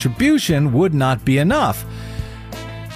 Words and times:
contribution 0.00 0.72
would 0.72 0.94
not 0.94 1.24
be 1.24 1.38
enough. 1.38 1.84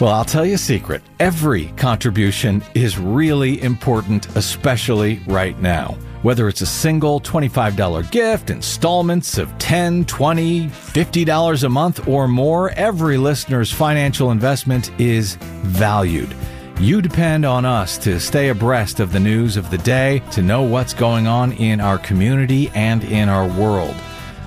Well, 0.01 0.13
I'll 0.13 0.25
tell 0.25 0.47
you 0.47 0.55
a 0.55 0.59
secret. 0.59 1.03
Every 1.19 1.67
contribution 1.73 2.63
is 2.75 2.97
really 2.97 3.61
important, 3.61 4.37
especially 4.37 5.21
right 5.27 5.59
now. 5.61 5.97
Whether 6.23 6.47
it's 6.47 6.61
a 6.61 6.67
single 6.67 7.21
$25 7.21 8.09
gift, 8.13 8.51
installments 8.51 9.37
of 9.37 9.49
$10, 9.59 10.05
$20, 10.05 10.69
$50 10.69 11.65
a 11.65 11.69
month 11.69 12.07
or 12.07 12.29
more, 12.29 12.71
every 12.71 13.17
listener's 13.17 13.73
financial 13.73 14.31
investment 14.31 14.93
is 15.01 15.35
valued. 15.65 16.33
You 16.79 17.03
depend 17.03 17.45
on 17.45 17.65
us 17.65 17.99
to 17.99 18.21
stay 18.21 18.51
abreast 18.51 19.01
of 19.01 19.11
the 19.11 19.19
news 19.19 19.57
of 19.57 19.73
the 19.73 19.79
day, 19.79 20.23
to 20.31 20.41
know 20.41 20.63
what's 20.63 20.95
going 20.95 21.27
on 21.27 21.51
in 21.55 21.81
our 21.81 21.99
community 21.99 22.71
and 22.77 23.03
in 23.03 23.29
our 23.29 23.49
world. 23.49 23.97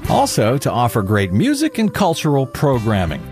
Also, 0.09 0.57
to 0.57 0.71
offer 0.71 1.01
great 1.01 1.31
music 1.33 1.77
and 1.77 1.93
cultural 1.93 2.45
programming. 2.45 3.23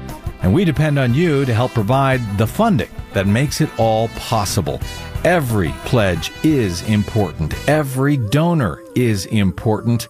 And 0.41 0.53
we 0.53 0.65
depend 0.65 0.97
on 0.99 1.13
you 1.13 1.45
to 1.45 1.53
help 1.53 1.71
provide 1.71 2.19
the 2.37 2.47
funding 2.47 2.89
that 3.13 3.27
makes 3.27 3.61
it 3.61 3.69
all 3.79 4.07
possible. 4.09 4.81
Every 5.23 5.69
pledge 5.85 6.31
is 6.43 6.81
important. 6.89 7.53
Every 7.69 8.17
donor 8.17 8.83
is 8.95 9.25
important. 9.27 10.09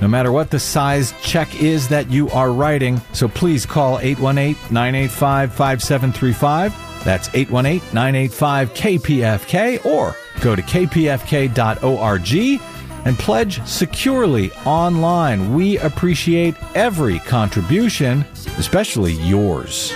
No 0.00 0.08
matter 0.08 0.32
what 0.32 0.50
the 0.50 0.58
size 0.58 1.14
check 1.22 1.62
is 1.62 1.88
that 1.88 2.10
you 2.10 2.28
are 2.30 2.52
writing. 2.52 3.00
So 3.12 3.28
please 3.28 3.64
call 3.64 3.98
818 4.00 4.56
985 4.72 5.54
5735. 5.54 7.04
That's 7.04 7.28
818 7.28 7.94
985 7.94 8.74
KPFK 8.74 9.86
or 9.86 10.16
go 10.40 10.56
to 10.56 10.62
kpfk.org 10.62 12.60
and 13.04 13.18
pledge 13.18 13.64
securely 13.66 14.52
online. 14.64 15.54
We 15.54 15.78
appreciate 15.78 16.54
every 16.74 17.18
contribution, 17.20 18.24
especially 18.58 19.12
yours. 19.14 19.92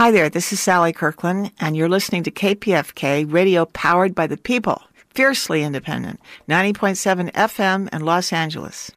Hi 0.00 0.10
there, 0.10 0.30
this 0.30 0.50
is 0.50 0.60
Sally 0.60 0.94
Kirkland, 0.94 1.52
and 1.60 1.76
you're 1.76 1.86
listening 1.86 2.22
to 2.22 2.30
KPFK, 2.30 3.30
radio 3.30 3.66
powered 3.66 4.14
by 4.14 4.26
the 4.26 4.38
people, 4.38 4.80
fiercely 5.10 5.62
independent, 5.62 6.20
90.7 6.48 7.30
FM 7.32 7.92
in 7.92 8.02
Los 8.06 8.32
Angeles. 8.32 8.90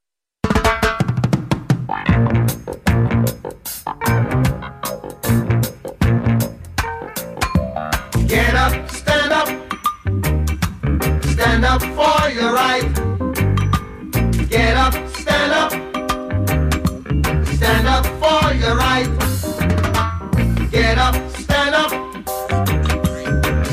Stand 11.44 11.66
up 11.66 11.82
for 11.82 12.30
your 12.30 12.54
right. 12.54 12.90
Get 14.50 14.78
up, 14.78 14.94
stand 15.10 15.52
up, 15.52 15.72
stand 17.56 17.86
up 17.86 18.06
for 18.22 18.54
your 18.62 18.78
right. 18.78 19.10
Get 20.72 20.98
up, 20.98 21.16
stand 21.32 21.76
up, 21.76 21.92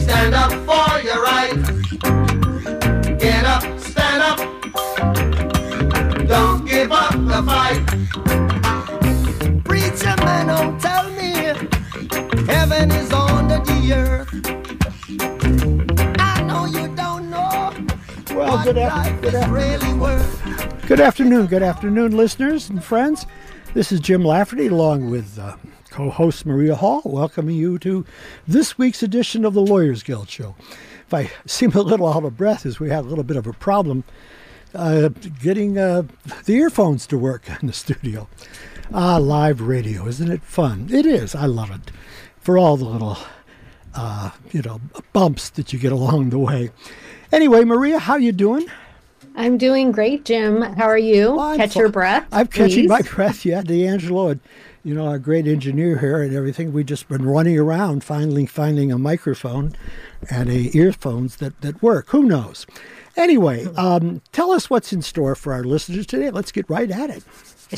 stand 0.02 0.34
up 0.34 0.52
for 0.66 1.00
your 1.06 1.22
right. 1.22 1.54
Get 3.20 3.44
up, 3.44 3.62
stand 3.78 4.20
up, 4.30 4.38
don't 6.26 6.64
give 6.66 6.90
up 6.90 7.12
the 7.12 7.42
fight. 7.46 8.59
Good, 18.72 18.84
af- 18.84 19.20
good, 19.20 19.34
af- 19.34 19.50
really 19.50 20.86
good 20.86 21.00
afternoon. 21.00 21.46
Good 21.46 21.62
afternoon, 21.64 22.16
listeners 22.16 22.70
and 22.70 22.82
friends. 22.84 23.26
This 23.74 23.90
is 23.90 23.98
Jim 23.98 24.24
Lafferty 24.24 24.68
along 24.68 25.10
with 25.10 25.40
uh, 25.40 25.56
co 25.90 26.08
host 26.08 26.46
Maria 26.46 26.76
Hall, 26.76 27.02
welcoming 27.04 27.56
you 27.56 27.80
to 27.80 28.06
this 28.46 28.78
week's 28.78 29.02
edition 29.02 29.44
of 29.44 29.54
the 29.54 29.60
Lawyers 29.60 30.04
Guild 30.04 30.28
Show. 30.28 30.54
If 31.04 31.12
I 31.12 31.32
seem 31.46 31.72
a 31.72 31.80
little 31.82 32.06
out 32.06 32.22
of 32.24 32.36
breath, 32.36 32.64
as 32.64 32.78
we 32.78 32.90
had 32.90 33.00
a 33.00 33.08
little 33.08 33.24
bit 33.24 33.36
of 33.36 33.48
a 33.48 33.52
problem 33.52 34.04
uh, 34.72 35.08
getting 35.42 35.76
uh, 35.76 36.02
the 36.44 36.54
earphones 36.54 37.08
to 37.08 37.18
work 37.18 37.50
in 37.60 37.66
the 37.66 37.72
studio. 37.72 38.28
Ah, 38.94 39.16
live 39.16 39.60
radio, 39.60 40.06
isn't 40.06 40.30
it 40.30 40.44
fun? 40.44 40.88
It 40.92 41.06
is. 41.06 41.34
I 41.34 41.46
love 41.46 41.72
it. 41.72 41.90
For 42.38 42.56
all 42.56 42.76
the 42.76 42.84
little, 42.84 43.18
uh, 43.96 44.30
you 44.52 44.62
know, 44.62 44.80
bumps 45.12 45.50
that 45.50 45.72
you 45.72 45.80
get 45.80 45.90
along 45.90 46.30
the 46.30 46.38
way. 46.38 46.70
Anyway, 47.32 47.64
Maria, 47.64 47.98
how 47.98 48.16
you 48.16 48.32
doing? 48.32 48.66
I'm 49.36 49.56
doing 49.56 49.92
great, 49.92 50.24
Jim. 50.24 50.62
How 50.62 50.86
are 50.86 50.98
you? 50.98 51.38
I'm 51.38 51.56
Catch 51.56 51.76
your 51.76 51.88
breath. 51.88 52.26
I'm 52.32 52.48
catching 52.48 52.88
my 52.88 53.02
breath. 53.02 53.44
Yeah, 53.44 53.62
D'Angelo, 53.62 54.28
and 54.28 54.40
you 54.82 54.94
know 54.94 55.06
our 55.06 55.18
great 55.18 55.46
engineer 55.46 55.98
here 55.98 56.22
and 56.22 56.34
everything. 56.34 56.72
We've 56.72 56.86
just 56.86 57.08
been 57.08 57.24
running 57.24 57.56
around, 57.56 58.02
finally 58.02 58.46
finding 58.46 58.90
a 58.90 58.98
microphone 58.98 59.76
and 60.28 60.48
a 60.48 60.76
earphones 60.76 61.36
that 61.36 61.60
that 61.60 61.80
work. 61.80 62.08
Who 62.08 62.24
knows? 62.24 62.66
Anyway, 63.16 63.66
um, 63.76 64.22
tell 64.32 64.50
us 64.50 64.68
what's 64.68 64.92
in 64.92 65.02
store 65.02 65.34
for 65.36 65.52
our 65.52 65.62
listeners 65.62 66.06
today. 66.06 66.30
Let's 66.30 66.50
get 66.50 66.68
right 66.68 66.90
at 66.90 67.10
it. 67.10 67.22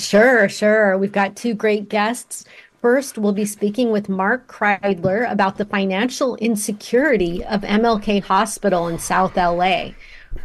Sure, 0.00 0.48
sure. 0.48 0.96
We've 0.96 1.12
got 1.12 1.36
two 1.36 1.52
great 1.52 1.90
guests. 1.90 2.44
First, 2.82 3.16
we'll 3.16 3.32
be 3.32 3.44
speaking 3.44 3.92
with 3.92 4.08
Mark 4.08 4.48
Kreidler 4.48 5.30
about 5.30 5.56
the 5.56 5.64
financial 5.64 6.34
insecurity 6.38 7.44
of 7.44 7.60
MLK 7.60 8.24
Hospital 8.24 8.88
in 8.88 8.98
South 8.98 9.36
LA. 9.36 9.90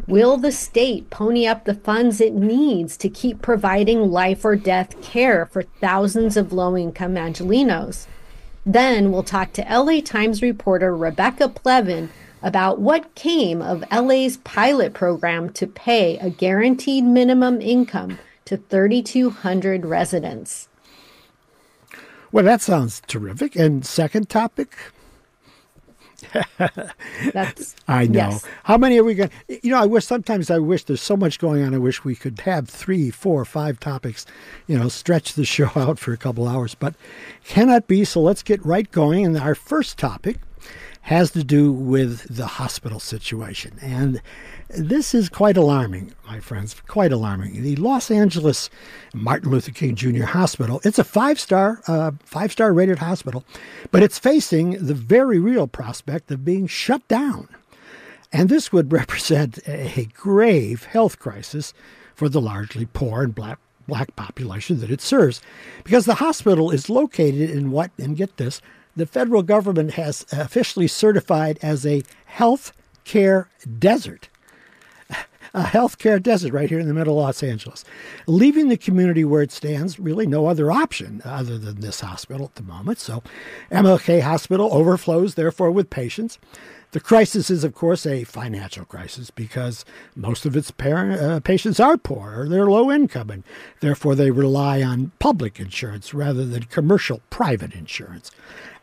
Will 0.06 0.38
the 0.38 0.52
state 0.52 1.09
pony 1.09 1.48
up 1.48 1.66
the 1.66 1.74
funds 1.74 2.22
it 2.22 2.36
needs 2.36 2.96
to 2.98 3.09
keep 3.09 3.42
providing 3.42 4.12
life 4.12 4.46
or 4.46 4.56
death 4.56 5.02
care 5.02 5.48
for 5.48 5.64
thousands 5.64 6.38
of 6.38 6.53
low 6.53 6.78
income 6.78 7.16
Angelenos? 7.16 8.06
Then 8.64 9.12
we'll 9.12 9.24
talk 9.24 9.52
to 9.54 9.66
LA 9.68 10.02
Times 10.02 10.44
reporter 10.44 10.96
Rebecca 10.96 11.50
Plevin 11.50 12.09
about 12.44 12.80
what 12.80 13.16
came 13.16 13.64
of 13.64 13.84
LA's 13.92 14.38
pilot 14.38 14.94
program 14.94 15.50
to 15.54 15.66
pay 15.66 16.19
a 16.19 16.30
guaranteed 16.30 17.04
minimum 17.04 17.62
income 17.62 18.19
to 18.46 18.58
3,200 18.58 19.88
residents. 19.88 20.67
Well, 22.38 22.46
that 22.46 22.62
sounds 22.62 23.02
terrific. 23.08 23.56
And 23.56 23.84
second 23.84 24.30
topic, 24.30 24.78
That's 27.34 27.75
I 27.88 28.06
know. 28.06 28.30
Yes. 28.30 28.46
How 28.64 28.78
many 28.78 29.00
are 29.00 29.03
we 29.03 29.16
going? 29.16 29.31
to 29.48 29.59
You 29.64 29.72
know, 29.72 29.81
I 29.81 29.88
wish 29.88 30.06
sometimes 30.06 30.52
I 30.52 30.59
wish 30.59 30.84
there's 30.84 31.02
so 31.02 31.18
much 31.18 31.40
going 31.40 31.64
on. 31.64 31.74
I 31.74 31.80
wish 31.80 32.03
we 32.03 32.16
could 32.16 32.40
have 32.42 32.70
three, 32.70 33.09
four, 33.09 33.44
five 33.44 33.80
topics. 33.80 34.28
You 34.68 34.78
know, 34.78 34.88
stretch 34.88 35.34
the 35.34 35.46
show 35.56 35.72
out 35.75 35.98
for 35.98 36.14
a 36.14 36.18
couple 36.18 36.48
hours, 36.48 36.75
but 36.75 36.94
cannot 37.44 37.88
be. 37.88 38.06
So 38.06 38.22
let's 38.22 38.44
get 38.44 38.64
right 38.64 38.92
going. 38.92 39.25
And 39.25 39.36
our 39.36 39.56
first 39.56 39.98
topic 39.98 40.38
has 41.02 41.31
to 41.31 41.44
do 41.44 41.72
with 41.72 42.36
the 42.36 42.46
hospital 42.46 43.00
situation, 43.00 43.80
and 43.81 44.22
this 44.69 45.16
is 45.16 45.28
quite 45.28 45.58
alarming, 45.58 46.14
my 46.38 46.42
friends. 46.42 46.75
Quite 46.86 47.12
alarming. 47.12 47.64
The 47.64 47.75
Los 47.78 48.12
Angeles 48.12 48.70
Martin 49.12 49.50
Luther 49.50 49.72
King 49.72 49.96
Jr. 49.96 50.25
Hospital. 50.25 50.80
It's 50.84 51.00
a 51.00 51.03
five-star, 51.03 51.81
uh, 51.88 52.12
five-star 52.24 52.74
rated 52.74 53.00
hospital, 53.00 53.44
but 53.90 54.03
it's 54.03 54.20
facing 54.20 54.86
the 54.86 54.94
very 54.94 55.40
real 55.40 55.66
prospect 55.66 56.30
of 56.30 56.46
being 56.46 56.68
shut 56.68 57.08
down. 57.08 57.48
And 58.31 58.50
this 58.50 58.72
would 58.72 58.92
represent 59.02 59.58
a 59.68 60.08
grave 60.14 60.84
health 60.84 61.18
crisis 61.18 61.74
for 62.14 62.30
the 62.30 62.40
largely 62.40 62.86
poor 62.86 63.24
and 63.24 63.34
black, 63.34 63.58
black 63.88 64.16
population 64.16 64.80
that 64.81 64.92
it 64.92 65.02
serves. 65.02 65.42
Because 65.84 66.06
the 66.06 66.16
hospital 66.16 66.69
is 66.69 66.88
located 66.88 67.50
in 67.50 67.72
what, 67.72 67.90
and 67.98 68.16
get 68.16 68.38
this, 68.38 68.62
the 68.96 69.08
federal 69.08 69.42
government 69.42 69.94
has 69.94 70.24
officially 70.31 70.88
certified 70.88 71.58
as 71.64 71.84
a 71.84 72.04
health 72.25 72.74
care 73.06 73.50
desert. 73.80 74.30
A 75.53 75.63
healthcare 75.63 76.22
desert 76.22 76.54
right 76.54 76.69
here 76.69 76.80
in 76.80 76.88
the 76.88 76.94
middle 76.94 77.19
of 77.19 77.25
Los 77.25 77.44
Angeles. 77.44 77.83
Leaving 78.25 78.69
the 78.69 78.77
community 78.77 79.24
where 79.24 79.42
it 79.42 79.51
stands, 79.51 80.00
really 80.00 80.27
no 80.27 80.48
other 80.48 80.72
option 80.72 81.22
other 81.25 81.57
than 81.57 81.81
this 81.81 82.01
hospital 82.01 82.45
at 82.45 82.56
the 82.56 82.63
moment. 82.63 83.00
So, 83.00 83.24
MLK 83.72 84.22
Hospital 84.22 84.69
overflows, 84.72 85.36
therefore, 85.36 85.72
with 85.72 85.89
patients. 85.89 86.39
The 86.92 87.00
crisis 87.01 87.50
is, 87.50 87.66
of 87.66 87.75
course, 87.75 88.06
a 88.06 88.24
financial 88.24 88.86
crisis 88.86 89.30
because 89.30 89.83
most 90.16 90.45
of 90.45 90.56
its 90.56 90.72
par- 90.72 91.12
uh, 91.12 91.39
patients 91.42 91.81
are 91.81 91.98
poor 91.98 92.42
or 92.42 92.50
they're 92.50 92.69
low 92.69 92.89
income, 92.89 93.30
and 93.30 93.44
therefore 93.81 94.16
they 94.16 94.31
rely 94.31 94.81
on 94.81 95.12
public 95.19 95.60
insurance 95.60 96.13
rather 96.13 96.45
than 96.45 96.63
commercial 96.63 97.22
private 97.30 97.74
insurance. 97.74 98.31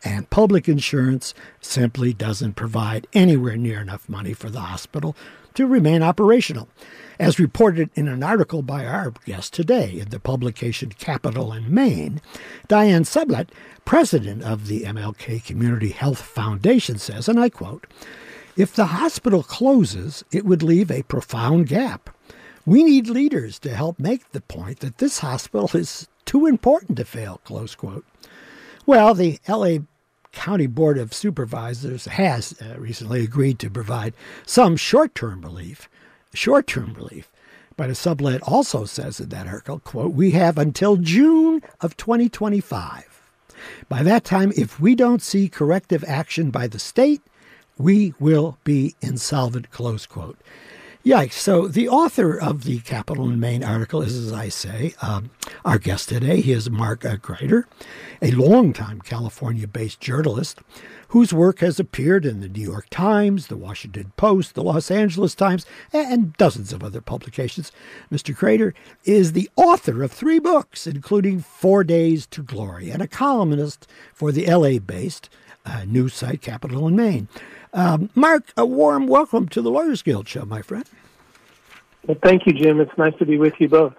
And 0.05 0.29
public 0.29 0.69
insurance 0.69 1.33
simply 1.63 2.13
doesn't 2.13 2.57
provide 2.57 3.07
anywhere 3.15 3.57
near 3.57 3.81
enough 3.81 4.07
money 4.07 4.35
for 4.35 4.51
the 4.51 4.61
hospital 4.61 5.17
to 5.55 5.67
remain 5.67 6.03
operational. 6.03 6.69
As 7.19 7.39
reported 7.39 7.91
in 7.95 8.09
an 8.09 8.25
article 8.25 8.63
by 8.63 8.85
our 8.85 9.13
guest 9.25 9.55
today 9.55 10.01
in 10.01 10.09
the 10.09 10.19
publication 10.19 10.91
Capital 10.91 11.53
and 11.53 11.71
Main, 11.71 12.21
Diane 12.67 13.05
Sublett, 13.05 13.51
president 13.85 14.43
of 14.43 14.67
the 14.67 14.83
MLK 14.83 15.45
Community 15.45 15.91
Health 15.91 16.21
Foundation, 16.21 16.99
says, 16.99 17.29
and 17.29 17.39
I 17.39 17.51
quote, 17.51 17.87
If 18.57 18.75
the 18.75 18.87
hospital 18.87 19.45
closes, 19.45 20.25
it 20.33 20.45
would 20.45 20.63
leave 20.63 20.91
a 20.91 21.05
profound 21.05 21.69
gap. 21.69 22.11
We 22.67 22.83
need 22.83 23.09
leaders 23.09 23.59
to 23.61 23.75
help 23.75 24.01
make 24.01 24.33
the 24.33 24.41
point 24.41 24.81
that 24.81 24.99
this 24.99 25.19
hospital 25.19 25.71
is 25.75 26.09
too 26.25 26.47
important 26.47 26.97
to 26.97 27.05
fail, 27.05 27.41
close 27.45 27.75
quote. 27.75 28.05
Well, 28.87 29.15
the 29.15 29.39
LA 29.49 29.79
County 30.35 30.67
Board 30.67 30.99
of 30.99 31.15
Supervisors 31.15 32.07
has 32.07 32.55
uh, 32.61 32.79
recently 32.79 33.23
agreed 33.23 33.59
to 33.61 33.71
provide 33.71 34.15
some 34.45 34.77
short-term 34.77 35.41
relief, 35.43 35.89
short-term 36.35 36.93
relief. 36.95 37.31
But 37.77 37.91
a 37.91 37.95
Sublett 37.95 38.41
also 38.43 38.85
says 38.85 39.21
in 39.21 39.31
that 39.31 39.47
article, 39.47 39.79
quote, 39.81 40.13
we 40.13 40.33
have 40.33 40.59
until 40.59 40.97
June 40.97 41.63
of 41.81 41.97
2025. 41.97 43.23
By 43.89 44.03
that 44.03 44.25
time, 44.25 44.53
if 44.57 44.79
we 44.79 44.95
don't 44.95 45.23
see 45.23 45.49
corrective 45.49 46.05
action 46.07 46.51
by 46.51 46.67
the 46.67 46.79
state, 46.79 47.23
we 47.79 48.15
will 48.21 48.59
be 48.65 48.95
insolvent, 49.01 49.71
close 49.71 50.07
quote. 50.07 50.39
Yikes. 51.05 51.35
So, 51.35 51.69
the 51.69 51.87
author 51.87 52.41
of 52.41 52.65
the 52.65 52.81
Capital 52.81 53.29
and 53.29 53.39
Main 53.39 53.63
article 53.63 54.01
is, 54.01 54.17
as 54.17 54.33
I 54.33 54.49
say, 54.49 54.95
um, 55.03 55.29
our 55.63 55.77
guest 55.77 56.09
today. 56.09 56.41
He 56.41 56.53
is 56.53 56.71
Mark 56.71 57.05
uh, 57.05 57.17
Kreidler, 57.17 57.65
a 58.23 58.31
longtime 58.31 59.03
California 59.03 59.69
based 59.69 60.01
journalist 60.01 60.61
whose 61.09 61.35
work 61.35 61.59
has 61.59 61.79
appeared 61.79 62.25
in 62.25 62.41
the 62.41 62.49
New 62.49 62.63
York 62.63 62.87
Times, 62.89 63.49
the 63.49 63.57
Washington 63.59 64.15
Post, 64.17 64.55
the 64.55 64.63
Los 64.63 64.91
Angeles 64.91 65.35
Times, 65.35 65.67
and 65.93 66.33
dozens 66.39 66.73
of 66.73 66.83
other 66.83 67.03
publications. 67.03 67.71
Mr. 68.11 68.35
Kreidler 68.35 68.73
is 69.05 69.33
the 69.33 69.51
author 69.57 70.03
of 70.03 70.11
three 70.11 70.39
books, 70.39 70.87
including 70.87 71.39
Four 71.39 71.85
Days 71.85 72.27
to 72.29 72.43
Glory, 72.43 72.89
and 72.89 73.03
a 73.03 73.07
columnist 73.07 73.87
for 74.15 74.33
the 74.33 74.47
LA 74.47 74.79
based 74.79 75.29
uh, 75.65 75.85
news 75.87 76.15
site 76.15 76.43
Capital 76.43 76.87
and 76.87 76.97
Main. 76.97 77.29
Um, 77.73 78.11
Mark, 78.15 78.53
a 78.57 78.65
warm 78.65 79.07
welcome 79.07 79.49
to 79.49 79.61
the 79.61 79.71
Lawyers 79.71 80.03
Guild 80.03 80.29
show, 80.29 80.45
my 80.45 80.63
friend. 80.63 80.85
Well, 82.07 82.19
thank 82.23 82.47
you, 82.47 82.53
Jim. 82.53 82.81
It's 82.81 82.97
nice 82.99 83.15
to 83.19 83.27
be 83.27 83.39
with 83.39 83.55
you 83.59 83.69
both. 83.69 83.95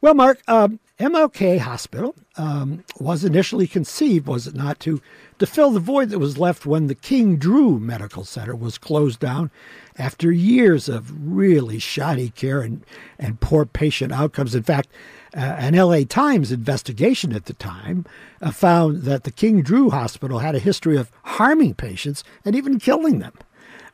Well, 0.00 0.14
Mark, 0.14 0.40
um, 0.48 0.78
MLK 0.98 1.58
Hospital 1.58 2.14
um, 2.36 2.84
was 2.98 3.24
initially 3.24 3.66
conceived, 3.66 4.26
was 4.26 4.46
it 4.46 4.54
not, 4.54 4.78
to, 4.80 5.02
to 5.38 5.46
fill 5.46 5.70
the 5.70 5.80
void 5.80 6.10
that 6.10 6.18
was 6.18 6.38
left 6.38 6.64
when 6.64 6.86
the 6.86 6.94
King 6.94 7.36
Drew 7.36 7.78
Medical 7.80 8.24
Center 8.24 8.54
was 8.54 8.78
closed 8.78 9.18
down 9.18 9.50
after 9.98 10.30
years 10.30 10.88
of 10.88 11.12
really 11.34 11.78
shoddy 11.78 12.30
care 12.30 12.60
and, 12.60 12.84
and 13.18 13.40
poor 13.40 13.66
patient 13.66 14.12
outcomes. 14.12 14.54
In 14.54 14.62
fact, 14.62 14.88
an 15.32 15.74
LA 15.74 16.02
Times 16.08 16.52
investigation 16.52 17.32
at 17.32 17.46
the 17.46 17.54
time 17.54 18.04
uh, 18.40 18.50
found 18.50 19.02
that 19.02 19.24
the 19.24 19.30
King 19.30 19.62
Drew 19.62 19.90
Hospital 19.90 20.40
had 20.40 20.54
a 20.54 20.60
history 20.60 20.96
of 20.96 21.10
harming 21.24 21.74
patients 21.74 22.24
and 22.44 22.56
even 22.56 22.78
killing 22.78 23.18
them. 23.18 23.34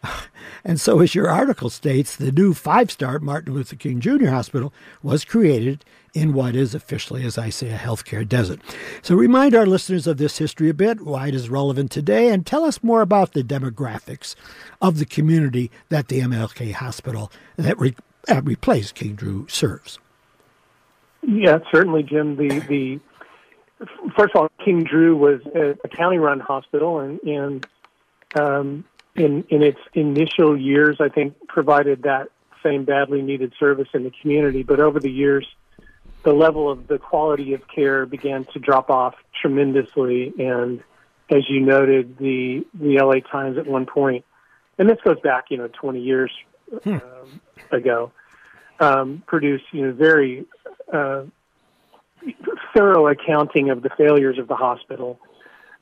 And 0.64 0.80
so, 0.80 0.98
as 0.98 1.14
your 1.14 1.28
article 1.28 1.70
states, 1.70 2.16
the 2.16 2.32
new 2.32 2.52
five 2.52 2.90
star 2.90 3.20
Martin 3.20 3.54
Luther 3.54 3.76
King 3.76 4.00
Jr. 4.00 4.30
Hospital 4.30 4.72
was 5.00 5.24
created 5.24 5.84
in 6.12 6.32
what 6.32 6.56
is 6.56 6.74
officially, 6.74 7.24
as 7.24 7.38
I 7.38 7.50
say, 7.50 7.70
a 7.70 7.78
healthcare 7.78 8.28
desert. 8.28 8.60
So, 9.00 9.14
remind 9.14 9.54
our 9.54 9.64
listeners 9.64 10.08
of 10.08 10.16
this 10.16 10.38
history 10.38 10.68
a 10.68 10.74
bit, 10.74 11.02
why 11.02 11.28
it 11.28 11.36
is 11.36 11.48
relevant 11.48 11.92
today, 11.92 12.30
and 12.30 12.44
tell 12.44 12.64
us 12.64 12.82
more 12.82 13.00
about 13.00 13.32
the 13.32 13.44
demographics 13.44 14.34
of 14.82 14.98
the 14.98 15.06
community 15.06 15.70
that 15.88 16.08
the 16.08 16.18
MLK 16.18 16.72
Hospital 16.72 17.30
that 17.54 17.78
re- 17.78 17.94
uh, 18.28 18.42
replaced 18.42 18.96
King 18.96 19.14
Drew 19.14 19.46
serves. 19.48 20.00
Yeah, 21.26 21.58
certainly, 21.72 22.04
Jim. 22.04 22.36
The 22.36 22.60
the 22.60 23.00
first 24.16 24.34
of 24.34 24.42
all, 24.42 24.48
King 24.64 24.84
Drew 24.84 25.16
was 25.16 25.40
a, 25.54 25.76
a 25.84 25.88
county-run 25.88 26.38
hospital, 26.38 27.00
and 27.00 27.20
and 27.22 27.66
um, 28.38 28.84
in 29.16 29.44
in 29.48 29.62
its 29.62 29.80
initial 29.92 30.56
years, 30.56 30.98
I 31.00 31.08
think 31.08 31.34
provided 31.48 32.04
that 32.04 32.28
same 32.62 32.84
badly 32.84 33.22
needed 33.22 33.52
service 33.58 33.88
in 33.92 34.04
the 34.04 34.12
community. 34.22 34.62
But 34.62 34.78
over 34.78 35.00
the 35.00 35.10
years, 35.10 35.46
the 36.22 36.32
level 36.32 36.70
of 36.70 36.86
the 36.86 36.98
quality 36.98 37.54
of 37.54 37.62
care 37.66 38.06
began 38.06 38.44
to 38.52 38.60
drop 38.60 38.88
off 38.88 39.16
tremendously, 39.42 40.32
and 40.38 40.80
as 41.28 41.42
you 41.48 41.60
noted, 41.60 42.18
the 42.18 42.64
the 42.72 43.00
LA 43.00 43.18
Times 43.28 43.58
at 43.58 43.66
one 43.66 43.86
point, 43.86 44.24
and 44.78 44.88
this 44.88 44.98
goes 45.04 45.18
back, 45.20 45.46
you 45.50 45.56
know, 45.56 45.68
20 45.68 46.00
years 46.00 46.30
hmm. 46.84 46.94
um, 46.94 47.40
ago, 47.72 48.12
um, 48.80 49.22
produced 49.26 49.64
you 49.72 49.86
know 49.86 49.92
very 49.92 50.46
uh, 50.92 51.24
thorough 52.74 53.08
accounting 53.08 53.70
of 53.70 53.82
the 53.82 53.90
failures 53.96 54.38
of 54.38 54.48
the 54.48 54.56
hospital, 54.56 55.18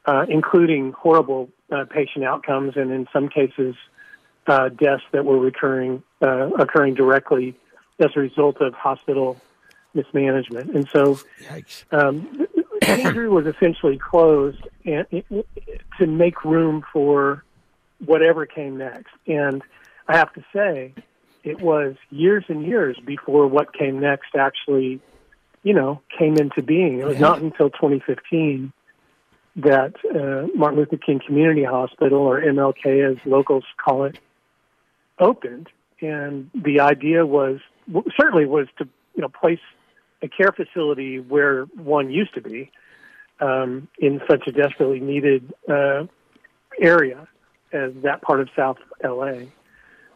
uh, 0.07 0.27
including 0.29 0.93
horrible 0.93 1.49
uh, 1.71 1.85
patient 1.85 2.25
outcomes 2.25 2.75
and 2.77 2.91
in 2.91 3.07
some 3.13 3.29
cases 3.29 3.75
uh, 4.47 4.69
deaths 4.69 5.03
that 5.13 5.25
were 5.25 5.39
recurring 5.39 6.03
uh, 6.23 6.51
occurring 6.59 6.95
directly 6.95 7.57
as 8.01 8.11
a 8.17 8.21
result 8.21 8.61
of 8.61 8.75
hospital 8.75 9.41
mismanagement. 9.95 10.75
And 10.75 10.89
so, 10.93 11.19
um, 11.93 12.47
Andrew 12.83 13.31
was 13.35 13.47
essentially 13.47 13.99
closed 13.99 14.61
and, 14.85 15.07
to 15.99 16.07
make 16.07 16.45
room 16.45 16.85
for 16.93 17.45
whatever 18.05 18.45
came 18.45 18.77
next. 18.77 19.13
And 19.27 19.63
I 20.09 20.17
have 20.17 20.33
to 20.35 20.45
say, 20.53 20.93
it 21.45 21.61
was 21.61 21.95
years 22.11 22.45
and 22.49 22.67
years 22.67 22.99
before 23.05 23.47
what 23.47 23.75
came 23.75 24.01
next 24.01 24.35
actually, 24.35 25.01
you 25.63 25.75
know, 25.75 26.01
came 26.19 26.37
into 26.37 26.63
being. 26.63 26.99
It 26.99 27.07
was 27.07 27.21
not 27.21 27.41
until 27.41 27.69
2015 27.71 28.73
that 29.57 29.95
uh, 30.05 30.49
Martin 30.57 30.81
Luther 30.81 30.97
King 30.97 31.21
Community 31.25 31.63
Hospital, 31.63 32.19
or 32.19 32.41
MLK 32.41 33.13
as 33.13 33.19
locals 33.25 33.65
call 33.77 34.05
it, 34.05 34.19
opened. 35.19 35.69
And 36.01 36.51
the 36.55 36.81
idea 36.81 37.25
was 37.25 37.61
certainly 38.19 38.47
was 38.47 38.67
to 38.79 38.89
you 39.15 39.23
know 39.23 39.29
place 39.29 39.61
a 40.23 40.29
care 40.29 40.51
facility 40.51 41.21
where 41.21 41.65
one 41.77 42.11
used 42.11 42.35
to 42.35 42.41
be 42.41 42.71
um, 43.41 43.87
in 43.99 44.21
such 44.29 44.47
a 44.47 44.53
desperately 44.53 45.01
needed 45.01 45.53
uh, 45.69 46.05
area 46.81 47.29
as 47.73 47.93
that 48.03 48.23
part 48.23 48.41
of 48.41 48.49
South 48.57 48.79
LA 49.05 49.47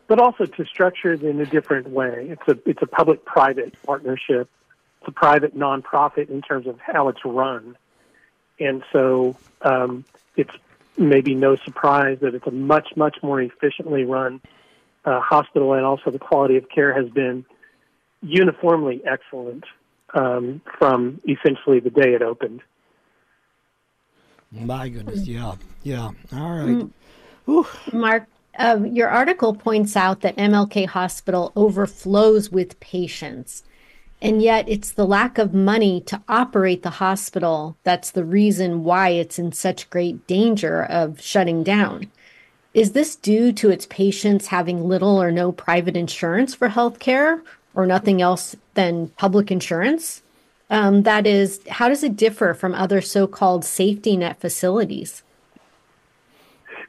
but 0.08 0.18
also 0.18 0.46
to 0.46 0.64
structure 0.64 1.12
it 1.12 1.22
in 1.22 1.40
a 1.40 1.46
different 1.46 1.88
way. 1.90 2.28
It's 2.30 2.48
a 2.48 2.58
it's 2.68 2.82
a 2.82 2.86
public 2.86 3.24
private 3.24 3.80
partnership. 3.84 4.50
It's 5.00 5.08
a 5.08 5.12
private 5.12 5.56
nonprofit 5.56 6.30
in 6.30 6.42
terms 6.42 6.66
of 6.66 6.80
how 6.80 7.08
it's 7.08 7.24
run, 7.24 7.76
and 8.58 8.82
so 8.92 9.36
um, 9.62 10.04
it's 10.36 10.50
maybe 10.96 11.34
no 11.34 11.54
surprise 11.56 12.18
that 12.22 12.34
it's 12.34 12.46
a 12.46 12.50
much 12.50 12.96
much 12.96 13.18
more 13.22 13.40
efficiently 13.40 14.04
run 14.04 14.40
uh, 15.04 15.20
hospital, 15.20 15.74
and 15.74 15.84
also 15.84 16.10
the 16.10 16.18
quality 16.18 16.56
of 16.56 16.68
care 16.68 16.92
has 16.92 17.08
been 17.10 17.44
uniformly 18.22 19.00
excellent 19.06 19.64
um, 20.14 20.60
from 20.78 21.20
essentially 21.28 21.80
the 21.80 21.90
day 21.90 22.14
it 22.14 22.22
opened. 22.22 22.62
My 24.50 24.88
goodness, 24.88 25.26
yeah, 25.28 25.54
yeah. 25.82 26.10
All 26.32 26.50
right. 26.50 26.88
Mm. 27.46 27.92
Mark, 27.92 28.26
uh, 28.58 28.80
your 28.84 29.08
article 29.08 29.54
points 29.54 29.96
out 29.96 30.20
that 30.20 30.36
MLK 30.36 30.86
Hospital 30.86 31.52
overflows 31.54 32.50
with 32.50 32.78
patients. 32.80 33.62
And 34.20 34.42
yet, 34.42 34.68
it's 34.68 34.90
the 34.90 35.06
lack 35.06 35.38
of 35.38 35.54
money 35.54 36.00
to 36.02 36.20
operate 36.28 36.82
the 36.82 36.90
hospital 36.90 37.76
that's 37.84 38.10
the 38.10 38.24
reason 38.24 38.82
why 38.82 39.10
it's 39.10 39.38
in 39.38 39.52
such 39.52 39.88
great 39.90 40.26
danger 40.26 40.82
of 40.82 41.20
shutting 41.20 41.62
down. 41.62 42.10
Is 42.74 42.92
this 42.92 43.14
due 43.14 43.52
to 43.52 43.70
its 43.70 43.86
patients 43.86 44.48
having 44.48 44.88
little 44.88 45.22
or 45.22 45.30
no 45.30 45.52
private 45.52 45.96
insurance 45.96 46.54
for 46.54 46.68
health 46.68 46.98
care 46.98 47.42
or 47.74 47.86
nothing 47.86 48.20
else 48.20 48.56
than 48.74 49.08
public 49.10 49.52
insurance? 49.52 50.22
Um, 50.68 51.04
that 51.04 51.26
is, 51.26 51.60
how 51.70 51.88
does 51.88 52.02
it 52.02 52.16
differ 52.16 52.54
from 52.54 52.74
other 52.74 53.00
so 53.00 53.26
called 53.26 53.64
safety 53.64 54.16
net 54.16 54.40
facilities? 54.40 55.22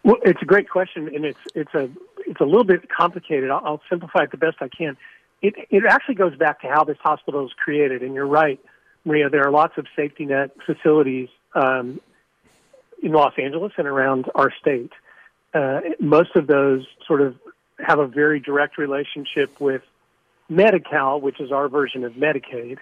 Well, 0.03 0.17
it's 0.23 0.41
a 0.41 0.45
great 0.45 0.69
question, 0.69 1.13
and 1.13 1.25
it's 1.25 1.39
it's 1.53 1.73
a 1.73 1.89
it's 2.25 2.39
a 2.39 2.45
little 2.45 2.63
bit 2.63 2.89
complicated. 2.89 3.49
I'll, 3.49 3.61
I'll 3.63 3.81
simplify 3.89 4.23
it 4.23 4.31
the 4.31 4.37
best 4.37 4.57
I 4.61 4.69
can. 4.69 4.97
It 5.41 5.55
it 5.69 5.83
actually 5.87 6.15
goes 6.15 6.35
back 6.35 6.61
to 6.61 6.67
how 6.67 6.83
this 6.83 6.97
hospital 7.01 7.43
was 7.43 7.53
created, 7.53 8.01
and 8.01 8.13
you're 8.13 8.27
right, 8.27 8.59
Maria. 9.05 9.29
There 9.29 9.45
are 9.45 9.51
lots 9.51 9.77
of 9.77 9.87
safety 9.95 10.25
net 10.25 10.51
facilities 10.65 11.29
um, 11.53 11.99
in 13.03 13.11
Los 13.11 13.33
Angeles 13.37 13.73
and 13.77 13.87
around 13.87 14.29
our 14.35 14.51
state. 14.59 14.91
Uh, 15.53 15.81
most 15.99 16.35
of 16.35 16.47
those 16.47 16.85
sort 17.07 17.21
of 17.21 17.35
have 17.79 17.99
a 17.99 18.07
very 18.07 18.39
direct 18.39 18.77
relationship 18.77 19.59
with 19.59 19.81
Medi-Cal, 20.49 21.21
which 21.21 21.39
is 21.39 21.51
our 21.51 21.67
version 21.69 22.03
of 22.03 22.13
Medicaid, 22.13 22.77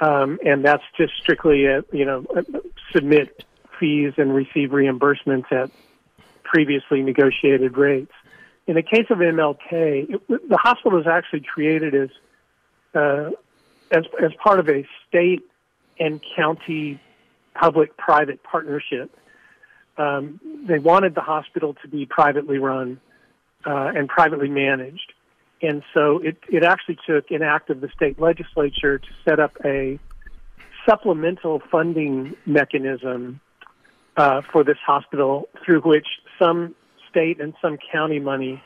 um, 0.00 0.38
and 0.44 0.64
that's 0.64 0.84
just 0.96 1.12
strictly 1.20 1.66
a, 1.66 1.84
you 1.92 2.04
know 2.04 2.24
submit 2.92 3.44
fees 3.78 4.14
and 4.16 4.34
receive 4.34 4.70
reimbursements 4.70 5.50
at 5.52 5.70
previously 6.50 7.02
negotiated 7.02 7.76
rates. 7.76 8.12
In 8.66 8.74
the 8.74 8.82
case 8.82 9.06
of 9.10 9.18
MLK, 9.18 10.10
it, 10.10 10.28
the 10.28 10.56
hospital 10.56 10.98
was 10.98 11.06
actually 11.06 11.40
created 11.40 11.94
as, 11.94 12.08
uh, 12.94 13.30
as 13.90 14.04
as 14.22 14.32
part 14.42 14.58
of 14.58 14.68
a 14.68 14.86
state 15.06 15.42
and 15.98 16.20
county 16.36 17.00
public-private 17.54 18.42
partnership. 18.42 19.14
Um, 19.96 20.40
they 20.66 20.78
wanted 20.78 21.14
the 21.14 21.22
hospital 21.22 21.74
to 21.82 21.88
be 21.88 22.06
privately 22.06 22.58
run, 22.58 23.00
uh, 23.66 23.92
and 23.94 24.08
privately 24.08 24.48
managed. 24.48 25.12
And 25.60 25.82
so 25.92 26.18
it, 26.18 26.36
it 26.48 26.62
actually 26.62 26.98
took 27.06 27.30
an 27.30 27.42
act 27.42 27.70
of 27.70 27.80
the 27.80 27.88
state 27.88 28.20
legislature 28.20 28.98
to 28.98 29.08
set 29.24 29.40
up 29.40 29.56
a 29.64 29.98
supplemental 30.88 31.60
funding 31.70 32.36
mechanism 32.46 33.40
uh, 34.18 34.42
for 34.52 34.64
this 34.64 34.76
hospital 34.84 35.48
through 35.64 35.80
which 35.82 36.06
some 36.38 36.74
state 37.08 37.40
and 37.40 37.54
some 37.62 37.78
county 37.90 38.18
money 38.18 38.62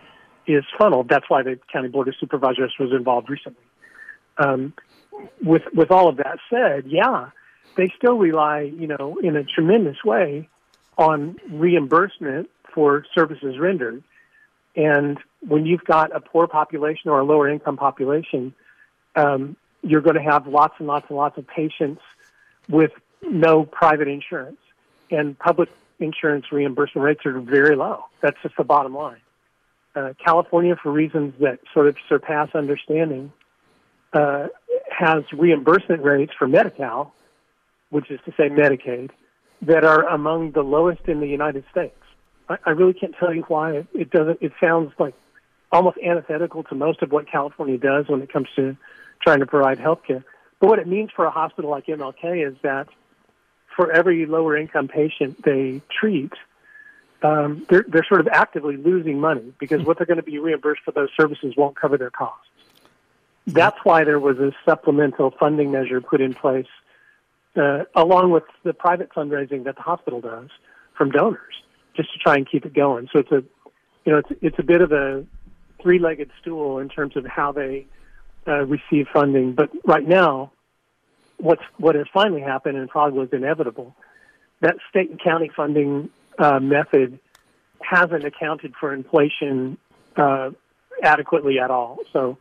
is 0.47 0.65
funneled. 0.79 1.09
That's 1.09 1.29
why 1.29 1.43
the 1.43 1.59
county 1.73 1.89
board 1.89 2.09
of 2.09 2.15
supervisors 2.19 2.75
was 2.81 2.91
involved 2.91 3.29
recently. 3.31 3.63
Um, 4.39 4.73
with 5.43 5.63
with 5.75 5.91
all 5.91 6.09
of 6.09 6.17
that 6.17 6.39
said, 6.51 6.85
yeah, 6.87 7.29
they 7.77 7.93
still 7.97 8.17
rely, 8.17 8.63
you 8.63 8.87
know, 8.87 9.19
in 9.23 9.37
a 9.37 9.45
tremendous 9.45 10.03
way 10.05 10.49
on 10.97 11.37
reimbursement 11.51 12.49
for 12.75 13.05
services 13.15 13.59
rendered. 13.59 14.03
And 14.75 15.19
when 15.47 15.67
you've 15.67 15.85
got 15.85 16.17
a 16.17 16.21
poor 16.21 16.47
population 16.47 17.11
or 17.11 17.21
a 17.21 17.25
lower 17.25 17.49
income 17.49 17.77
population, 17.77 18.55
um, 19.17 19.57
you're 19.83 20.01
going 20.01 20.17
to 20.17 20.23
have 20.23 20.47
lots 20.47 20.75
and 20.79 20.89
lots 20.89 21.07
and 21.11 21.19
lots 21.19 21.37
of 21.37 21.47
patients 21.47 22.01
with 22.71 22.93
no 23.23 23.65
private 23.65 24.09
insurance. 24.09 24.57
And 25.13 25.39
public 25.39 25.69
insurance 26.01 26.47
reimbursement 26.51 27.05
rates 27.05 27.21
are 27.27 27.39
very 27.39 27.77
low. 27.77 28.05
That's 28.21 28.37
just 28.43 28.57
the 28.57 28.65
bottom 28.65 28.95
line. 28.95 29.21
Uh, 29.95 30.15
California, 30.25 30.75
for 30.83 30.91
reasons 30.91 31.35
that 31.41 31.61
sort 31.75 31.87
of 31.87 31.97
surpass 32.09 32.49
understanding, 32.55 33.31
uh, 34.15 34.49
has 34.91 35.23
reimbursement 35.33 36.03
rates 36.03 36.33
for 36.39 36.49
Medi-Cal, 36.49 37.15
which 37.91 38.11
is 38.11 38.19
to 38.25 38.33
say 38.33 38.49
Medicaid, 38.49 39.11
that 39.61 39.85
are 39.85 40.09
among 40.09 40.53
the 40.53 40.63
lowest 40.63 41.03
in 41.07 41.21
the 41.21 41.27
United 41.27 41.65
States. 41.71 41.95
I, 42.49 42.57
I 42.67 42.71
really 42.71 42.95
can't 42.95 43.15
tell 43.19 43.35
you 43.35 43.43
why. 43.43 43.87
It, 43.93 44.11
doesn't. 44.11 44.39
It 44.41 44.53
sounds 44.61 44.93
like 44.99 45.15
almost 45.71 45.99
antithetical 45.99 46.65
to 46.65 46.75
most 46.75 47.03
of 47.03 47.13
what 47.13 47.31
California 47.31 47.79
does 47.79 48.07
when 48.09 48.23
it 48.23 48.33
comes 48.33 48.49
to 48.57 48.77
trying 49.23 49.41
to 49.41 49.47
provide 49.47 49.79
health 49.79 50.01
care. 50.07 50.25
But 50.59 50.69
what 50.69 50.79
it 50.79 50.89
means 50.89 51.11
for 51.15 51.25
a 51.27 51.31
hospital 51.31 51.71
like 51.71 51.87
MLK 51.87 52.49
is 52.49 52.57
that 52.63 52.89
for 53.77 53.91
every 53.91 54.27
lower 54.27 54.57
income 54.57 54.89
patient 54.89 55.43
they 55.43 55.81
treat, 56.01 56.33
um, 57.23 57.67
they're, 57.69 57.85
they're 57.89 58.05
sort 58.05 58.21
of 58.21 58.29
actively 58.29 58.77
losing 58.77 59.21
money 59.21 59.53
because 59.59 59.85
what 59.85 59.97
they're 59.99 60.07
going 60.07 60.17
to 60.17 60.23
be 60.23 60.39
reimbursed 60.39 60.83
for 60.85 60.93
those 60.93 61.09
services 61.19 61.55
won't 61.57 61.77
cover 61.77 61.97
their 61.97 62.11
costs. 62.11 62.49
That's 63.47 63.79
why 63.85 64.05
there 64.05 64.21
was 64.21 64.39
a 64.39 64.53
supplemental 64.65 65.33
funding 65.39 65.71
measure 65.73 66.01
put 66.01 66.21
in 66.21 66.35
place, 66.35 66.67
uh, 67.57 67.85
along 67.95 68.31
with 68.31 68.45
the 68.63 68.73
private 68.73 69.11
fundraising 69.15 69.65
that 69.65 69.77
the 69.77 69.83
hospital 69.83 70.21
does 70.21 70.49
from 70.97 71.11
donors, 71.11 71.55
just 71.97 72.13
to 72.13 72.19
try 72.19 72.37
and 72.37 72.49
keep 72.49 72.65
it 72.65 72.75
going. 72.75 73.09
So 73.13 73.19
it's 73.19 73.33
a, 73.33 73.43
you 74.05 74.13
know, 74.13 74.19
it's 74.19 74.31
it's 74.43 74.59
a 74.59 74.63
bit 74.63 74.81
of 74.81 74.93
a 74.93 75.25
three-legged 75.81 76.31
stool 76.41 76.79
in 76.79 76.89
terms 76.89 77.17
of 77.17 77.27
how 77.27 77.51
they 77.51 77.87
uh, 78.47 78.65
receive 78.65 79.09
funding. 79.13 79.55
But 79.55 79.71
right 79.85 80.07
now, 80.07 80.53
what's 81.43 81.63
what 81.77 81.97
has 81.97 82.07
finally 82.15 82.41
happened 82.41 82.79
and 82.79 82.89
probably 82.89 83.19
was 83.19 83.29
inevitable, 83.33 83.95
that 84.61 84.77
state 84.89 85.11
and 85.11 85.21
county 85.21 85.51
funding 85.55 86.09
uh, 86.39 86.61
method 86.61 87.19
hasn't 87.81 88.25
accounted 88.25 88.75
for 88.79 88.95
inflation 88.95 89.77
uh, 90.17 90.51
adequately 91.03 91.59
at 91.59 91.71
all. 91.71 91.99
So 92.13 92.39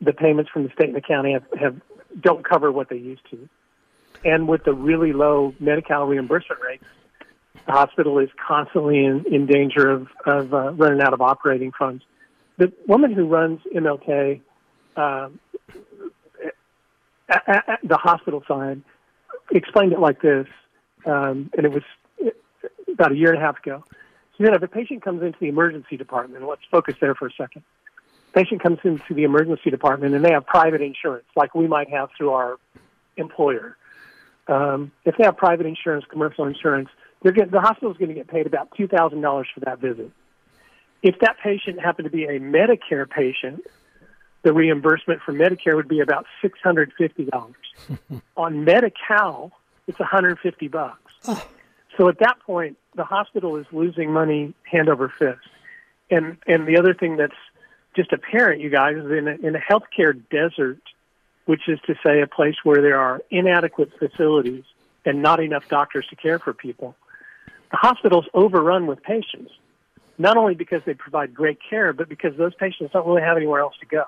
the 0.00 0.12
payments 0.12 0.50
from 0.50 0.64
the 0.64 0.70
state 0.70 0.88
and 0.88 0.96
the 0.96 1.00
county 1.00 1.32
have, 1.32 1.44
have 1.58 1.80
don't 2.20 2.46
cover 2.46 2.70
what 2.72 2.88
they 2.88 2.96
used 2.96 3.22
to. 3.30 3.48
And 4.24 4.48
with 4.48 4.64
the 4.64 4.74
really 4.74 5.12
low 5.12 5.54
Medi-Cal 5.60 6.06
reimbursement 6.06 6.60
rates, 6.60 6.84
the 7.66 7.72
hospital 7.72 8.18
is 8.18 8.28
constantly 8.44 9.04
in, 9.04 9.24
in 9.30 9.46
danger 9.46 9.88
of, 9.88 10.08
of 10.26 10.52
uh, 10.52 10.72
running 10.72 11.00
out 11.00 11.12
of 11.12 11.20
operating 11.20 11.72
funds. 11.72 12.02
The 12.58 12.72
woman 12.86 13.12
who 13.12 13.26
runs 13.26 13.60
MLK, 13.74 14.40
uh, 14.96 15.28
the 17.28 17.96
hospital 17.96 18.42
side, 18.46 18.82
explained 19.50 19.92
it 19.92 20.00
like 20.00 20.20
this, 20.20 20.46
um, 21.06 21.50
and 21.56 21.66
it 21.66 21.72
was 21.72 21.82
about 22.92 23.12
a 23.12 23.16
year 23.16 23.32
and 23.32 23.38
a 23.38 23.44
half 23.44 23.58
ago. 23.58 23.84
So 24.36 24.44
then 24.44 24.54
if 24.54 24.62
a 24.62 24.68
patient 24.68 25.02
comes 25.02 25.22
into 25.22 25.38
the 25.40 25.48
emergency 25.48 25.96
department, 25.96 26.46
let's 26.48 26.62
focus 26.70 26.94
there 27.00 27.14
for 27.14 27.26
a 27.26 27.32
second 27.32 27.62
patient 28.32 28.62
comes 28.62 28.78
into 28.84 29.14
the 29.14 29.24
emergency 29.24 29.70
department 29.70 30.14
and 30.14 30.24
they 30.24 30.32
have 30.32 30.46
private 30.46 30.80
insurance, 30.80 31.26
like 31.36 31.54
we 31.54 31.66
might 31.66 31.90
have 31.90 32.10
through 32.16 32.30
our 32.30 32.56
employer. 33.16 33.76
Um, 34.48 34.90
if 35.04 35.16
they 35.16 35.24
have 35.24 35.36
private 35.36 35.66
insurance, 35.66 36.04
commercial 36.10 36.46
insurance, 36.46 36.88
they're 37.22 37.32
getting, 37.32 37.52
the 37.52 37.60
hospital 37.60 37.92
is 37.92 37.98
going 37.98 38.08
to 38.08 38.14
get 38.14 38.28
paid 38.28 38.46
about 38.46 38.70
two 38.76 38.88
thousand 38.88 39.20
dollars 39.20 39.46
for 39.54 39.60
that 39.60 39.78
visit. 39.78 40.10
If 41.02 41.18
that 41.20 41.36
patient 41.42 41.80
happened 41.80 42.06
to 42.06 42.10
be 42.10 42.24
a 42.24 42.40
Medicare 42.40 43.08
patient, 43.08 43.62
the 44.42 44.52
reimbursement 44.52 45.22
for 45.22 45.32
Medicare 45.32 45.76
would 45.76 45.88
be 45.88 46.00
about 46.00 46.26
six 46.40 46.58
hundred 46.62 46.92
fifty 46.98 47.24
dollars. 47.24 47.54
On 48.36 48.64
Medi-Cal, 48.64 49.52
it's 49.86 49.98
one 49.98 50.08
hundred 50.08 50.38
fifty 50.40 50.68
bucks. 50.68 51.12
Oh. 51.26 51.46
So 51.96 52.08
at 52.08 52.18
that 52.20 52.40
point, 52.40 52.78
the 52.96 53.04
hospital 53.04 53.56
is 53.56 53.66
losing 53.72 54.12
money 54.12 54.54
hand 54.64 54.88
over 54.88 55.08
fist. 55.08 55.40
And 56.10 56.36
and 56.46 56.66
the 56.66 56.76
other 56.76 56.94
thing 56.94 57.16
that's 57.16 57.32
just 57.94 58.12
apparent, 58.12 58.60
you 58.60 58.70
guys, 58.70 58.96
is 58.96 59.10
in 59.10 59.28
a, 59.28 59.46
in 59.46 59.56
a 59.56 59.60
healthcare 59.60 60.18
desert, 60.30 60.80
which 61.44 61.68
is 61.68 61.78
to 61.86 61.94
say 62.04 62.20
a 62.20 62.26
place 62.26 62.56
where 62.64 62.80
there 62.80 62.98
are 62.98 63.20
inadequate 63.30 63.90
facilities 63.98 64.64
and 65.04 65.22
not 65.22 65.40
enough 65.40 65.68
doctors 65.68 66.06
to 66.08 66.16
care 66.16 66.38
for 66.38 66.52
people, 66.52 66.94
the 67.70 67.76
hospital's 67.76 68.26
overrun 68.34 68.86
with 68.86 69.02
patients, 69.02 69.50
not 70.18 70.36
only 70.36 70.54
because 70.54 70.82
they 70.86 70.94
provide 70.94 71.34
great 71.34 71.58
care, 71.68 71.92
but 71.92 72.08
because 72.08 72.36
those 72.36 72.54
patients 72.54 72.92
don't 72.92 73.06
really 73.06 73.22
have 73.22 73.36
anywhere 73.36 73.60
else 73.60 73.74
to 73.80 73.86
go. 73.86 74.04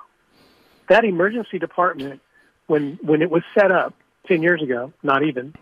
That 0.89 1.03
emergency 1.03 1.59
department, 1.59 2.21
when, 2.67 2.99
when 3.01 3.21
it 3.21 3.29
was 3.29 3.43
set 3.57 3.71
up 3.71 3.93
10 4.27 4.41
years 4.41 4.61
ago, 4.61 4.93
not 5.03 5.23
even, 5.23 5.53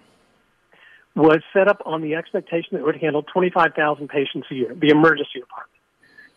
was 1.15 1.39
set 1.53 1.67
up 1.67 1.81
on 1.85 2.01
the 2.01 2.15
expectation 2.15 2.69
that 2.71 2.79
it 2.79 2.85
would 2.85 2.99
handle 2.99 3.23
25,000 3.23 4.07
patients 4.07 4.47
a 4.51 4.55
year, 4.55 4.73
the 4.73 4.89
emergency 4.89 5.39
department. 5.39 5.69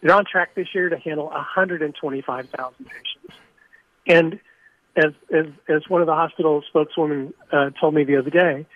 They're 0.03 0.15
on 0.15 0.25
track 0.31 0.55
this 0.55 0.69
year 0.75 0.89
to 0.89 0.99
handle 0.99 1.27
125,000 1.27 2.87
patients. 2.87 3.41
And 4.07 4.41
as, 4.97 5.13
as, 5.33 5.47
as 5.69 5.83
one 5.89 6.01
of 6.01 6.07
the 6.07 6.15
hospital 6.15 6.63
spokeswomen 6.69 7.35
uh, 7.51 7.71
told 7.81 7.95
me 7.95 8.05
the 8.05 8.17
other 8.17 8.31
day, 8.31 8.67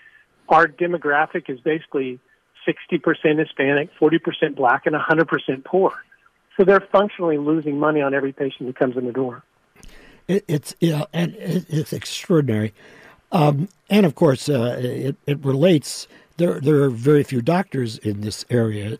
our 0.48 0.66
demographic 0.66 1.48
is 1.48 1.60
basically 1.60 2.18
60% 2.66 3.38
Hispanic, 3.38 3.90
40% 4.00 4.56
black, 4.56 4.86
and 4.86 4.94
100% 4.94 5.64
poor. 5.64 5.92
So 6.56 6.64
they're 6.64 6.86
functionally 6.92 7.38
losing 7.38 7.78
money 7.78 8.02
on 8.02 8.12
every 8.14 8.32
patient 8.32 8.66
who 8.68 8.72
comes 8.72 8.96
in 8.96 9.06
the 9.06 9.12
door. 9.12 9.42
It, 10.28 10.44
it's 10.48 10.74
you 10.80 10.90
know, 10.92 11.06
and 11.12 11.34
it, 11.36 11.66
it's 11.68 11.92
extraordinary, 11.92 12.72
um, 13.32 13.68
and 13.88 14.06
of 14.06 14.14
course, 14.14 14.48
uh, 14.48 14.76
it, 14.78 15.16
it 15.26 15.44
relates. 15.44 16.06
There, 16.36 16.58
there 16.58 16.82
are 16.82 16.90
very 16.90 17.22
few 17.22 17.42
doctors 17.42 17.98
in 17.98 18.22
this 18.22 18.46
area 18.48 18.96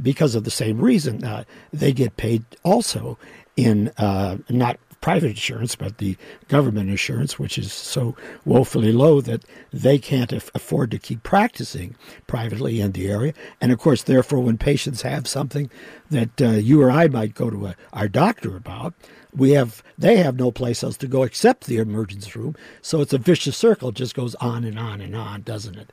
because 0.00 0.36
of 0.36 0.44
the 0.44 0.52
same 0.52 0.78
reason. 0.78 1.24
Uh, 1.24 1.44
they 1.72 1.92
get 1.92 2.16
paid 2.16 2.44
also 2.62 3.18
in 3.56 3.88
uh, 3.98 4.38
not 4.48 4.78
private 5.00 5.30
insurance, 5.30 5.74
but 5.74 5.98
the 5.98 6.16
government 6.48 6.90
insurance, 6.90 7.38
which 7.38 7.56
is 7.58 7.72
so 7.72 8.14
woefully 8.44 8.92
low 8.92 9.20
that 9.20 9.42
they 9.72 9.98
can't 9.98 10.32
af- 10.32 10.50
afford 10.54 10.90
to 10.90 10.98
keep 10.98 11.22
practicing 11.22 11.94
privately 12.26 12.80
in 12.80 12.92
the 12.92 13.10
area. 13.10 13.32
And 13.60 13.72
of 13.72 13.78
course, 13.78 14.02
therefore, 14.02 14.40
when 14.40 14.58
patients 14.58 15.02
have 15.02 15.26
something 15.26 15.70
that 16.10 16.40
uh, 16.40 16.50
you 16.50 16.82
or 16.82 16.90
I 16.90 17.08
might 17.08 17.34
go 17.34 17.50
to 17.50 17.66
a, 17.66 17.76
our 17.92 18.08
doctor 18.08 18.56
about, 18.56 18.94
we 19.34 19.52
have 19.52 19.82
they 19.96 20.16
have 20.16 20.36
no 20.38 20.50
place 20.50 20.82
else 20.82 20.96
to 20.98 21.06
go 21.06 21.22
except 21.22 21.66
the 21.66 21.78
emergency 21.78 22.38
room. 22.38 22.56
So 22.82 23.00
it's 23.00 23.12
a 23.12 23.18
vicious 23.18 23.56
circle; 23.56 23.90
it 23.90 23.94
just 23.94 24.14
goes 24.14 24.34
on 24.36 24.64
and 24.64 24.78
on 24.78 25.00
and 25.00 25.16
on, 25.16 25.42
doesn't 25.42 25.76
it? 25.76 25.92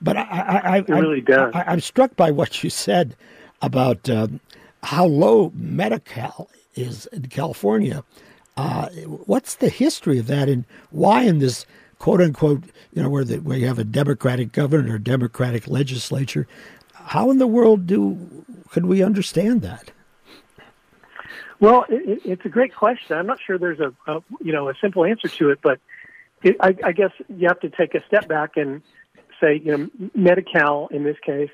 But 0.00 0.16
I, 0.16 0.22
I, 0.22 0.56
I, 0.56 0.78
it 0.78 0.88
really 0.88 1.20
does. 1.20 1.52
I, 1.54 1.64
I'm 1.66 1.80
struck 1.80 2.16
by 2.16 2.30
what 2.30 2.64
you 2.64 2.70
said 2.70 3.16
about 3.60 4.08
uh, 4.08 4.28
how 4.84 5.04
low 5.04 5.52
Medi-Cal 5.54 6.48
is 6.74 7.06
in 7.06 7.26
California. 7.26 8.04
Uh, 8.58 8.88
what's 9.26 9.54
the 9.54 9.68
history 9.68 10.18
of 10.18 10.26
that, 10.26 10.48
and 10.48 10.64
why 10.90 11.22
in 11.22 11.38
this 11.38 11.64
quote 12.00 12.20
unquote, 12.20 12.64
you 12.92 13.00
know, 13.00 13.08
where 13.08 13.22
the, 13.22 13.36
where 13.36 13.56
you 13.56 13.68
have 13.68 13.78
a 13.78 13.84
Democratic 13.84 14.50
governor 14.50 14.96
or 14.96 14.98
Democratic 14.98 15.68
legislature, 15.68 16.48
how 16.92 17.30
in 17.30 17.38
the 17.38 17.46
world 17.46 17.86
do 17.86 18.44
could 18.68 18.86
we 18.86 19.00
understand 19.00 19.62
that? 19.62 19.92
Well, 21.60 21.84
it, 21.88 22.20
it's 22.24 22.44
a 22.44 22.48
great 22.48 22.74
question. 22.74 23.16
I'm 23.16 23.26
not 23.26 23.38
sure 23.40 23.58
there's 23.58 23.78
a, 23.78 23.94
a 24.08 24.22
you 24.40 24.52
know 24.52 24.68
a 24.68 24.74
simple 24.80 25.04
answer 25.04 25.28
to 25.28 25.50
it, 25.50 25.60
but 25.62 25.78
it, 26.42 26.56
I, 26.58 26.74
I 26.82 26.90
guess 26.90 27.12
you 27.28 27.46
have 27.46 27.60
to 27.60 27.70
take 27.70 27.94
a 27.94 28.04
step 28.08 28.26
back 28.26 28.56
and 28.56 28.82
say, 29.40 29.60
you 29.64 29.78
know, 29.78 30.10
Medi-Cal 30.16 30.88
in 30.90 31.04
this 31.04 31.16
case 31.24 31.50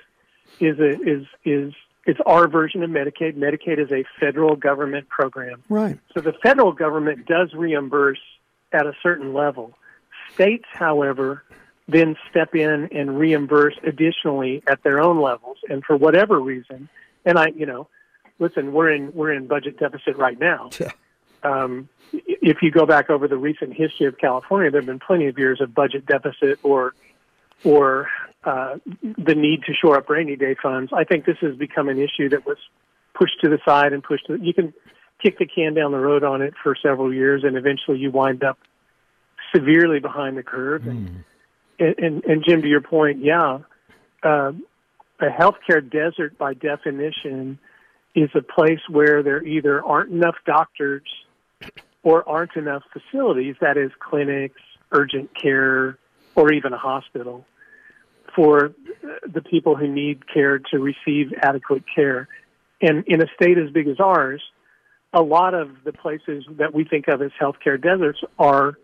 is 0.58 0.78
a, 0.78 0.90
is 1.02 1.26
is 1.44 1.74
it's 2.06 2.20
our 2.26 2.48
version 2.48 2.82
of 2.82 2.90
Medicaid. 2.90 3.36
Medicaid 3.36 3.78
is 3.78 3.90
a 3.90 4.04
federal 4.20 4.56
government 4.56 5.08
program. 5.08 5.62
Right. 5.68 5.98
So 6.14 6.20
the 6.20 6.34
federal 6.42 6.72
government 6.72 7.26
does 7.26 7.52
reimburse 7.54 8.20
at 8.72 8.86
a 8.86 8.92
certain 9.02 9.32
level. 9.32 9.72
States, 10.34 10.64
however, 10.72 11.44
then 11.88 12.16
step 12.30 12.54
in 12.54 12.88
and 12.92 13.18
reimburse 13.18 13.74
additionally 13.82 14.62
at 14.66 14.82
their 14.82 15.00
own 15.00 15.20
levels. 15.20 15.58
And 15.68 15.84
for 15.84 15.96
whatever 15.96 16.40
reason, 16.40 16.88
and 17.24 17.38
I, 17.38 17.48
you 17.48 17.66
know, 17.66 17.88
listen, 18.38 18.72
we're 18.72 18.90
in 18.90 19.12
we're 19.14 19.32
in 19.32 19.46
budget 19.46 19.78
deficit 19.78 20.16
right 20.16 20.38
now. 20.38 20.70
Yeah. 20.80 20.90
Um, 21.42 21.90
if 22.10 22.62
you 22.62 22.70
go 22.70 22.86
back 22.86 23.10
over 23.10 23.28
the 23.28 23.36
recent 23.36 23.74
history 23.74 24.06
of 24.06 24.16
California, 24.16 24.70
there 24.70 24.80
have 24.80 24.86
been 24.86 24.98
plenty 24.98 25.26
of 25.26 25.38
years 25.38 25.60
of 25.60 25.74
budget 25.74 26.06
deficit 26.06 26.58
or 26.62 26.94
or 27.64 28.08
uh, 28.44 28.76
the 29.02 29.34
need 29.34 29.62
to 29.66 29.72
shore 29.74 29.96
up 29.96 30.08
rainy 30.08 30.36
day 30.36 30.54
funds. 30.60 30.92
I 30.92 31.04
think 31.04 31.24
this 31.24 31.38
has 31.40 31.56
become 31.56 31.88
an 31.88 31.98
issue 31.98 32.28
that 32.30 32.46
was 32.46 32.58
pushed 33.14 33.40
to 33.42 33.48
the 33.48 33.58
side 33.64 33.92
and 33.92 34.02
pushed. 34.02 34.26
To, 34.26 34.36
you 34.36 34.52
can 34.52 34.74
kick 35.22 35.38
the 35.38 35.46
can 35.46 35.74
down 35.74 35.92
the 35.92 35.98
road 35.98 36.24
on 36.24 36.42
it 36.42 36.54
for 36.62 36.76
several 36.80 37.12
years, 37.12 37.42
and 37.44 37.56
eventually 37.56 37.98
you 37.98 38.10
wind 38.10 38.44
up 38.44 38.58
severely 39.54 40.00
behind 40.00 40.36
the 40.36 40.42
curve. 40.42 40.86
And, 40.86 41.24
and, 41.98 42.24
and 42.24 42.44
Jim, 42.46 42.62
to 42.62 42.68
your 42.68 42.80
point, 42.80 43.24
yeah, 43.24 43.58
uh, 44.22 44.52
a 45.20 45.28
healthcare 45.28 45.88
desert 45.88 46.36
by 46.38 46.54
definition 46.54 47.58
is 48.14 48.30
a 48.34 48.42
place 48.42 48.80
where 48.88 49.22
there 49.22 49.42
either 49.42 49.82
aren't 49.84 50.10
enough 50.10 50.36
doctors 50.44 51.02
or 52.02 52.28
aren't 52.28 52.54
enough 52.56 52.82
facilities, 52.92 53.56
that 53.60 53.76
is, 53.76 53.90
clinics, 53.98 54.60
urgent 54.92 55.30
care, 55.40 55.98
or 56.34 56.52
even 56.52 56.72
a 56.72 56.78
hospital, 56.78 57.46
for 58.34 58.72
the 59.26 59.42
people 59.42 59.76
who 59.76 59.88
need 59.88 60.32
care 60.32 60.58
to 60.58 60.78
receive 60.78 61.32
adequate 61.40 61.84
care. 61.94 62.28
And 62.80 63.04
in 63.06 63.22
a 63.22 63.26
state 63.34 63.58
as 63.58 63.70
big 63.70 63.88
as 63.88 64.00
ours, 64.00 64.42
a 65.12 65.22
lot 65.22 65.54
of 65.54 65.70
the 65.84 65.92
places 65.92 66.44
that 66.58 66.74
we 66.74 66.84
think 66.84 67.08
of 67.08 67.22
as 67.22 67.30
healthcare 67.40 67.80
deserts 67.80 68.20
are 68.38 68.76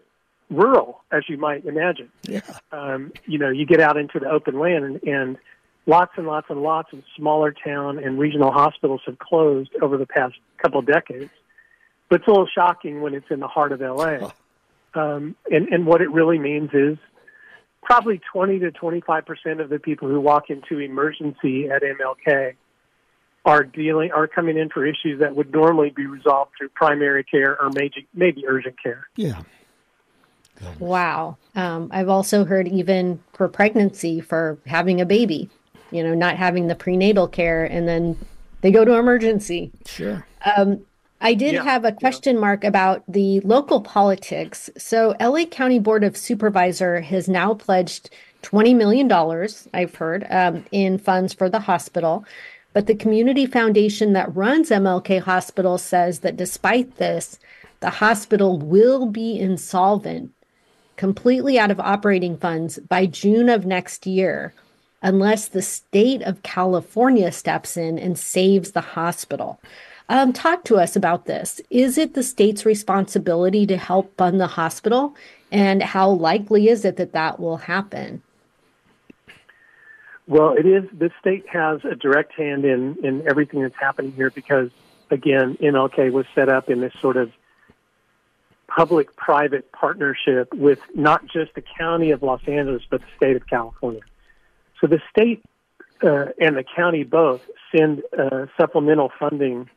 rural, 0.49 1.03
as 1.13 1.23
you 1.29 1.37
might 1.37 1.65
imagine. 1.65 2.11
Yeah. 2.23 2.41
Um, 2.73 3.13
you 3.27 3.39
know, 3.39 3.51
you 3.51 3.67
get 3.67 3.81
out 3.81 3.97
into 3.97 4.19
the 4.19 4.29
open 4.29 4.59
land 4.59 4.85
and, 4.85 5.03
and 5.03 5.39
lots 5.87 6.13
and 6.17 6.27
lots 6.27 6.47
and 6.51 6.63
lots 6.63 6.93
of 6.93 7.03
smaller 7.17 7.53
town 7.53 7.99
and 7.99 8.19
regional 8.19 8.53
hospitals 8.53 9.01
have 9.07 9.19
closed 9.19 9.71
over 9.83 9.97
the 9.97 10.07
past 10.07 10.35
couple 10.59 10.81
of 10.81 10.87
decades. 10.87 11.31
But 12.09 12.21
it's 12.21 12.29
a 12.29 12.31
little 12.31 12.49
shocking 12.53 13.01
when 13.01 13.15
it's 13.15 13.31
in 13.31 13.41
the 13.41 13.49
heart 13.49 13.73
of 13.73 13.81
LA. 13.81 14.31
Um, 14.95 15.37
and, 15.51 15.69
and 15.69 15.87
what 15.87 16.01
it 16.01 16.11
really 16.11 16.39
means 16.39 16.71
is 16.73 16.99
probably 17.83 18.21
20 18.33 18.59
to 18.61 18.71
25 18.71 19.27
percent 19.27 19.61
of 19.61 19.69
the 19.69 19.79
people 19.79 20.09
who 20.09 20.21
walk 20.21 20.51
into 20.51 20.79
emergency 20.79 21.69
at 21.69 21.83
MLK 21.83 22.55
are 23.45 23.65
dealing 23.65 24.13
are 24.13 24.27
coming 24.27 24.59
in 24.59 24.69
for 24.69 24.85
issues 24.85 25.21
that 25.21 25.35
would 25.35 25.51
normally 25.53 25.91
be 25.91 26.07
resolved 26.07 26.53
through 26.59 26.69
primary 26.71 27.25
care 27.25 27.61
or 27.61 27.71
maybe 27.71 28.07
maybe 28.15 28.47
urgent 28.47 28.77
care. 28.83 29.09
Yeah. 29.17 29.43
Wow. 30.79 31.39
Um, 31.55 31.89
I've 31.91 32.11
also 32.11 32.45
heard 32.45 32.69
even 32.69 33.23
for 33.33 33.49
pregnancy, 33.49 34.21
for 34.21 34.59
having 34.67 35.01
a 35.01 35.07
baby, 35.07 35.49
you 35.91 36.03
know, 36.03 36.15
not 36.15 36.37
having 36.37 36.67
the 36.67 36.75
prenatal 36.75 37.27
care, 37.29 37.65
and 37.65 37.89
then 37.89 38.19
they 38.61 38.71
go 38.71 38.85
to 38.85 38.93
emergency. 38.95 39.73
Sure. 39.87 40.27
Um, 40.57 40.85
I 41.21 41.35
did 41.35 41.55
Yeah, 41.55 41.65
have 41.65 41.85
a 41.85 41.93
question 41.93 42.39
mark 42.39 42.65
about 42.65 43.03
the 43.07 43.41
local 43.41 43.81
politics. 43.81 44.71
So, 44.79 45.15
LA 45.21 45.45
County 45.45 45.79
Board 45.79 46.03
of 46.03 46.17
Supervisor 46.17 47.01
has 47.03 47.29
now 47.29 47.55
pledged 47.55 48.11
$20 48.43 48.75
million, 48.75 49.11
I've 49.75 49.95
heard, 49.95 50.27
um, 50.31 50.65
in 50.73 50.99
funds 50.99 51.35
for 51.35 51.51
the 51.51 51.61
hospital. 51.61 52.25
But 52.73 52.87
the 52.87 52.95
community 52.95 53.47
foundation 53.47 54.13
that 54.13 54.35
runs 54.35 54.71
MLK 54.71 55.21
Hospital 55.21 55.77
says 55.77 56.21
that 56.21 56.37
despite 56.37 56.97
this, 56.97 57.39
the 57.81 57.91
hospital 57.91 58.59
will 58.59 59.07
be 59.07 59.39
insolvent, 59.39 60.33
completely 60.97 61.59
out 61.59 61.71
of 61.71 61.81
operating 61.81 62.37
funds 62.37 62.79
by 62.79 63.07
June 63.07 63.49
of 63.49 63.67
next 63.67 64.07
year, 64.07 64.55
unless 65.03 65.49
the 65.49 65.63
state 65.63 66.23
of 66.23 66.43
California 66.43 67.33
steps 67.33 67.77
in 67.77 67.99
and 67.99 68.19
saves 68.19 68.73
the 68.73 68.81
hospital. 68.81 69.61
Um, 70.11 70.33
talk 70.33 70.65
to 70.65 70.77
us 70.77 70.97
about 70.97 71.27
this. 71.27 71.61
Is 71.71 71.97
it 71.97 72.15
the 72.15 72.25
state's 72.25 72.67
responsibility 72.67 73.65
to 73.67 73.77
help 73.77 74.17
fund 74.17 74.41
the 74.41 74.49
hospital? 74.49 75.15
And 75.53 75.85
how 75.85 76.11
likely 76.11 76.69
is 76.69 76.85
it 76.85 76.97
that 76.97 77.13
that 77.13 77.39
will 77.39 77.59
happen? 77.59 78.21
Well, 80.27 80.55
it 80.59 80.67
is. 80.67 80.83
The 80.93 81.13
state 81.21 81.49
has 81.49 81.85
a 81.85 81.95
direct 81.95 82.33
hand 82.33 82.65
in 82.65 82.97
in 83.05 83.23
everything 83.29 83.63
that's 83.63 83.77
happening 83.79 84.11
here 84.13 84.31
because, 84.31 84.71
again, 85.13 85.57
MLK 85.61 86.11
was 86.11 86.27
set 86.35 86.49
up 86.49 86.69
in 86.69 86.81
this 86.81 86.93
sort 87.01 87.17
of 87.17 87.31
public-private 88.67 89.71
partnership 89.71 90.53
with 90.55 90.81
not 90.93 91.25
just 91.29 91.55
the 91.55 91.63
county 91.79 92.11
of 92.11 92.23
Los 92.23 92.43
Angeles 92.49 92.83
but 92.91 93.01
the 93.01 93.07
state 93.17 93.37
of 93.37 93.47
California. 93.47 94.03
So 94.81 94.89
the 94.89 95.01
state 95.09 95.45
uh, 96.03 96.27
and 96.41 96.57
the 96.57 96.65
county 96.65 97.05
both 97.05 97.43
send 97.73 98.03
uh, 98.17 98.47
supplemental 98.57 99.13
funding 99.17 99.69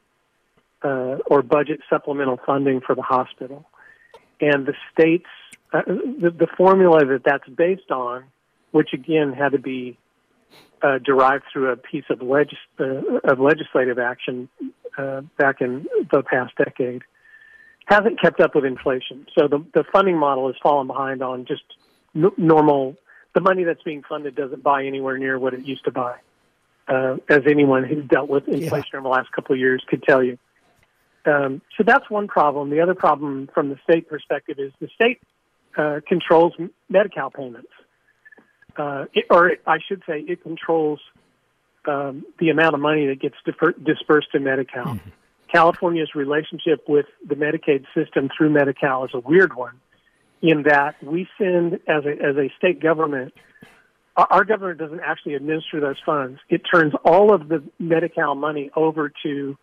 uh, 0.84 1.18
or 1.28 1.42
budget 1.42 1.80
supplemental 1.90 2.40
funding 2.46 2.82
for 2.82 2.96
the 2.96 3.02
hospital, 3.02 3.66
and 4.42 4.66
the 4.66 4.74
state's 4.92 5.26
uh, 5.72 5.82
the, 5.86 6.30
the 6.30 6.48
formula 6.58 7.06
that 7.06 7.24
that's 7.26 7.48
based 7.50 7.90
on, 7.92 8.26
which 8.72 8.94
again 8.94 9.34
had 9.34 9.54
to 9.54 9.60
be 9.60 9.98
uh, 10.84 10.98
derived 11.00 11.46
through 11.52 11.72
a 11.72 11.78
piece 11.78 12.04
of, 12.10 12.22
legis- 12.22 12.58
uh, 12.80 13.20
of 13.24 13.40
legislative 13.40 13.98
action 13.98 14.50
uh, 14.98 15.22
back 15.38 15.62
in 15.62 15.88
the 16.12 16.22
past 16.22 16.54
decade, 16.58 17.02
hasn't 17.86 18.22
kept 18.22 18.40
up 18.40 18.54
with 18.54 18.66
inflation. 18.66 19.26
So 19.38 19.48
the, 19.48 19.66
the 19.74 19.84
funding 19.92 20.18
model 20.18 20.48
has 20.48 20.56
fallen 20.62 20.88
behind 20.88 21.24
on 21.24 21.46
just 21.46 21.64
n- 22.16 22.32
normal. 22.38 22.96
The 23.34 23.42
money 23.42 23.64
that's 23.64 23.82
being 23.82 24.04
funded 24.08 24.36
doesn't 24.36 24.62
buy 24.62 24.86
anywhere 24.86 25.18
near 25.18 25.40
what 25.40 25.54
it 25.54 25.66
used 25.66 25.86
to 25.86 25.92
buy, 25.92 26.18
uh, 26.88 27.18
as 27.30 27.42
anyone 27.50 27.84
who's 27.84 28.06
dealt 28.06 28.30
with 28.30 28.48
inflation 28.48 28.96
over 28.96 29.04
the 29.04 29.10
last 29.10 29.32
couple 29.32 29.54
of 29.54 29.60
years 29.60 29.84
could 29.88 30.04
tell 30.04 30.22
you. 30.22 30.38
Um, 31.26 31.62
so 31.78 31.84
that's 31.86 32.10
one 32.10 32.28
problem. 32.28 32.70
The 32.70 32.82
other 32.82 32.96
problem 32.96 33.50
from 33.54 33.70
the 33.70 33.78
state 33.84 34.10
perspective 34.10 34.58
is 34.60 34.74
the 34.80 34.90
state 34.94 35.22
uh, 35.78 36.02
controls 36.08 36.54
Medi-Cal 36.90 37.32
payments 37.32 37.70
uh, 38.78 39.06
it, 39.14 39.26
or 39.30 39.54
I 39.66 39.78
should 39.88 40.04
say, 40.08 40.20
it 40.22 40.44
controls 40.44 41.00
um, 41.88 42.26
the 42.40 42.50
amount 42.50 42.76
of 42.76 42.82
money 42.82 43.08
that 43.08 43.20
gets 43.20 43.36
differ- 43.46 43.74
dispersed 43.74 44.32
to 44.32 44.40
Medi-Cal. 44.40 44.86
Mm-hmm. 44.86 45.10
California's 45.52 46.16
relationship 46.16 46.84
with 46.88 47.06
the 47.28 47.36
Medicaid 47.36 47.86
system 47.94 48.30
through 48.36 48.50
Medi-Cal 48.50 49.06
is 49.06 49.12
a 49.14 49.20
weird 49.20 49.56
one, 49.56 49.80
in 50.42 50.64
that 50.64 50.96
we 51.04 51.28
send 51.38 51.76
as 51.88 52.06
a 52.06 52.12
as 52.12 52.36
a 52.38 52.52
state 52.58 52.82
government. 52.82 53.34
Our, 54.18 54.28
our 54.32 54.44
government 54.46 54.80
doesn't 54.80 55.02
actually 55.02 55.36
administer 55.36 55.80
those 55.80 55.98
funds. 56.04 56.40
It 56.50 56.62
turns 56.74 56.94
all 57.06 57.34
of 57.34 57.50
the 57.50 57.64
Medi-Cal 57.78 58.34
money 58.34 58.72
over 58.76 59.12
to 59.22 59.58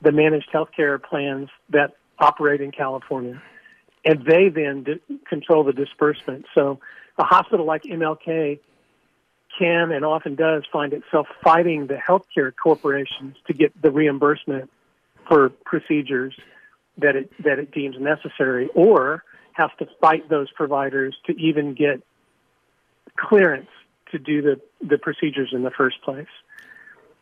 the 0.00 0.12
managed 0.12 0.50
healthcare 0.52 1.02
plans 1.02 1.48
that 1.70 1.96
operate 2.18 2.60
in 2.60 2.70
California, 2.70 3.40
and 4.04 4.24
they 4.24 4.48
then 4.48 4.84
di- 4.84 5.18
control 5.28 5.64
the 5.64 5.72
disbursement. 5.72 6.46
So 6.54 6.80
a 7.18 7.24
hospital 7.24 7.66
like 7.66 7.82
MLK 7.82 8.60
can 9.58 9.90
and 9.90 10.04
often 10.04 10.34
does 10.34 10.64
find 10.72 10.92
itself 10.92 11.26
fighting 11.42 11.86
the 11.86 11.94
healthcare 11.94 12.52
corporations 12.54 13.36
to 13.46 13.52
get 13.52 13.80
the 13.80 13.90
reimbursement 13.90 14.70
for 15.26 15.50
procedures 15.64 16.34
that 16.98 17.16
it 17.16 17.30
that 17.44 17.58
it 17.58 17.72
deems 17.72 17.96
necessary, 17.98 18.68
or 18.74 19.24
has 19.52 19.70
to 19.78 19.86
fight 20.00 20.28
those 20.28 20.50
providers 20.52 21.16
to 21.26 21.32
even 21.38 21.74
get 21.74 22.02
clearance 23.16 23.68
to 24.12 24.18
do 24.18 24.42
the 24.42 24.60
the 24.80 24.98
procedures 24.98 25.50
in 25.52 25.62
the 25.62 25.70
first 25.70 26.00
place. 26.02 26.26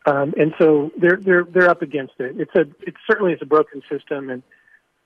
Um, 0.07 0.33
and 0.37 0.53
so 0.57 0.89
they're 0.97 1.17
they're 1.17 1.43
they're 1.43 1.69
up 1.69 1.81
against 1.81 2.13
it. 2.19 2.39
It's 2.39 2.55
a 2.55 2.61
it 2.87 2.95
certainly 3.05 3.33
is 3.33 3.39
a 3.41 3.45
broken 3.45 3.81
system, 3.89 4.29
and 4.29 4.43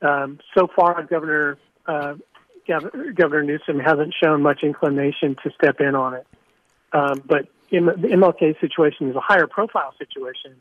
um, 0.03 0.39
so 0.55 0.67
far 0.67 1.01
Governor 1.03 1.57
uh, 1.87 2.13
Gov- 2.67 3.45
Newsom 3.45 3.79
hasn't 3.79 4.13
shown 4.21 4.43
much 4.43 4.61
inclination 4.61 5.35
to 5.43 5.51
step 5.51 5.81
in 5.81 5.95
on 5.95 6.13
it. 6.13 6.27
Um, 6.93 7.23
but 7.25 7.47
in 7.71 7.87
the 7.87 7.93
MLK 7.93 8.59
situation 8.61 9.09
is 9.09 9.15
a 9.15 9.19
higher 9.19 9.47
profile 9.47 9.95
situation. 9.97 10.55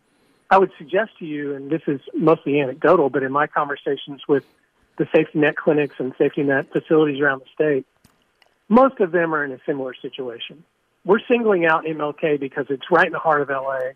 I 0.51 0.57
would 0.57 0.73
suggest 0.79 1.19
to 1.19 1.27
you, 1.27 1.55
and 1.55 1.71
this 1.71 1.83
is 1.87 2.01
mostly 2.15 2.61
anecdotal, 2.61 3.11
but 3.11 3.23
in 3.23 3.31
my 3.31 3.47
conversations 3.47 4.23
with 4.27 4.45
the 4.97 5.07
safety 5.15 5.39
net 5.39 5.57
clinics 5.57 5.97
and 5.99 6.15
safety 6.17 6.45
net 6.45 6.73
facilities 6.73 7.21
around 7.21 7.43
the 7.43 7.47
state, 7.55 7.87
most 8.71 9.01
of 9.01 9.13
them 9.13 9.35
are 9.35 9.45
in 9.45 9.53
a 9.53 9.59
similar 9.67 9.93
situation. 9.95 10.65
We're 11.05 11.21
singling 11.29 11.67
out 11.67 11.85
MLK 11.85 12.41
because 12.41 12.67
it's 12.71 12.91
right 12.91 13.07
in 13.07 13.13
the 13.13 13.19
heart 13.19 13.43
of 13.43 13.51
LA 13.51 13.93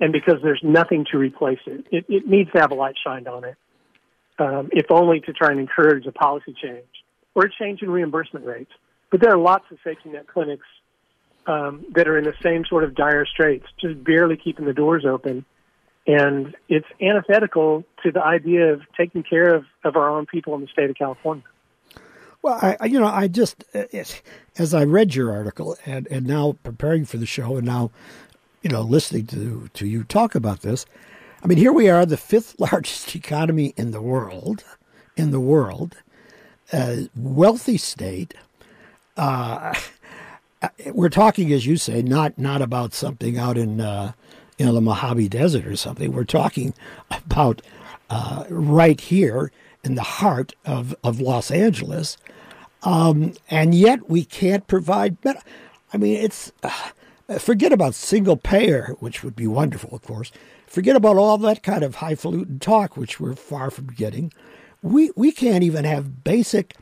and 0.00 0.12
because 0.12 0.36
there's 0.42 0.60
nothing 0.62 1.04
to 1.10 1.18
replace 1.18 1.58
it. 1.66 1.86
It, 1.90 2.04
it 2.08 2.26
needs 2.26 2.50
to 2.52 2.60
have 2.60 2.70
a 2.70 2.74
light 2.74 2.94
shined 3.02 3.28
on 3.28 3.44
it, 3.44 3.56
um, 4.38 4.68
if 4.72 4.86
only 4.90 5.20
to 5.20 5.32
try 5.32 5.50
and 5.50 5.60
encourage 5.60 6.06
a 6.06 6.12
policy 6.12 6.54
change 6.60 6.86
or 7.34 7.44
a 7.44 7.50
change 7.50 7.82
in 7.82 7.90
reimbursement 7.90 8.44
rates. 8.44 8.70
But 9.10 9.20
there 9.20 9.32
are 9.32 9.38
lots 9.38 9.64
of 9.70 9.78
safety 9.82 10.10
net 10.10 10.26
clinics 10.26 10.66
um, 11.46 11.86
that 11.94 12.06
are 12.06 12.18
in 12.18 12.24
the 12.24 12.34
same 12.42 12.64
sort 12.66 12.84
of 12.84 12.94
dire 12.94 13.26
straits, 13.26 13.66
just 13.80 14.02
barely 14.04 14.36
keeping 14.36 14.66
the 14.66 14.74
doors 14.74 15.04
open. 15.06 15.44
And 16.06 16.56
it's 16.68 16.86
antithetical 17.00 17.84
to 18.02 18.12
the 18.12 18.22
idea 18.22 18.72
of 18.72 18.82
taking 18.96 19.22
care 19.22 19.54
of, 19.54 19.64
of 19.84 19.96
our 19.96 20.08
own 20.08 20.26
people 20.26 20.54
in 20.54 20.60
the 20.60 20.66
state 20.68 20.90
of 20.90 20.96
California. 20.96 21.44
Well, 22.40 22.76
I, 22.80 22.86
you 22.86 23.00
know, 23.00 23.06
I 23.06 23.28
just 23.28 23.64
it, 23.74 24.22
as 24.56 24.72
I 24.72 24.84
read 24.84 25.14
your 25.14 25.32
article 25.32 25.76
and 25.84 26.06
and 26.06 26.26
now 26.26 26.56
preparing 26.62 27.04
for 27.04 27.16
the 27.16 27.26
show 27.26 27.56
and 27.56 27.66
now, 27.66 27.90
you 28.62 28.70
know, 28.70 28.82
listening 28.82 29.26
to 29.28 29.70
to 29.74 29.86
you 29.86 30.04
talk 30.04 30.34
about 30.34 30.62
this, 30.62 30.86
I 31.42 31.46
mean, 31.46 31.58
here 31.58 31.72
we 31.72 31.88
are, 31.88 32.04
the 32.04 32.16
fifth 32.16 32.58
largest 32.60 33.14
economy 33.14 33.74
in 33.76 33.90
the 33.90 34.02
world, 34.02 34.64
in 35.16 35.30
the 35.30 35.40
world, 35.40 35.96
a 36.72 37.08
wealthy 37.16 37.76
state. 37.78 38.34
Uh, 39.18 39.74
we're 40.92 41.08
talking, 41.08 41.52
as 41.52 41.66
you 41.66 41.76
say, 41.76 42.02
not 42.02 42.38
not 42.38 42.62
about 42.62 42.94
something 42.94 43.36
out 43.36 43.58
in 43.58 43.80
uh, 43.80 44.12
you 44.58 44.66
know 44.66 44.72
the 44.72 44.80
Mojave 44.80 45.28
Desert 45.28 45.66
or 45.66 45.74
something. 45.74 46.12
We're 46.12 46.22
talking 46.22 46.72
about 47.10 47.60
uh, 48.10 48.44
right 48.48 49.00
here 49.00 49.50
in 49.82 49.96
the 49.96 50.02
heart 50.02 50.54
of 50.64 50.94
of 51.02 51.20
Los 51.20 51.50
Angeles, 51.50 52.16
um, 52.84 53.34
and 53.50 53.74
yet 53.74 54.08
we 54.08 54.24
can't 54.24 54.66
provide. 54.68 55.16
I 55.92 55.96
mean, 55.96 56.16
it's 56.16 56.52
uh, 56.62 56.90
forget 57.36 57.72
about 57.72 57.94
single 57.94 58.36
payer, 58.36 58.96
which 59.00 59.22
would 59.22 59.36
be 59.36 59.46
wonderful, 59.46 59.94
of 59.94 60.02
course. 60.02 60.32
Forget 60.66 60.96
about 60.96 61.16
all 61.16 61.36
that 61.38 61.62
kind 61.62 61.82
of 61.82 61.96
highfalutin 61.96 62.58
talk, 62.58 62.96
which 62.96 63.20
we're 63.20 63.34
far 63.34 63.70
from 63.70 63.88
getting. 63.88 64.32
We 64.82 65.10
we 65.16 65.32
can't 65.32 65.64
even 65.64 65.84
have 65.84 66.24
basic. 66.24 66.74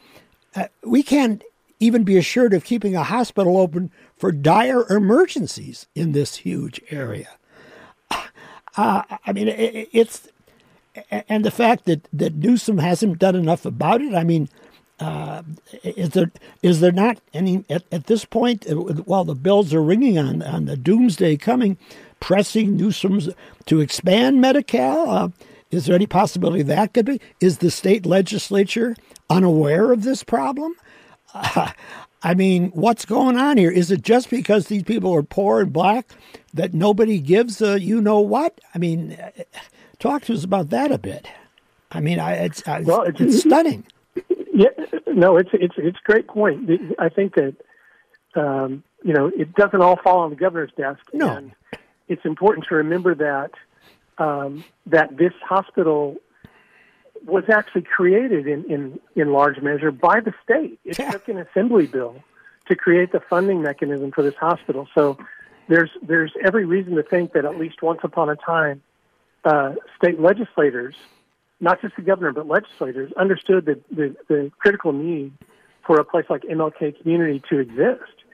Uh, 0.55 0.69
we 0.85 1.03
can't 1.03 1.43
even 1.81 2.05
be 2.05 2.17
assured 2.17 2.55
of 2.55 2.65
keeping 2.65 2.95
a 2.95 3.03
hospital 3.03 3.57
open 3.59 3.91
for 4.17 4.33
dire 4.33 4.87
emergencies 4.89 5.87
in 5.95 6.13
this 6.13 6.37
huge 6.37 6.81
area. 6.91 7.29
Uh, 8.77 9.03
I 9.25 9.33
mean, 9.33 9.49
it, 9.49 9.89
it's 9.93 10.29
and 11.11 11.45
the 11.45 11.51
fact 11.51 11.87
that 11.87 12.07
that 12.13 12.35
Newsom 12.35 12.79
hasn't 12.79 13.19
done 13.19 13.35
enough 13.35 13.65
about 13.65 14.03
it. 14.03 14.15
I 14.15 14.25
mean, 14.25 14.49
uh, 14.99 15.43
is 15.83 16.11
there 16.11 16.31
is 16.63 16.81
there 16.81 16.93
not 16.93 17.19
any 17.35 17.65
at, 17.69 17.85
at 17.93 18.07
this 18.07 18.25
point? 18.25 18.69
Uh, 18.69 18.75
while 18.75 19.25
the 19.25 19.35
bells 19.35 19.75
are 19.75 19.83
ringing 19.83 20.19
on 20.19 20.43
on 20.43 20.65
the 20.65 20.77
doomsday 20.77 21.37
coming, 21.37 21.77
pressing 22.21 22.77
Newsom's 22.77 23.29
to 23.67 23.81
expand 23.81 24.41
Medi-Cal. 24.41 25.11
Uh, 25.11 25.29
is 25.71 25.87
there 25.87 25.95
any 25.95 26.07
possibility 26.07 26.63
that 26.63 26.95
could 26.95 27.07
be? 27.07 27.21
Is 27.41 27.59
the 27.59 27.71
state 27.71 28.07
legislature 28.07 28.97
unaware 29.29 29.93
of 29.93 30.03
this 30.03 30.23
problem? 30.23 30.75
Uh, 31.35 31.73
I 32.23 32.35
mean, 32.35 32.71
what's 32.71 33.05
going 33.05 33.37
on 33.37 33.57
here? 33.57 33.71
Is 33.71 33.91
it 33.91 34.03
just 34.03 34.31
because 34.31 34.67
these 34.67 34.83
people 34.83 35.15
are 35.15 35.23
poor 35.23 35.61
and 35.61 35.73
black 35.73 36.09
that 36.55 36.75
nobody 36.75 37.21
gives 37.21 37.61
a 37.61 37.81
you 37.81 38.01
know 38.01 38.21
what? 38.21 38.61
I 38.75 38.79
mean, 38.79 39.13
uh, 39.13 39.43
talk 39.99 40.25
to 40.25 40.35
us 40.35 40.43
about 40.43 40.71
that 40.71 40.91
a 40.91 40.99
bit. 40.99 41.29
I 41.93 42.01
mean, 42.01 42.19
I, 42.19 42.33
it's, 42.33 42.65
well, 42.67 43.03
it's, 43.03 43.21
it's 43.21 43.41
stunning. 43.41 43.87
Yeah, 44.57 44.71
no, 45.07 45.37
it's 45.37 45.51
it's 45.53 45.75
it's 45.77 45.99
a 45.99 46.11
great 46.11 46.27
point. 46.27 46.71
I 46.99 47.11
think 47.11 47.35
that 47.35 47.57
um, 48.35 48.83
you 49.05 49.13
know 49.13 49.27
it 49.27 49.55
doesn't 49.55 49.83
all 49.83 49.97
fall 50.03 50.21
on 50.21 50.31
the 50.31 50.37
governor's 50.37 50.73
desk. 50.79 51.01
No. 51.13 51.29
And 51.29 51.53
it's 52.09 52.25
important 52.25 52.67
to 52.71 52.77
remember 52.77 53.15
that 53.17 53.51
um, 54.17 54.65
that 54.87 55.19
this 55.19 55.35
hospital 55.47 56.17
was 57.27 57.45
actually 57.53 57.83
created 57.83 58.47
in, 58.47 58.65
in, 58.71 59.01
in 59.15 59.33
large 59.33 59.61
measure 59.61 59.91
by 59.91 60.21
the 60.21 60.33
state. 60.43 60.79
It 60.85 60.99
yeah. 60.99 61.11
took 61.11 61.29
an 61.29 61.39
assembly 61.39 61.87
bill 61.87 62.17
to 62.69 62.77
create 62.77 63.13
the 63.13 63.21
funding 63.21 63.63
mechanism 63.63 64.11
for 64.11 64.23
this 64.23 64.37
hospital. 64.37 64.89
So 64.95 65.19
there's 65.69 65.91
there's 66.01 66.33
every 66.43 66.65
reason 66.65 66.95
to 66.95 67.03
think 67.03 67.35
that 67.35 67.45
at 67.45 67.59
least 67.59 67.83
once 67.83 68.01
upon 68.03 68.31
a 68.31 68.37
time, 68.37 68.81
uh, 69.45 69.75
state 69.99 70.19
legislators 70.19 70.95
not 71.61 71.81
just 71.81 71.97
the 71.97 72.03
governor, 72.03 72.33
but 72.33 72.47
legislators 72.47 73.13
understood 73.17 73.65
the, 73.65 73.81
the, 73.95 74.17
the 74.29 74.51
critical 74.59 74.93
need 74.93 75.33
for 75.87 75.99
a 75.99 76.05
place 76.05 76.27
like 76.29 76.43
MLK 76.43 77.01
Community 77.01 77.43
to 77.49 77.59
exist 77.59 78.25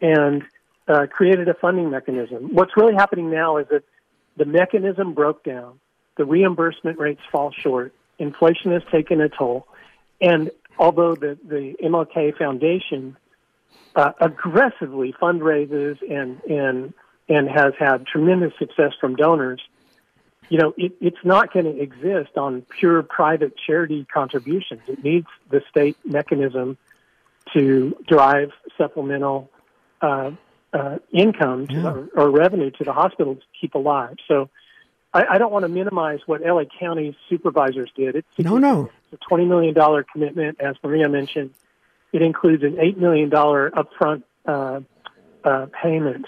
and 0.00 0.42
uh, 0.88 1.06
created 1.10 1.48
a 1.48 1.54
funding 1.54 1.90
mechanism. 1.90 2.54
What's 2.54 2.76
really 2.76 2.94
happening 2.94 3.30
now 3.30 3.58
is 3.58 3.66
that 3.70 3.84
the 4.36 4.44
mechanism 4.44 5.14
broke 5.14 5.44
down, 5.44 5.78
the 6.16 6.24
reimbursement 6.24 6.98
rates 6.98 7.20
fall 7.30 7.52
short, 7.52 7.94
inflation 8.18 8.72
has 8.72 8.82
taken 8.90 9.20
a 9.20 9.28
toll, 9.28 9.66
and 10.20 10.50
although 10.78 11.14
the, 11.14 11.38
the 11.46 11.74
MLK 11.82 12.36
Foundation 12.36 13.16
uh, 13.94 14.12
aggressively 14.20 15.14
fundraises 15.20 15.98
and, 16.10 16.40
and, 16.44 16.94
and 17.28 17.48
has 17.48 17.72
had 17.78 18.06
tremendous 18.06 18.52
success 18.58 18.92
from 19.00 19.16
donors, 19.16 19.60
you 20.48 20.58
know, 20.58 20.74
it, 20.76 20.92
it's 21.00 21.24
not 21.24 21.52
going 21.52 21.64
to 21.64 21.80
exist 21.80 22.36
on 22.36 22.62
pure 22.78 23.02
private 23.02 23.54
charity 23.66 24.06
contributions. 24.12 24.80
It 24.86 25.02
needs 25.02 25.26
the 25.50 25.62
state 25.70 25.96
mechanism 26.04 26.78
to 27.52 27.96
drive 28.06 28.50
supplemental 28.76 29.50
uh, 30.00 30.32
uh, 30.72 30.98
income 31.12 31.66
yeah. 31.70 31.86
or, 31.86 32.08
or, 32.14 32.30
revenue 32.30 32.70
to 32.70 32.84
the 32.84 32.92
hospital 32.92 33.36
to 33.36 33.42
keep 33.58 33.74
alive. 33.74 34.16
So 34.28 34.50
I, 35.14 35.24
I 35.30 35.38
don't 35.38 35.52
want 35.52 35.62
to 35.62 35.68
minimize 35.68 36.20
what 36.26 36.42
LA 36.42 36.64
County 36.78 37.16
supervisors 37.30 37.90
did. 37.96 38.16
It's, 38.16 38.28
no, 38.38 38.58
no. 38.58 38.90
It's 39.10 39.22
a 39.22 39.32
$20 39.32 39.48
million 39.48 40.04
commitment, 40.12 40.60
as 40.60 40.76
Maria 40.82 41.08
mentioned. 41.08 41.54
It 42.12 42.22
includes 42.22 42.62
an 42.62 42.76
$8 42.76 42.96
million 42.98 43.30
upfront 43.30 44.22
uh, 44.44 44.80
uh, 45.44 45.66
payment 45.82 46.26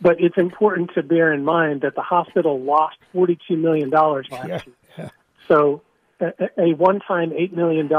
but 0.00 0.20
it's 0.20 0.36
important 0.36 0.90
to 0.94 1.02
bear 1.02 1.32
in 1.32 1.44
mind 1.44 1.82
that 1.82 1.94
the 1.94 2.02
hospital 2.02 2.60
lost 2.60 2.96
$42 3.14 3.58
million 3.58 3.90
last 3.90 4.28
yeah, 4.30 4.46
year. 4.46 4.62
Yeah. 4.96 5.10
So 5.48 5.82
a, 6.20 6.32
a 6.58 6.74
one-time 6.74 7.30
$8 7.30 7.52
million 7.52 7.90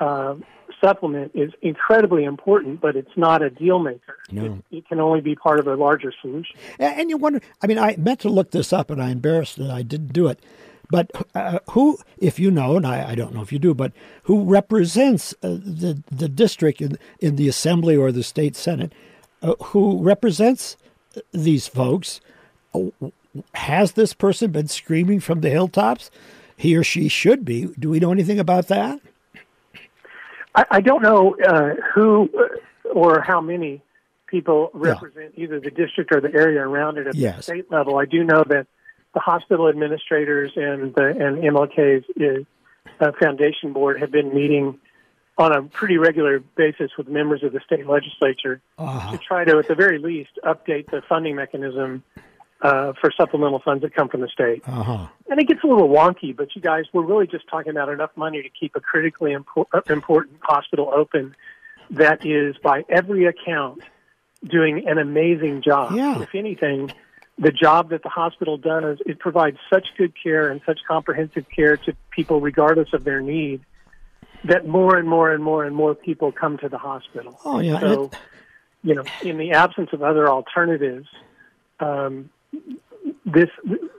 uh, 0.00 0.34
supplement 0.80 1.32
is 1.34 1.52
incredibly 1.62 2.24
important, 2.24 2.80
but 2.80 2.96
it's 2.96 3.16
not 3.16 3.42
a 3.42 3.50
deal 3.50 3.78
maker. 3.78 4.18
No. 4.30 4.62
It, 4.70 4.78
it, 4.78 4.88
can 4.88 5.00
only 5.00 5.20
be 5.20 5.34
part 5.34 5.60
of 5.60 5.66
a 5.66 5.74
larger 5.74 6.12
solution. 6.20 6.56
And 6.78 7.08
you 7.10 7.16
wonder, 7.16 7.40
I 7.62 7.66
mean, 7.66 7.78
I 7.78 7.96
meant 7.96 8.20
to 8.20 8.28
look 8.28 8.50
this 8.50 8.72
up 8.72 8.90
and 8.90 9.02
I'm 9.02 9.12
embarrassed 9.12 9.56
that 9.58 9.70
I 9.70 9.82
didn't 9.82 10.12
do 10.12 10.26
it. 10.28 10.40
But 10.88 11.10
uh, 11.34 11.58
who, 11.70 11.98
if 12.18 12.38
you 12.38 12.50
know, 12.50 12.76
and 12.76 12.86
I, 12.86 13.10
I, 13.10 13.14
don't 13.16 13.34
know 13.34 13.42
if 13.42 13.52
you 13.52 13.58
do, 13.58 13.74
but 13.74 13.92
who 14.24 14.44
represents 14.44 15.34
uh, 15.42 15.48
the 15.48 16.00
the 16.12 16.28
district 16.28 16.80
in 16.80 16.96
in 17.18 17.34
the 17.34 17.48
assembly 17.48 17.96
or 17.96 18.12
the 18.12 18.22
state 18.22 18.54
senate, 18.54 18.92
uh, 19.42 19.54
who 19.64 20.00
represents 20.00 20.76
these 21.32 21.66
folks. 21.66 22.20
Has 23.54 23.92
this 23.92 24.14
person 24.14 24.50
been 24.50 24.68
screaming 24.68 25.20
from 25.20 25.40
the 25.40 25.50
hilltops? 25.50 26.10
He 26.56 26.76
or 26.76 26.82
she 26.82 27.08
should 27.08 27.44
be. 27.44 27.66
Do 27.78 27.90
we 27.90 28.00
know 28.00 28.12
anything 28.12 28.38
about 28.38 28.68
that? 28.68 29.00
I, 30.54 30.64
I 30.70 30.80
don't 30.80 31.02
know 31.02 31.36
uh, 31.46 31.74
who 31.94 32.30
uh, 32.38 32.88
or 32.88 33.20
how 33.20 33.40
many 33.40 33.82
people 34.26 34.70
represent 34.72 35.34
yeah. 35.36 35.44
either 35.44 35.60
the 35.60 35.70
district 35.70 36.12
or 36.12 36.20
the 36.20 36.32
area 36.32 36.60
around 36.60 36.98
it 36.98 37.06
at 37.06 37.14
yes. 37.14 37.36
the 37.36 37.42
state 37.42 37.70
level. 37.70 37.98
I 37.98 38.06
do 38.06 38.24
know 38.24 38.42
that 38.48 38.66
the 39.14 39.20
hospital 39.20 39.68
administrators 39.68 40.52
and 40.56 40.94
the 40.94 41.06
and 41.06 41.38
MLK's 41.38 42.04
uh, 43.00 43.12
foundation 43.20 43.72
board 43.72 44.00
have 44.00 44.10
been 44.10 44.34
meeting 44.34 44.78
on 45.38 45.52
a 45.52 45.62
pretty 45.62 45.98
regular 45.98 46.40
basis 46.56 46.90
with 46.96 47.08
members 47.08 47.42
of 47.42 47.52
the 47.52 47.60
state 47.60 47.86
legislature 47.86 48.60
uh-huh. 48.78 49.12
to 49.12 49.18
try 49.18 49.44
to, 49.44 49.58
at 49.58 49.68
the 49.68 49.74
very 49.74 49.98
least, 49.98 50.30
update 50.44 50.90
the 50.90 51.02
funding 51.08 51.36
mechanism 51.36 52.02
uh, 52.62 52.94
for 53.00 53.10
supplemental 53.14 53.60
funds 53.60 53.82
that 53.82 53.94
come 53.94 54.08
from 54.08 54.22
the 54.22 54.28
state. 54.28 54.62
Uh-huh. 54.66 55.06
And 55.28 55.38
it 55.38 55.46
gets 55.46 55.62
a 55.62 55.66
little 55.66 55.88
wonky, 55.88 56.34
but 56.34 56.56
you 56.56 56.62
guys, 56.62 56.84
we're 56.92 57.04
really 57.04 57.26
just 57.26 57.46
talking 57.48 57.70
about 57.70 57.90
enough 57.90 58.10
money 58.16 58.42
to 58.42 58.48
keep 58.48 58.76
a 58.76 58.80
critically 58.80 59.34
impor- 59.34 59.66
uh, 59.74 59.82
important 59.90 60.38
hospital 60.42 60.90
open 60.94 61.36
that 61.90 62.24
is, 62.24 62.56
by 62.62 62.84
every 62.88 63.26
account, 63.26 63.82
doing 64.42 64.88
an 64.88 64.98
amazing 64.98 65.62
job. 65.62 65.94
Yeah. 65.94 66.20
If 66.22 66.34
anything, 66.34 66.92
the 67.38 67.52
job 67.52 67.90
that 67.90 68.02
the 68.02 68.08
hospital 68.08 68.56
does, 68.56 68.98
is 68.98 69.06
it 69.06 69.18
provides 69.18 69.58
such 69.70 69.88
good 69.98 70.14
care 70.20 70.48
and 70.50 70.62
such 70.64 70.80
comprehensive 70.88 71.46
care 71.54 71.76
to 71.76 71.94
people 72.10 72.40
regardless 72.40 72.88
of 72.94 73.04
their 73.04 73.20
need 73.20 73.60
that 74.48 74.66
more 74.66 74.96
and 74.96 75.08
more 75.08 75.32
and 75.32 75.42
more 75.42 75.64
and 75.64 75.74
more 75.74 75.94
people 75.94 76.32
come 76.32 76.58
to 76.58 76.68
the 76.68 76.78
hospital. 76.78 77.38
Oh 77.44 77.60
yeah. 77.60 77.80
So, 77.80 78.04
it... 78.04 78.14
you 78.82 78.94
know, 78.94 79.04
in 79.22 79.38
the 79.38 79.52
absence 79.52 79.90
of 79.92 80.02
other 80.02 80.28
alternatives, 80.28 81.08
um, 81.80 82.30
this 83.24 83.50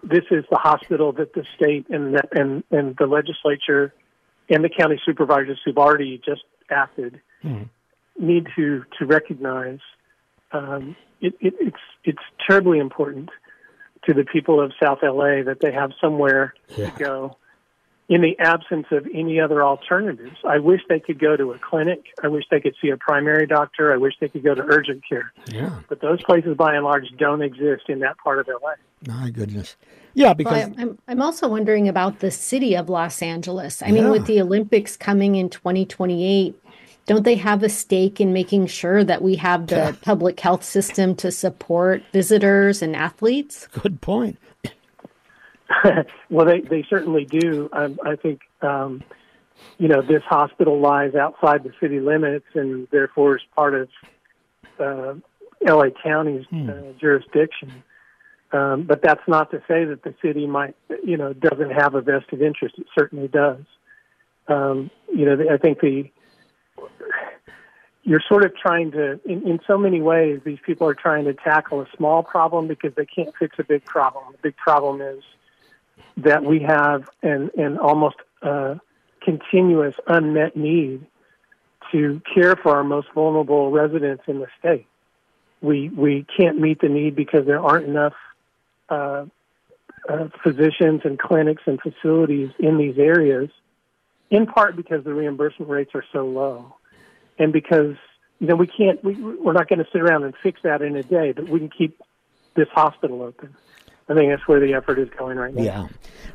this 0.04 0.24
is 0.32 0.46
the 0.50 0.58
hospital 0.58 1.12
that 1.14 1.34
the 1.34 1.46
state 1.56 1.88
and 1.90 2.16
the, 2.16 2.24
and 2.32 2.64
and 2.72 2.96
the 2.98 3.06
legislature 3.06 3.94
and 4.50 4.64
the 4.64 4.70
county 4.70 5.00
supervisors 5.06 5.60
who've 5.64 5.78
already 5.78 6.22
just 6.26 6.44
acted 6.70 7.22
hmm. 7.42 7.64
need 8.20 8.48
to 8.56 8.84
to 9.00 9.06
recognize. 9.06 9.80
Um, 10.52 10.96
it, 11.20 11.34
it, 11.40 11.54
it's 11.60 11.78
it's 12.04 12.24
terribly 12.48 12.80
important 12.80 13.30
to 14.06 14.14
the 14.14 14.24
people 14.24 14.62
of 14.62 14.72
South 14.82 15.00
LA 15.04 15.44
that 15.44 15.58
they 15.62 15.74
have 15.74 15.92
somewhere 16.00 16.54
yeah. 16.78 16.90
to 16.90 17.00
go 17.00 17.38
in 18.10 18.22
the 18.22 18.38
absence 18.39 18.88
of 18.91 19.06
any 19.13 19.39
other 19.39 19.63
alternatives. 19.63 20.38
I 20.48 20.60
wish 20.60 20.82
they 20.88 21.00
could 21.00 21.20
go 21.20 21.36
to 21.36 21.52
a 21.52 21.60
clinic. 21.60 22.06
I 22.24 22.30
wish 22.30 22.46
they 22.50 22.62
could 22.62 22.76
see 22.82 22.89
a 22.89 22.98
primary 22.98 23.46
doctor. 23.46 23.93
I 23.93 23.98
wish 23.98 24.13
they 24.22 24.30
could 24.30 24.43
go 24.43 24.56
to 24.56 24.62
urgent 24.62 25.04
care. 25.08 25.34
Yeah. 25.52 25.80
But 25.89 26.00
those 26.00 26.24
places, 26.24 26.56
by 26.56 26.76
and 26.76 26.86
large, 26.86 27.06
don't 27.17 27.41
exist 27.41 27.84
in 27.89 28.00
that 28.00 28.17
part 28.17 28.39
of 28.39 28.48
LA. 28.48 28.74
My 29.06 29.30
goodness. 29.30 29.76
Yeah, 30.13 30.34
because 30.34 30.70
well, 30.70 30.76
I'm 30.78 30.98
I'm 31.08 31.22
also 31.22 31.48
wondering 31.48 31.88
about 31.88 32.20
the 32.20 32.32
city 32.32 32.76
of 32.76 32.89
Los 32.89 33.22
Angeles. 33.22 33.82
I 33.82 33.88
yeah. 33.88 33.93
mean, 33.93 34.10
with 34.10 34.26
the 34.26 34.41
Olympics 34.41 34.98
coming 34.98 35.36
in 35.36 35.50
2028, 35.50 36.60
don't 37.06 37.24
they 37.24 37.36
have 37.36 37.62
a 37.62 37.70
stake 37.70 38.20
in 38.20 38.34
making 38.34 38.67
sure 38.67 39.04
that 39.04 39.22
we 39.22 39.36
have 39.36 39.67
the 39.67 39.98
public 40.02 40.39
health 40.39 40.63
system 40.63 41.13
to 41.17 41.32
support 41.32 42.04
visitors 42.12 42.82
and 42.82 42.96
athletes? 42.96 43.67
Good 43.67 44.02
point. 44.02 44.39
well, 46.30 46.45
they 46.45 46.62
they 46.62 46.86
certainly 46.89 47.25
do. 47.25 47.69
I, 47.73 47.95
I 48.06 48.15
think 48.15 48.41
um, 48.62 49.03
you 49.77 49.88
know 49.88 50.01
this 50.01 50.23
hospital 50.23 50.80
lies 50.80 51.15
outside 51.15 51.63
the 51.63 51.73
city 51.80 51.99
limits 51.99 52.45
and 52.53 52.88
therefore 52.91 53.38
is 53.38 53.43
part 53.56 53.73
of 53.75 53.89
uh, 54.80 55.13
LA 55.65 55.89
County's 56.03 56.45
Hmm. 56.49 56.69
uh, 56.69 56.73
jurisdiction. 56.99 57.84
Um, 58.53 58.84
but 58.84 59.01
that's 59.01 59.27
not 59.27 59.51
to 59.51 59.58
say 59.67 59.84
that 59.84 60.03
the 60.03 60.15
city 60.21 60.47
might, 60.47 60.73
you 61.03 61.17
know, 61.17 61.34
doesn't 61.34 61.71
have 61.71 61.95
a 61.95 62.01
vested 62.01 62.41
interest. 62.41 62.75
It 62.77 62.88
certainly 62.97 63.27
does. 63.27 63.60
Um, 64.47 64.89
you 65.13 65.25
know, 65.25 65.38
I 65.51 65.58
think 65.58 65.82
the 65.82 66.10
you're 68.03 68.21
sort 68.25 68.45
of 68.45 68.56
trying 68.56 68.91
to, 68.91 69.19
in, 69.25 69.45
in 69.45 69.60
so 69.67 69.77
many 69.77 70.01
ways, 70.01 70.39
these 70.45 70.60
people 70.65 70.88
are 70.88 70.93
trying 70.93 71.25
to 71.25 71.34
tackle 71.34 71.82
a 71.82 71.88
small 71.97 72.23
problem 72.23 72.65
because 72.65 72.93
they 72.95 73.06
can't 73.06 73.36
fix 73.38 73.58
a 73.60 73.65
big 73.65 73.84
problem. 73.84 74.23
The 74.32 74.38
big 74.41 74.56
problem 74.56 75.01
is 75.01 75.21
that 76.18 76.44
we 76.44 76.60
have 76.60 77.10
an, 77.22 77.52
an 77.58 77.78
almost 77.78 78.18
uh, 78.42 78.76
continuous 79.22 79.96
unmet 80.08 80.56
need 80.56 81.06
to 81.92 82.22
care 82.34 82.56
for 82.56 82.76
our 82.76 82.84
most 82.84 83.08
vulnerable 83.14 83.72
residents 83.72 84.24
in 84.28 84.40
the 84.40 84.48
state. 84.60 84.88
We 85.62 85.90
we 85.90 86.26
can't 86.38 86.60
meet 86.60 86.82
the 86.82 86.90
need 86.90 87.16
because 87.16 87.46
there 87.46 87.60
aren't 87.60 87.88
enough 87.88 88.14
uh, 88.90 89.26
uh, 90.08 90.28
physicians 90.44 91.02
and 91.04 91.18
clinics 91.18 91.64
and 91.66 91.80
facilities 91.82 92.52
in 92.60 92.78
these 92.78 92.98
areas. 92.98 93.50
In 94.30 94.46
part 94.46 94.76
because 94.76 95.04
the 95.04 95.14
reimbursement 95.14 95.72
rates 95.72 95.92
are 95.96 96.04
so 96.12 96.26
low, 96.26 96.76
and 97.40 97.54
because 97.54 97.96
you 98.40 98.48
know 98.48 98.56
we 98.56 98.68
can't 98.68 99.04
we, 99.04 99.16
we're 99.16 99.54
not 99.54 99.68
going 99.68 99.80
to 99.80 99.88
sit 99.92 100.02
around 100.02 100.24
and 100.26 100.34
fix 100.44 100.62
that 100.64 100.82
in 100.82 100.96
a 100.96 101.04
day, 101.04 101.32
but 101.32 101.48
we 101.48 101.60
can 101.60 101.70
keep 101.70 102.02
this 102.56 102.68
hospital 102.70 103.24
open. 103.24 103.56
I 104.10 104.13
think 104.13 104.32
that's 104.32 104.48
where 104.48 104.60
the 104.60 104.74
effort 104.74 105.00
is 105.00 105.10
going 105.17 105.38
right 105.38 105.54
now. 105.54 105.63
Yeah. 105.63 105.88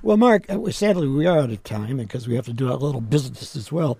Well, 0.02 0.16
Mark, 0.18 0.44
uh, 0.50 0.70
sadly, 0.70 1.08
we 1.08 1.26
are 1.26 1.38
out 1.38 1.50
of 1.50 1.62
time 1.64 1.96
because 1.96 2.28
we 2.28 2.35
have 2.35 2.44
to 2.44 2.52
do 2.52 2.70
a 2.70 2.74
little 2.74 3.00
business 3.00 3.56
as 3.56 3.72
well. 3.72 3.98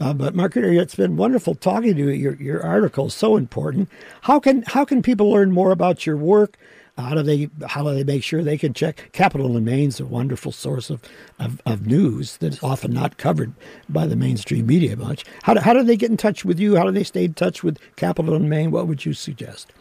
Uh, 0.00 0.14
but 0.14 0.34
Mark, 0.34 0.56
it's 0.56 0.94
been 0.94 1.16
wonderful 1.16 1.54
talking 1.54 1.94
to 1.94 1.98
you. 1.98 2.08
Your 2.10 2.34
your 2.36 2.62
article 2.64 3.06
is 3.06 3.14
so 3.14 3.36
important. 3.36 3.90
How 4.22 4.40
can 4.40 4.62
how 4.62 4.86
can 4.86 5.02
people 5.02 5.30
learn 5.30 5.52
more 5.52 5.72
about 5.72 6.06
your 6.06 6.16
work? 6.16 6.56
How 6.96 7.14
do 7.14 7.22
they 7.22 7.50
how 7.68 7.82
do 7.82 7.94
they 7.94 8.04
make 8.04 8.22
sure 8.22 8.42
they 8.42 8.56
can 8.56 8.72
check? 8.72 9.10
Capital 9.12 9.56
and 9.56 9.66
Main's 9.66 10.00
a 10.00 10.06
wonderful 10.06 10.52
source 10.52 10.88
of, 10.88 11.02
of, 11.38 11.60
of 11.66 11.86
news 11.86 12.38
that's 12.38 12.62
often 12.62 12.92
not 12.92 13.18
covered 13.18 13.52
by 13.88 14.06
the 14.06 14.16
mainstream 14.16 14.66
media 14.66 14.96
much. 14.96 15.24
How 15.42 15.54
do, 15.54 15.60
how 15.60 15.74
do 15.74 15.82
they 15.82 15.96
get 15.96 16.10
in 16.10 16.16
touch 16.16 16.44
with 16.44 16.58
you? 16.58 16.76
How 16.76 16.84
do 16.84 16.92
they 16.92 17.04
stay 17.04 17.24
in 17.24 17.34
touch 17.34 17.62
with 17.62 17.78
Capital 17.96 18.34
and 18.34 18.48
Main? 18.48 18.70
What 18.70 18.86
would 18.86 19.04
you 19.04 19.12
suggest? 19.12 19.72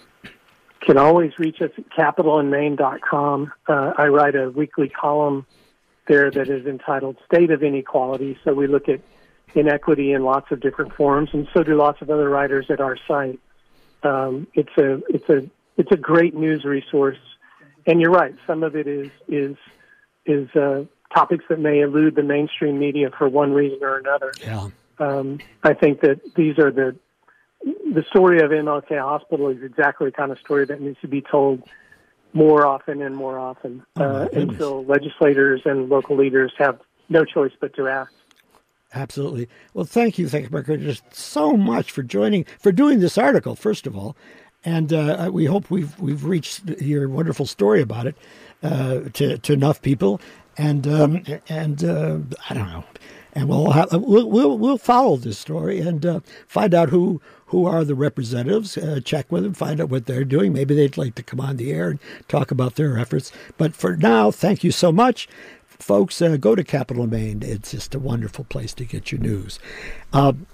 Can 0.82 0.98
always 0.98 1.38
reach 1.38 1.62
us 1.62 1.72
at 1.78 1.90
capitalandmain.com. 1.90 3.52
Uh, 3.68 3.94
I 3.98 4.08
write 4.08 4.36
a 4.36 4.50
weekly 4.50 4.90
column 4.90 5.46
there 6.08 6.32
that 6.32 6.50
is 6.50 6.66
entitled 6.66 7.18
State 7.26 7.52
of 7.52 7.64
Inequality. 7.64 8.38
So 8.44 8.54
we 8.54 8.68
look 8.68 8.90
at 8.90 9.02
inequity 9.56 10.14
in 10.14 10.24
lots 10.24 10.52
of 10.52 10.60
different 10.60 10.94
forms, 10.96 11.30
and 11.34 11.48
so 11.54 11.64
do 11.64 11.76
lots 11.76 12.02
of 12.02 12.10
other 12.10 12.30
writers 12.30 12.68
at 12.70 12.80
our 12.80 12.98
site. 13.08 13.40
Um, 14.04 14.48
it's 14.54 14.76
a 14.78 15.02
it's 15.10 15.30
a 15.30 15.50
it's 15.78 15.92
a 15.92 15.98
great 15.98 16.34
news 16.34 16.66
resource, 16.66 17.18
and 17.86 18.02
you're 18.02 18.12
right. 18.12 18.36
Some 18.48 18.64
of 18.64 18.76
it 18.76 18.88
is 18.88 19.10
is 19.28 19.56
is 20.26 20.50
uh, 20.56 20.86
topics 21.14 21.46
that 21.50 21.60
may 21.60 21.82
elude 21.82 22.16
the 22.16 22.24
mainstream 22.24 22.80
media 22.80 23.10
for 23.18 23.28
one 23.28 23.54
reason 23.54 23.80
or 23.82 23.98
another. 23.98 24.32
Yeah. 24.42 24.70
Um, 25.00 25.40
I 25.64 25.74
think 25.74 26.02
that 26.02 26.36
these 26.36 26.60
are 26.60 26.72
the 26.72 26.96
the 27.64 28.04
story 28.10 28.42
of 28.42 28.52
MLK 28.52 29.00
Hospital 29.00 29.50
is 29.50 29.62
exactly 29.64 30.08
the 30.08 30.12
kind 30.12 30.32
of 30.32 30.40
story 30.40 30.66
that 30.66 30.82
needs 30.82 31.00
to 31.02 31.08
be 31.08 31.22
told 31.22 31.64
more 32.34 32.66
often 32.66 33.02
and 33.02 33.16
more 33.16 33.40
often 33.40 33.84
Oh, 33.98 34.04
uh, 34.04 34.28
until 34.34 34.86
legislators 34.86 35.62
and 35.66 35.90
local 35.90 36.16
leaders 36.16 36.54
have 36.58 36.80
no 37.10 37.26
choice 37.26 37.52
but 37.60 37.76
to 37.76 37.88
act. 37.88 38.12
Absolutely. 38.94 39.48
Well, 39.74 39.86
thank 39.86 40.18
you, 40.18 40.28
thank 40.28 40.46
you, 40.46 40.50
Mark, 40.52 40.68
just 40.68 41.04
so 41.14 41.54
much 41.54 41.92
for 41.92 42.02
joining, 42.02 42.46
for 42.60 42.72
doing 42.72 43.00
this 43.00 43.18
article, 43.18 43.56
first 43.56 43.86
of 43.86 43.96
all, 43.96 44.16
and 44.66 44.92
uh, 44.92 45.30
we 45.32 45.46
hope 45.46 45.70
we've 45.70 45.98
we've 46.00 46.26
reached 46.26 46.68
your 46.82 47.08
wonderful 47.08 47.46
story 47.46 47.82
about 47.82 48.08
it 48.08 48.16
uh, 48.64 49.02
to 49.14 49.38
to 49.38 49.54
enough 49.54 49.82
people, 49.82 50.20
and 50.58 50.88
um, 50.88 51.24
and 51.48 51.84
uh, 51.84 52.18
I 52.50 52.54
don't 52.54 52.68
know, 52.68 52.84
and 53.34 53.50
we'll 53.50 53.72
have, 53.72 53.92
we'll, 53.92 54.30
we'll 54.30 54.58
we'll 54.58 54.78
follow 54.78 55.18
this 55.18 55.38
story 55.38 55.80
and 55.80 56.06
uh, 56.06 56.20
find 56.48 56.74
out 56.74 56.90
who 56.90 57.22
who 57.48 57.66
are 57.66 57.84
the 57.84 57.96
representatives. 57.96 58.78
Uh, 58.78 59.00
check 59.04 59.32
with 59.32 59.44
them, 59.44 59.54
find 59.54 59.82
out 59.82 59.90
what 59.90 60.06
they're 60.06 60.24
doing. 60.24 60.54
Maybe 60.54 60.76
they'd 60.76 60.98
like 60.98 61.16
to 61.16 61.24
come 61.24 61.40
on 61.40 61.58
the 61.58 61.72
air 61.72 61.90
and 61.90 62.00
talk 62.28 62.52
about 62.52 62.76
their 62.76 62.98
efforts. 62.98 63.32
But 63.58 63.76
for 63.76 63.96
now, 63.96 64.32
thank 64.32 64.64
you 64.64 64.72
so 64.72 64.92
much 64.92 65.28
folks, 65.80 66.22
uh, 66.22 66.38
go 66.38 66.56
to 66.56 66.64
Capital 66.64 67.08
Main. 67.08 67.42
It's 67.42 67.72
just 67.72 67.96
a 67.96 68.00
wonderful 68.00 68.44
place 68.46 68.74
to 68.76 68.86
get 68.86 69.12
your 69.12 69.22
news. 69.22 69.60
Um, 70.14 70.46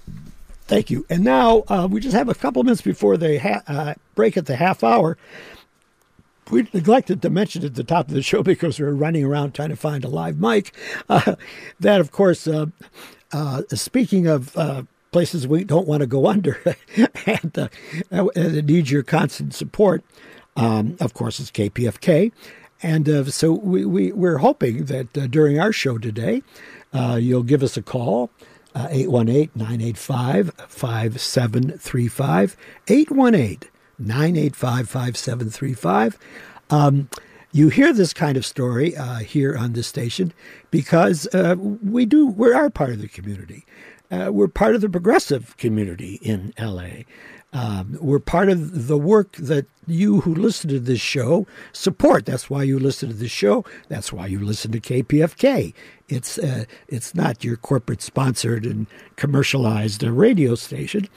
thank 0.66 0.90
you. 0.90 1.04
And 1.10 1.24
now 1.24 1.64
uh, 1.68 1.88
we 1.90 2.00
just 2.00 2.14
have 2.16 2.28
a 2.28 2.34
couple 2.34 2.62
minutes 2.62 2.82
before 2.82 3.16
the 3.16 3.38
ha- 3.38 3.62
uh, 3.66 3.94
break 4.14 4.36
at 4.36 4.46
the 4.46 4.56
half 4.56 4.82
hour. 4.82 5.18
We 6.50 6.68
neglected 6.72 7.22
to 7.22 7.30
mention 7.30 7.64
at 7.64 7.74
the 7.74 7.84
top 7.84 8.08
of 8.08 8.14
the 8.14 8.22
show 8.22 8.42
because 8.44 8.78
we 8.78 8.86
were 8.86 8.94
running 8.94 9.24
around 9.24 9.54
trying 9.54 9.70
to 9.70 9.76
find 9.76 10.04
a 10.04 10.08
live 10.08 10.38
mic. 10.38 10.74
Uh, 11.08 11.36
that, 11.78 12.00
of 12.00 12.10
course, 12.10 12.48
uh, 12.48 12.66
uh, 13.32 13.62
speaking 13.74 14.26
of 14.26 14.56
uh, 14.56 14.82
places 15.12 15.46
we 15.46 15.62
don't 15.62 15.86
want 15.86 16.00
to 16.00 16.06
go 16.06 16.26
under 16.26 16.58
and, 17.26 17.58
uh, 17.58 17.68
and 18.34 18.66
need 18.66 18.90
your 18.90 19.02
constant 19.02 19.54
support, 19.54 20.02
um, 20.56 20.96
of 21.00 21.14
course, 21.14 21.38
it's 21.38 21.50
KPFK. 21.50 22.32
And 22.82 23.08
uh, 23.08 23.24
so 23.26 23.52
we, 23.52 23.84
we, 23.84 24.12
we're 24.12 24.38
hoping 24.38 24.86
that 24.86 25.12
during 25.30 25.60
our 25.60 25.72
show 25.72 25.98
today, 25.98 26.42
you'll 26.92 27.44
give 27.44 27.62
us 27.62 27.76
a 27.76 27.82
call, 27.82 28.30
uh, 28.74 28.88
818 28.90 29.50
985 29.54 30.52
5735. 30.68 32.56
818 32.88 33.60
985 33.98 34.88
5735. 34.88 36.18
Um, 36.70 37.08
you 37.52 37.68
hear 37.68 37.92
this 37.92 38.12
kind 38.12 38.36
of 38.36 38.44
story 38.44 38.96
uh, 38.96 39.16
here 39.16 39.56
on 39.56 39.72
this 39.72 39.86
station 39.86 40.32
because 40.70 41.26
uh, 41.34 41.56
we 41.58 42.04
do, 42.04 42.26
we 42.26 42.52
are 42.52 42.68
part 42.68 42.90
of 42.90 43.00
the 43.00 43.08
community. 43.08 43.64
Uh, 44.10 44.30
we're 44.32 44.48
part 44.48 44.74
of 44.74 44.80
the 44.80 44.88
progressive 44.90 45.56
community 45.56 46.14
in 46.22 46.52
LA. 46.58 47.04
Um, 47.56 47.96
we're 48.02 48.18
part 48.18 48.50
of 48.50 48.86
the 48.86 48.98
work 48.98 49.32
that 49.36 49.64
you 49.86 50.20
who 50.22 50.34
listen 50.34 50.68
to 50.68 50.78
this 50.78 51.00
show 51.00 51.46
support. 51.72 52.26
That's 52.26 52.50
why 52.50 52.64
you 52.64 52.78
listen 52.78 53.08
to 53.08 53.14
this 53.14 53.30
show. 53.30 53.64
That's 53.88 54.12
why 54.12 54.26
you 54.26 54.40
listen 54.40 54.72
to 54.72 54.80
KPFK. 54.80 55.72
It's 56.08 56.38
uh, 56.38 56.66
it's 56.86 57.14
not 57.14 57.42
your 57.42 57.56
corporate 57.56 58.00
sponsored 58.00 58.64
and 58.64 58.86
commercialized 59.16 60.04
uh, 60.04 60.12
radio 60.12 60.54
station, 60.54 61.08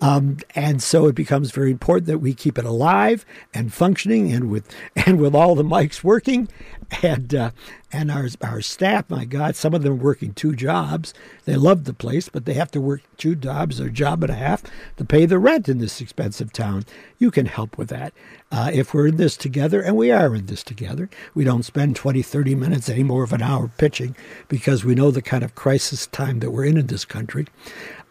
um, 0.00 0.38
and 0.54 0.82
so 0.82 1.06
it 1.06 1.14
becomes 1.14 1.50
very 1.50 1.70
important 1.70 2.06
that 2.06 2.20
we 2.20 2.32
keep 2.32 2.56
it 2.56 2.64
alive 2.64 3.26
and 3.52 3.74
functioning, 3.74 4.32
and 4.32 4.50
with 4.50 4.66
and 4.96 5.20
with 5.20 5.34
all 5.34 5.54
the 5.54 5.62
mics 5.62 6.02
working, 6.02 6.48
and 7.02 7.34
uh, 7.34 7.50
and 7.92 8.10
our 8.10 8.28
our 8.40 8.62
staff. 8.62 9.10
My 9.10 9.26
God, 9.26 9.54
some 9.54 9.74
of 9.74 9.82
them 9.82 9.92
are 9.92 9.96
working 9.96 10.32
two 10.32 10.54
jobs. 10.54 11.12
They 11.44 11.56
love 11.56 11.84
the 11.84 11.92
place, 11.92 12.30
but 12.30 12.46
they 12.46 12.54
have 12.54 12.70
to 12.70 12.80
work 12.80 13.02
two 13.18 13.34
jobs 13.34 13.82
or 13.82 13.90
job 13.90 14.22
and 14.22 14.32
a 14.32 14.36
half 14.36 14.62
to 14.96 15.04
pay 15.04 15.26
the 15.26 15.38
rent 15.38 15.68
in 15.68 15.76
this 15.76 15.87
expensive 16.00 16.52
town. 16.52 16.84
You 17.18 17.30
can 17.30 17.46
help 17.46 17.78
with 17.78 17.88
that. 17.88 18.12
Uh, 18.50 18.70
if 18.72 18.94
we're 18.94 19.08
in 19.08 19.16
this 19.16 19.36
together, 19.36 19.80
and 19.80 19.96
we 19.96 20.10
are 20.10 20.34
in 20.34 20.46
this 20.46 20.62
together, 20.62 21.08
we 21.34 21.44
don't 21.44 21.64
spend 21.64 21.96
20, 21.96 22.22
30 22.22 22.54
minutes 22.54 22.88
any 22.88 23.02
more 23.02 23.24
of 23.24 23.32
an 23.32 23.42
hour 23.42 23.70
pitching 23.78 24.16
because 24.48 24.84
we 24.84 24.94
know 24.94 25.10
the 25.10 25.22
kind 25.22 25.42
of 25.42 25.54
crisis 25.54 26.06
time 26.06 26.40
that 26.40 26.50
we're 26.50 26.64
in 26.64 26.76
in 26.76 26.86
this 26.86 27.04
country. 27.04 27.46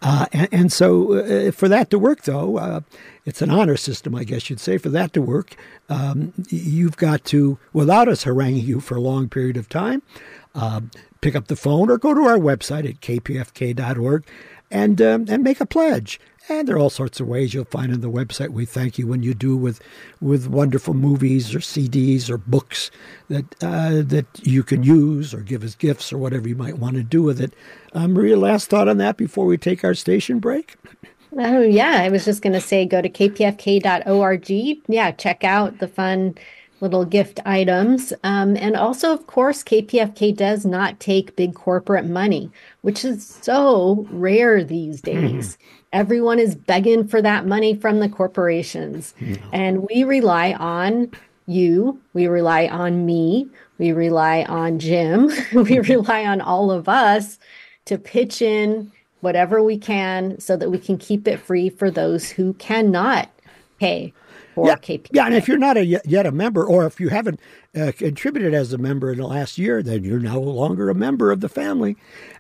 Uh, 0.02 0.26
and, 0.32 0.48
and, 0.52 0.72
so, 0.72 1.14
uh, 1.14 1.52
for 1.52 1.68
that 1.68 1.90
to 1.90 1.98
work, 1.98 2.24
though, 2.24 2.58
uh, 2.58 2.82
it's 3.26 3.42
an 3.42 3.50
honor 3.50 3.78
system, 3.78 4.14
I 4.14 4.24
guess 4.24 4.50
you'd 4.50 4.60
say. 4.60 4.78
For 4.78 4.90
that 4.90 5.14
to 5.14 5.22
work, 5.22 5.56
um, 5.90 6.34
you've 6.50 6.98
got 6.98 7.24
to, 7.26 7.58
without 7.74 8.08
us 8.08 8.24
haranguing 8.24 8.64
you 8.64 8.80
for 8.80 8.96
a 8.96 9.02
long 9.02 9.28
period 9.28 9.58
of 9.58 9.70
time, 9.70 10.04
um, 10.54 10.92
pick 11.22 11.36
up 11.36 11.48
the 11.48 11.56
phone 11.56 11.90
or 11.90 11.98
go 11.98 12.14
to 12.14 12.22
our 12.22 12.38
website 12.38 12.88
at 12.88 13.02
kpfk.org 13.02 14.26
and 14.70 15.02
um, 15.02 15.26
and 15.30 15.44
make 15.44 15.62
a 15.62 15.66
pledge. 15.66 16.20
And 16.50 16.68
there 16.68 16.78
are 16.78 16.80
all 16.80 16.90
sorts 16.90 17.20
of 17.20 17.28
ways 17.28 17.54
you'll 17.54 17.66
find 17.66 17.92
on 17.92 18.02
the 18.02 18.10
website. 18.10 18.50
We 18.50 18.66
thank 18.66 18.98
you 18.98 19.06
when 19.06 19.22
you 19.22 19.34
do 19.34 19.58
with 19.58 19.82
with 20.22 20.48
wonderful 20.48 20.94
movies 20.94 21.54
or 21.54 21.60
CDs 21.60 22.30
or 22.30 22.38
books 22.38 22.90
that 23.30 23.46
uh, 23.62 24.02
that 24.04 24.26
you 24.44 24.64
can 24.64 24.84
use 24.84 25.34
or 25.34 25.42
give 25.42 25.64
as 25.64 25.76
gifts 25.76 26.14
or 26.14 26.18
whatever 26.18 26.48
you 26.48 26.56
might 26.56 26.78
want 26.78 26.96
to 26.96 27.04
do 27.04 27.22
with 27.22 27.42
it. 27.42 27.54
Uh, 27.94 28.08
Maria, 28.08 28.38
last 28.38 28.70
thought 28.70 28.88
on 28.88 28.98
that 28.98 29.18
before 29.18 29.46
we 29.46 29.58
take 29.58 29.84
our 29.84 29.94
station 29.94 30.40
break. 30.40 30.76
Oh 31.38 31.62
yeah, 31.62 32.02
I 32.02 32.10
was 32.10 32.24
just 32.24 32.42
going 32.42 32.54
to 32.54 32.62
say 32.62 32.86
go 32.86 33.02
to 33.02 33.10
kpfk.org. 33.10 34.50
Yeah, 34.88 35.12
check 35.12 35.44
out 35.44 35.80
the 35.80 35.88
fun 35.88 36.36
little 36.80 37.06
gift 37.06 37.40
items. 37.46 38.14
Um, 38.24 38.56
and 38.56 38.76
also, 38.76 39.12
of 39.12 39.28
course, 39.28 39.64
KPFK 39.64 40.36
does 40.36 40.66
not 40.66 41.00
take 41.00 41.36
big 41.36 41.56
corporate 41.56 42.06
money, 42.06 42.52
which 42.82 43.04
is 43.04 43.26
so 43.26 44.08
rare 44.12 44.64
these 44.64 45.02
days. 45.02 45.58
Everyone 45.94 46.40
is 46.40 46.56
begging 46.56 47.08
for 47.08 47.22
that 47.22 47.46
money 47.46 47.74
from 47.74 48.00
the 48.00 48.10
corporations. 48.10 49.14
And 49.54 49.88
we 49.90 50.04
rely 50.04 50.54
on 50.54 51.12
you, 51.46 52.00
we 52.14 52.28
rely 52.28 52.68
on 52.68 53.06
me, 53.06 53.48
we 53.78 53.94
rely 53.94 54.44
on 54.44 54.80
Jim, 54.80 55.32
we 55.54 55.80
rely 55.94 56.26
on 56.26 56.42
all 56.42 56.72
of 56.72 56.90
us 56.90 57.40
to 57.86 57.98
pitch 57.98 58.42
in 58.42 58.92
whatever 59.22 59.64
we 59.64 59.78
can 59.78 60.40
so 60.40 60.56
that 60.58 60.70
we 60.70 60.78
can 60.78 60.98
keep 60.98 61.28
it 61.28 61.40
free 61.40 61.70
for 61.70 61.90
those 61.90 62.30
who 62.30 62.54
cannot 62.56 63.30
pay 63.80 64.14
for 64.58 64.68
yeah. 64.68 64.76
Yeah, 65.12 65.26
and 65.28 65.36
if 65.36 65.48
you're 65.48 65.58
not 65.58 65.78
a, 65.78 65.86
yet 65.86 66.26
a 66.26 66.32
member, 66.32 66.66
or 66.66 66.86
if 66.86 67.00
you 67.00 67.10
haven't 67.10 67.40
uh, 67.78 67.92
contributed 67.92 68.54
as 68.54 68.74
a 68.74 68.78
member 68.78 69.12
in 69.12 69.18
the 69.20 69.28
last 69.28 69.58
year, 69.58 69.84
then 69.84 70.04
you're 70.04 70.20
no 70.20 70.40
longer 70.40 70.90
a 70.90 70.96
member 70.96 71.32
of 71.32 71.42
the 71.42 71.50
family. 71.50 71.96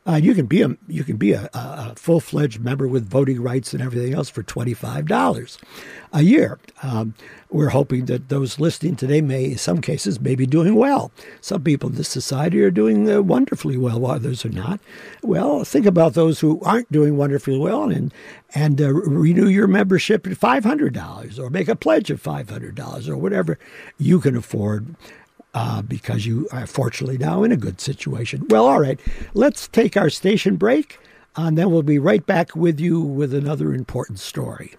Uh, 0.06 0.15
you 0.15 0.34
can 0.34 0.45
be 0.45 0.62
a 0.62 0.76
you 0.88 1.04
can 1.04 1.17
be 1.17 1.34
a, 1.34 1.50
a 1.54 1.93
full 1.95 2.19
fledged 2.19 2.62
member 2.62 2.88
with 2.88 3.10
voting 3.10 3.41
rights 3.41 3.73
and 3.73 3.82
everything 3.82 4.13
else 4.13 4.30
for 4.30 4.43
twenty 4.43 4.73
five 4.73 5.06
dollars 5.06 5.58
a 6.13 6.21
year. 6.21 6.60
Um, 6.82 7.13
we're 7.50 7.69
hoping 7.69 8.06
that 8.06 8.30
those 8.30 8.60
listening 8.60 8.95
today 8.95 9.21
may, 9.21 9.45
in 9.45 9.58
some 9.58 9.80
cases, 9.82 10.19
may 10.19 10.36
be 10.36 10.45
doing 10.45 10.76
well. 10.76 11.12
Some 11.39 11.63
people 11.63 11.89
in 11.89 11.95
this 11.95 12.10
society 12.10 12.62
are 12.62 12.71
doing 12.71 13.10
uh, 13.10 13.21
wonderfully 13.21 13.78
well, 13.78 14.00
while 14.00 14.15
others 14.15 14.45
are 14.45 14.50
not. 14.50 14.80
Well, 15.21 15.63
think 15.63 15.86
about 15.86 16.13
those 16.13 16.39
who 16.39 16.60
aren't 16.62 16.91
doing 16.91 17.17
wonderfully 17.17 17.58
well, 17.58 17.89
and 17.89 18.13
and 18.56 18.82
uh, 18.82 18.93
renew 18.93 19.47
your 19.47 19.67
membership 19.67 20.26
at 20.26 20.38
five 20.38 20.63
hundred 20.63 20.93
dollars, 20.93 21.38
or 21.38 21.50
make 21.50 21.67
a 21.67 21.76
pledge 21.76 22.10
of 22.10 22.21
five 22.21 22.50
hundred 22.50 22.76
dollars, 22.76 23.10
or 23.10 23.17
whatever 23.17 23.60
you 23.97 24.21
can 24.21 24.38
afford 24.38 24.95
uh, 25.58 25.82
because 25.82 26.28
you 26.28 26.48
are 26.52 26.67
fortunately 26.67 27.17
now 27.17 27.41
in 27.43 27.52
a 27.52 27.58
good 27.58 27.82
situation. 27.82 28.46
Well, 28.48 28.67
all 28.67 28.80
right, 28.80 29.00
let's 29.34 29.67
take 29.67 29.98
our 29.98 30.12
station 30.12 30.56
break, 30.56 31.00
and 31.36 31.58
then 31.58 31.72
we'll 31.72 31.82
be 31.82 31.98
right 31.98 32.24
back 32.24 32.56
with 32.56 32.80
you 32.80 33.02
with 33.02 33.34
another 33.34 33.74
important 33.74 34.20
story. 34.20 34.76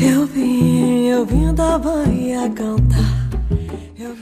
Eu 0.00 0.24
vim, 0.26 1.08
eu 1.10 1.26
vim 1.26 1.54
da 1.54 1.78
Bahia 1.78 2.48
cantar. 2.48 3.07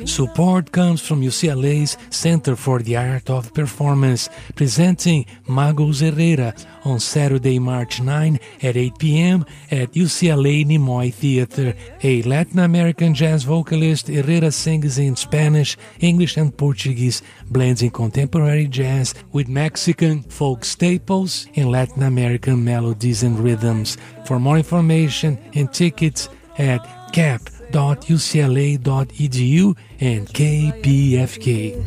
Support 0.04 0.72
comes 0.72 1.00
from 1.00 1.22
UCLA's 1.22 1.96
Center 2.10 2.56
for 2.56 2.80
the 2.80 2.96
Art 2.96 3.30
of 3.30 3.52
Performance, 3.54 4.28
presenting 4.54 5.26
Magos 5.48 6.00
Herrera 6.00 6.54
on 6.84 7.00
Saturday, 7.00 7.58
March 7.58 8.00
9 8.00 8.38
at 8.62 8.76
8 8.76 8.98
p.m. 8.98 9.44
at 9.70 9.92
UCLA 9.92 10.64
Nimoy 10.64 11.12
Theater. 11.12 11.74
A 12.02 12.22
Latin 12.22 12.60
American 12.60 13.14
jazz 13.14 13.44
vocalist, 13.44 14.08
Herrera 14.08 14.50
sings 14.50 14.98
in 14.98 15.16
Spanish, 15.16 15.76
English, 16.00 16.36
and 16.36 16.56
Portuguese, 16.56 17.22
blending 17.50 17.90
contemporary 17.90 18.66
jazz 18.66 19.14
with 19.32 19.48
Mexican 19.48 20.22
folk 20.22 20.64
staples 20.64 21.46
and 21.56 21.70
Latin 21.70 22.02
American 22.02 22.64
melodies 22.64 23.22
and 23.22 23.38
rhythms. 23.38 23.96
For 24.24 24.38
more 24.38 24.56
information 24.56 25.38
and 25.54 25.72
tickets 25.72 26.28
at 26.58 27.12
CAP 27.12 27.55
www.ucla.edu 27.72 29.76
and 30.00 30.28
KPFK. 30.28 31.84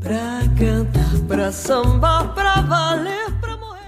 Pra 0.00 0.42
cantar, 0.58 1.18
pra 1.28 1.52
sambar, 1.52 2.34
pra 2.34 2.60
valer, 2.62 3.30
pra 3.40 3.56
morrer. 3.56 3.80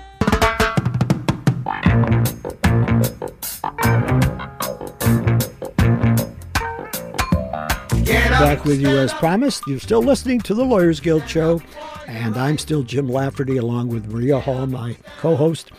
Back 8.38 8.64
with 8.64 8.80
you 8.80 8.98
as 8.98 9.12
promised. 9.14 9.62
You're 9.66 9.78
still 9.80 10.02
listening 10.02 10.40
to 10.42 10.54
the 10.54 10.64
Lawyers 10.64 11.00
Guild 11.00 11.28
show, 11.28 11.60
and 12.06 12.36
I'm 12.36 12.58
still 12.58 12.82
Jim 12.82 13.08
Lafferty 13.08 13.56
along 13.56 13.88
with 13.88 14.10
Maria 14.12 14.38
Hall, 14.40 14.66
my 14.66 14.96
co-host 15.18 15.70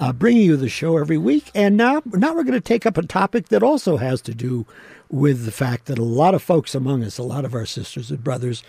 uh, 0.00 0.12
bringing 0.12 0.42
you 0.42 0.56
the 0.56 0.68
show 0.68 0.96
every 0.96 1.18
week. 1.18 1.50
And 1.54 1.76
now, 1.76 2.02
now 2.06 2.34
we're 2.34 2.42
going 2.42 2.54
to 2.54 2.60
take 2.60 2.86
up 2.86 2.96
a 2.96 3.02
topic 3.02 3.48
that 3.48 3.62
also 3.62 3.98
has 3.98 4.20
to 4.22 4.34
do 4.34 4.66
with 5.10 5.44
the 5.44 5.52
fact 5.52 5.86
that 5.86 5.98
a 5.98 6.04
lot 6.04 6.34
of 6.34 6.42
folks 6.42 6.74
among 6.74 7.04
us, 7.04 7.18
a 7.18 7.22
lot 7.22 7.44
of 7.44 7.54
our 7.54 7.66
sisters 7.66 8.10
and 8.10 8.24
brothers, 8.24 8.62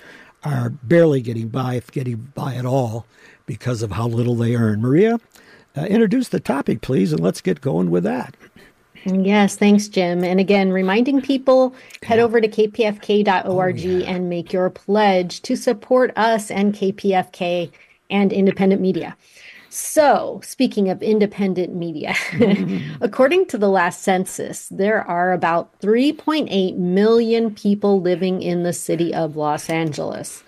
are 0.44 0.70
barely 0.70 1.22
getting 1.22 1.48
by, 1.48 1.76
if 1.76 1.91
getting 1.91 2.32
by 2.36 2.56
at 2.56 2.65
all, 2.65 3.06
because 3.46 3.82
of 3.82 3.91
how 3.91 4.08
little 4.08 4.36
they 4.36 4.56
earn. 4.56 4.82
Maria, 4.82 5.20
uh, 5.78 5.82
introduce 5.82 6.28
the 6.28 6.39
topic, 6.39 6.82
please, 6.82 7.13
and 7.13 7.22
let's 7.22 7.41
get 7.41 7.62
going 7.62 7.89
with 7.89 8.04
that. 8.04 8.36
Yes, 9.06 9.56
thanks, 9.56 9.88
Jim. 9.88 10.24
And 10.24 10.39
again, 10.39 10.72
reminding 10.72 11.22
people 11.22 11.74
head 12.04 12.20
over 12.20 12.39
to 12.39 12.48
kpfk.org 12.48 13.76
oh, 13.76 13.80
yeah. 13.80 14.06
and 14.06 14.30
make 14.30 14.54
your 14.54 14.70
pledge 14.70 15.41
to 15.41 15.56
support 15.56 16.12
us 16.15 16.52
and 16.52 16.74
KPFK 16.74 17.72
and 18.12 18.32
independent 18.32 18.82
media. 18.82 19.15
So, 19.73 20.41
speaking 20.43 20.89
of 20.89 21.01
independent 21.01 21.73
media, 21.73 22.10
mm-hmm. 22.31 23.01
according 23.01 23.45
to 23.47 23.57
the 23.57 23.69
last 23.69 24.01
census, 24.01 24.67
there 24.67 25.01
are 25.07 25.31
about 25.31 25.79
3.8 25.79 26.75
million 26.75 27.55
people 27.55 28.01
living 28.01 28.41
in 28.41 28.63
the 28.63 28.73
city 28.73 29.13
of 29.13 29.38
Los 29.38 29.69
Angeles. 29.69 30.43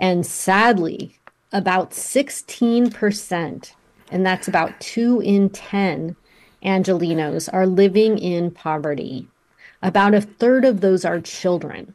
And 0.00 0.24
sadly, 0.24 1.18
about 1.52 1.90
16%, 1.90 3.72
and 4.10 4.24
that's 4.26 4.48
about 4.48 4.80
two 4.80 5.20
in 5.20 5.50
10 5.50 6.16
Angelenos, 6.64 7.50
are 7.52 7.66
living 7.66 8.16
in 8.16 8.50
poverty. 8.50 9.28
About 9.82 10.14
a 10.14 10.22
third 10.22 10.64
of 10.64 10.80
those 10.80 11.04
are 11.04 11.20
children. 11.20 11.94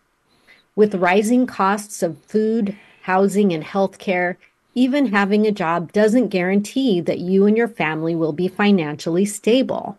With 0.76 0.94
rising 0.94 1.48
costs 1.48 2.04
of 2.04 2.24
food, 2.26 2.78
housing, 3.02 3.52
and 3.52 3.64
healthcare, 3.64 4.36
even 4.78 5.08
having 5.08 5.48
a 5.48 5.52
job 5.52 5.92
doesn't 5.92 6.28
guarantee 6.28 7.02
that 7.02 7.18
you 7.18 7.48
and 7.48 7.58
your 7.58 7.68
family 7.68 8.16
will 8.16 8.32
be 8.32 8.48
financially 8.48 9.26
stable. 9.26 9.98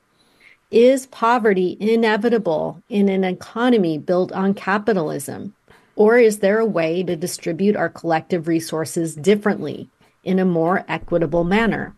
Is 0.71 1.07
poverty 1.07 1.77
inevitable 1.81 2.81
in 2.89 3.09
an 3.09 3.25
economy 3.25 3.99
built 3.99 4.31
on 4.31 4.55
capitalism? 4.55 5.53
Or 5.97 6.17
is 6.17 6.39
there 6.39 6.61
a 6.61 6.65
way 6.65 7.03
to 7.03 7.17
distribute 7.17 7.75
our 7.75 7.89
collective 7.89 8.47
resources 8.47 9.17
differently 9.17 9.89
in 10.23 10.39
a 10.39 10.45
more 10.45 10.85
equitable 10.87 11.43
manner? 11.43 11.93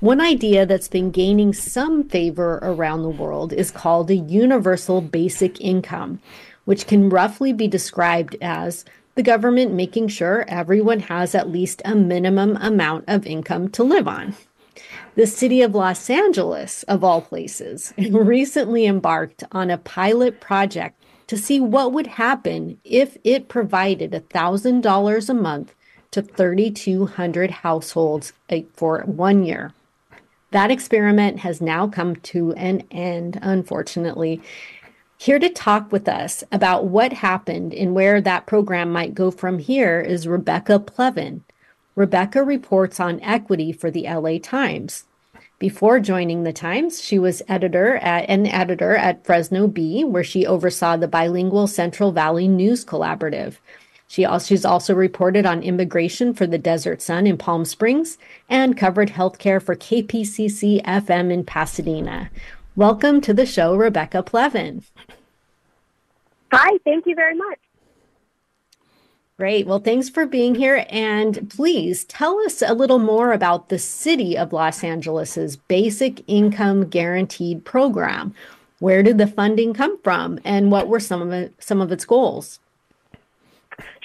One 0.00 0.20
idea 0.20 0.66
that's 0.66 0.88
been 0.88 1.10
gaining 1.10 1.54
some 1.54 2.06
favor 2.06 2.58
around 2.60 3.02
the 3.02 3.08
world 3.08 3.54
is 3.54 3.70
called 3.70 4.10
a 4.10 4.14
universal 4.14 5.00
basic 5.00 5.58
income, 5.58 6.20
which 6.66 6.86
can 6.86 7.08
roughly 7.08 7.54
be 7.54 7.66
described 7.66 8.36
as 8.42 8.84
the 9.18 9.22
government 9.24 9.72
making 9.72 10.06
sure 10.06 10.44
everyone 10.46 11.00
has 11.00 11.34
at 11.34 11.50
least 11.50 11.82
a 11.84 11.92
minimum 11.92 12.56
amount 12.60 13.04
of 13.08 13.26
income 13.26 13.68
to 13.68 13.82
live 13.82 14.06
on. 14.06 14.32
The 15.16 15.26
city 15.26 15.60
of 15.60 15.74
Los 15.74 16.08
Angeles, 16.08 16.84
of 16.84 17.02
all 17.02 17.20
places, 17.20 17.92
recently 17.98 18.86
embarked 18.86 19.42
on 19.50 19.72
a 19.72 19.78
pilot 19.78 20.40
project 20.40 21.02
to 21.26 21.36
see 21.36 21.58
what 21.58 21.92
would 21.92 22.06
happen 22.06 22.78
if 22.84 23.18
it 23.24 23.48
provided 23.48 24.12
$1,000 24.12 25.28
a 25.28 25.34
month 25.34 25.74
to 26.12 26.22
3,200 26.22 27.50
households 27.50 28.32
uh, 28.52 28.58
for 28.74 29.00
one 29.00 29.44
year. 29.44 29.72
That 30.52 30.70
experiment 30.70 31.40
has 31.40 31.60
now 31.60 31.88
come 31.88 32.14
to 32.16 32.52
an 32.52 32.84
end, 32.92 33.40
unfortunately, 33.42 34.40
here 35.20 35.40
to 35.40 35.48
talk 35.48 35.90
with 35.90 36.08
us 36.08 36.44
about 36.52 36.84
what 36.84 37.12
happened 37.12 37.74
and 37.74 37.92
where 37.92 38.20
that 38.20 38.46
program 38.46 38.92
might 38.92 39.16
go 39.16 39.32
from 39.32 39.58
here 39.58 40.00
is 40.00 40.28
Rebecca 40.28 40.78
Plevin. 40.78 41.40
Rebecca 41.96 42.44
reports 42.44 43.00
on 43.00 43.20
equity 43.20 43.72
for 43.72 43.90
the 43.90 44.04
LA 44.04 44.38
Times. 44.40 45.06
Before 45.58 45.98
joining 45.98 46.44
the 46.44 46.52
Times, 46.52 47.02
she 47.02 47.18
was 47.18 47.42
editor 47.48 47.96
at 47.96 48.28
an 48.28 48.46
editor 48.46 48.94
at 48.94 49.26
Fresno 49.26 49.66
Bee, 49.66 50.04
where 50.04 50.22
she 50.22 50.46
oversaw 50.46 50.96
the 50.96 51.08
bilingual 51.08 51.66
Central 51.66 52.12
Valley 52.12 52.46
News 52.46 52.84
Collaborative. 52.84 53.56
She 54.06 54.24
also, 54.24 54.46
she's 54.46 54.64
also 54.64 54.94
reported 54.94 55.44
on 55.44 55.64
immigration 55.64 56.32
for 56.32 56.46
the 56.46 56.58
Desert 56.58 57.02
Sun 57.02 57.26
in 57.26 57.36
Palm 57.36 57.64
Springs 57.64 58.18
and 58.48 58.78
covered 58.78 59.10
healthcare 59.10 59.60
for 59.60 59.74
KPCC 59.74 60.80
FM 60.84 61.32
in 61.32 61.44
Pasadena. 61.44 62.30
Welcome 62.78 63.20
to 63.22 63.34
the 63.34 63.44
show, 63.44 63.74
Rebecca 63.74 64.22
Plevin. 64.22 64.84
Hi, 66.52 66.78
thank 66.84 67.06
you 67.06 67.16
very 67.16 67.34
much. 67.34 67.58
Great. 69.36 69.66
Well, 69.66 69.80
thanks 69.80 70.08
for 70.08 70.26
being 70.26 70.54
here. 70.54 70.86
And 70.88 71.50
please 71.50 72.04
tell 72.04 72.38
us 72.38 72.62
a 72.62 72.74
little 72.74 73.00
more 73.00 73.32
about 73.32 73.68
the 73.68 73.80
City 73.80 74.38
of 74.38 74.52
Los 74.52 74.84
Angeles's 74.84 75.56
Basic 75.56 76.22
Income 76.28 76.88
Guaranteed 76.88 77.64
Program. 77.64 78.32
Where 78.78 79.02
did 79.02 79.18
the 79.18 79.26
funding 79.26 79.74
come 79.74 80.00
from, 80.02 80.38
and 80.44 80.70
what 80.70 80.86
were 80.86 81.00
some 81.00 81.20
of 81.20 81.32
it, 81.32 81.54
some 81.58 81.80
of 81.80 81.90
its 81.90 82.04
goals? 82.04 82.60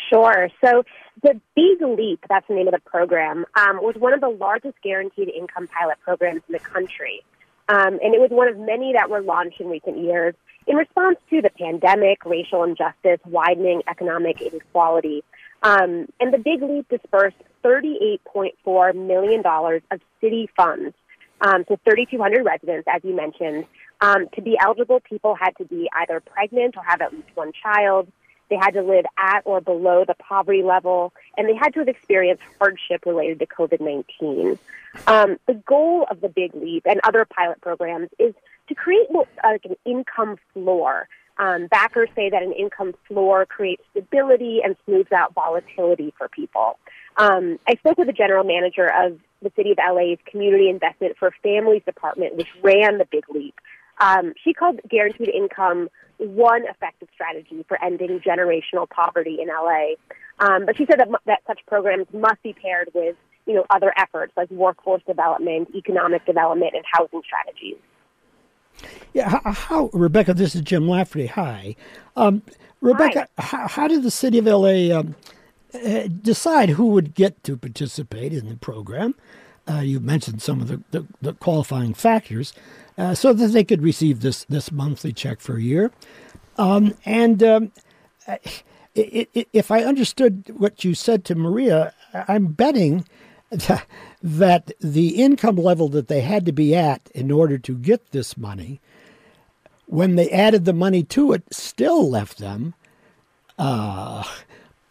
Sure. 0.10 0.50
So 0.66 0.84
the 1.22 1.40
Big 1.56 1.80
Leap, 1.80 2.26
that's 2.28 2.48
the 2.48 2.56
name 2.56 2.68
of 2.68 2.74
the 2.74 2.80
program, 2.80 3.46
um, 3.54 3.84
was 3.84 3.98
one 3.98 4.14
of 4.14 4.22
the 4.22 4.30
largest 4.30 4.82
guaranteed 4.82 5.30
income 5.30 5.68
pilot 5.68 6.00
programs 6.04 6.42
in 6.48 6.54
the 6.54 6.60
country. 6.60 7.24
Um, 7.70 8.00
and 8.02 8.14
it 8.14 8.20
was 8.20 8.30
one 8.32 8.48
of 8.48 8.58
many 8.58 8.94
that 8.94 9.10
were 9.10 9.22
launched 9.22 9.62
in 9.62 9.68
recent 9.68 9.98
years 9.98 10.36
in 10.68 10.76
response 10.76 11.18
to 11.30 11.42
the 11.42 11.50
pandemic, 11.50 12.26
racial 12.26 12.64
injustice, 12.64 13.20
widening 13.26 13.82
economic 13.90 14.42
inequality. 14.42 15.24
Um, 15.62 16.08
and 16.20 16.34
the 16.34 16.38
Big 16.38 16.62
Leap 16.62 16.88
dispersed 16.90 17.38
$38.4 17.64 18.96
million 18.96 19.44
of 19.46 20.02
city 20.20 20.50
funds 20.56 20.94
um, 21.42 21.64
to 21.66 21.78
3,200 21.86 22.46
residents, 22.46 22.88
as 22.94 23.02
you 23.04 23.16
mentioned. 23.16 23.66
Um, 24.02 24.28
to 24.36 24.42
be 24.42 24.58
eligible, 24.62 25.00
people 25.00 25.36
had 25.36 25.56
to 25.58 25.66
be 25.66 25.90
either 25.94 26.20
pregnant 26.20 26.76
or 26.76 26.84
have 26.84 27.02
at 27.02 27.14
least 27.14 27.30
one 27.36 27.52
child. 27.62 28.12
They 28.54 28.60
had 28.60 28.76
to 28.76 28.84
live 28.84 29.06
at 29.18 29.42
or 29.46 29.62
below 29.62 30.06
the 30.06 30.14
poverty 30.14 30.62
level, 30.62 31.12
and 31.36 31.50
they 31.50 31.56
had 31.56 31.74
to 31.74 31.80
have 31.80 31.88
experienced 31.88 32.44
hardship 32.60 33.04
related 33.04 33.40
to 33.40 33.48
COVID 33.48 33.82
19. 33.82 34.60
Um, 35.08 35.38
the 35.48 35.56
goal 35.56 36.06
of 36.12 36.22
the 36.22 36.30
Big 36.30 36.54
Leap 36.54 36.84
and 36.86 37.00
other 37.04 37.26
pilot 37.26 37.60
programs 37.62 38.10
is 38.20 38.36
to 38.68 38.76
create 38.76 39.08
more, 39.10 39.26
like 39.44 39.66
an 39.66 39.76
income 39.86 40.38
floor. 40.54 41.08
Um, 41.40 41.66
backers 41.66 42.10
say 42.16 42.30
that 42.30 42.44
an 42.44 42.52
income 42.52 42.94
floor 43.08 43.48
creates 43.48 43.82
stability 43.90 44.60
and 44.64 44.76
smooths 44.86 45.12
out 45.12 45.34
volatility 45.34 46.14
for 46.16 46.28
people. 46.28 46.78
Um, 47.18 47.58
I 47.68 47.74
spoke 47.78 47.98
with 47.98 48.06
the 48.06 48.14
general 48.14 48.44
manager 48.44 48.86
of 48.86 49.20
the 49.42 49.52
City 49.56 49.72
of 49.72 49.80
LA's 49.80 50.20
Community 50.30 50.70
Investment 50.70 51.18
for 51.18 51.34
Families 51.42 51.82
Department, 51.88 52.36
which 52.36 52.50
ran 52.62 53.00
the 53.00 53.08
Big 53.10 53.24
Leap. 53.34 53.56
Um, 54.00 54.34
she 54.44 54.54
called 54.54 54.80
guaranteed 54.88 55.30
income 55.30 55.90
one 56.18 56.64
effective 56.68 57.08
strategy 57.14 57.66
for 57.68 57.84
ending 57.84 58.20
generational 58.20 58.90
poverty 58.90 59.40
in 59.42 59.48
LA. 59.48 59.96
Um, 60.40 60.66
but 60.66 60.78
she 60.78 60.86
said 60.86 61.00
that, 61.00 61.10
that 61.26 61.42
such 61.48 61.60
programs 61.68 62.08
must 62.14 62.42
be 62.44 62.54
paired 62.54 62.90
with, 62.94 63.16
you 63.46 63.54
know, 63.54 63.66
other 63.70 63.94
efforts 63.98 64.34
like 64.36 64.50
workforce 64.52 65.04
development, 65.06 65.70
economic 65.76 66.26
development, 66.26 66.74
and 66.76 66.84
housing 66.92 67.22
strategies. 67.26 67.78
Yeah, 69.14 69.30
how, 69.30 69.52
how 69.52 69.90
Rebecca? 69.94 70.34
This 70.34 70.56
is 70.56 70.62
Jim 70.62 70.88
Lafferty. 70.88 71.28
Hi, 71.28 71.76
um, 72.16 72.42
Rebecca. 72.82 73.28
How, 73.38 73.68
how, 73.68 73.88
did 73.88 74.04
the 74.04 74.12
city 74.12 74.40
of 74.40 74.46
LA 74.46 74.98
um, 74.98 75.16
uh, 75.74 76.08
decide 76.08 76.70
who 76.70 76.88
would 76.88 77.14
get 77.14 77.44
to 77.44 77.56
participate 77.56 78.34
in 78.34 78.50
the 78.50 78.56
program? 78.56 79.14
Uh, 79.70 79.80
you 79.80 80.00
mentioned 80.00 80.42
some 80.42 80.60
of 80.60 80.68
the, 80.68 80.82
the, 80.92 81.06
the 81.22 81.34
qualifying 81.34 81.94
factors, 81.94 82.54
uh, 82.98 83.16
so 83.16 83.32
that 83.32 83.48
they 83.48 83.64
could 83.64 83.82
receive 83.82 84.20
this 84.20 84.44
this 84.46 84.72
monthly 84.72 85.14
check 85.14 85.40
for 85.40 85.56
a 85.56 85.62
year. 85.62 85.92
Um, 86.58 86.96
and 87.06 87.42
um, 87.42 87.72
it, 88.96 89.30
it, 89.34 89.48
if 89.54 89.72
I 89.72 89.84
understood 89.84 90.54
what 90.56 90.84
you 90.84 90.94
said 90.94 91.26
to 91.26 91.36
Maria, 91.36 91.94
I'm 92.14 92.48
betting 92.48 93.06
that, 94.22 94.72
the 94.80 95.10
income 95.10 95.56
level 95.56 95.90
that 95.90 96.08
they 96.08 96.22
had 96.22 96.46
to 96.46 96.52
be 96.52 96.76
at 96.76 97.10
in 97.14 97.32
order 97.32 97.58
to 97.58 97.78
get 97.78 98.12
this 98.12 98.38
money, 98.38 98.82
when 99.86 100.16
they 100.16 100.30
added 100.30 100.66
the 100.66 100.74
money 100.74 101.04
to 101.04 101.34
it, 101.34 101.44
still 101.52 102.10
left 102.10 102.38
them 102.38 102.74
uh, 103.58 104.24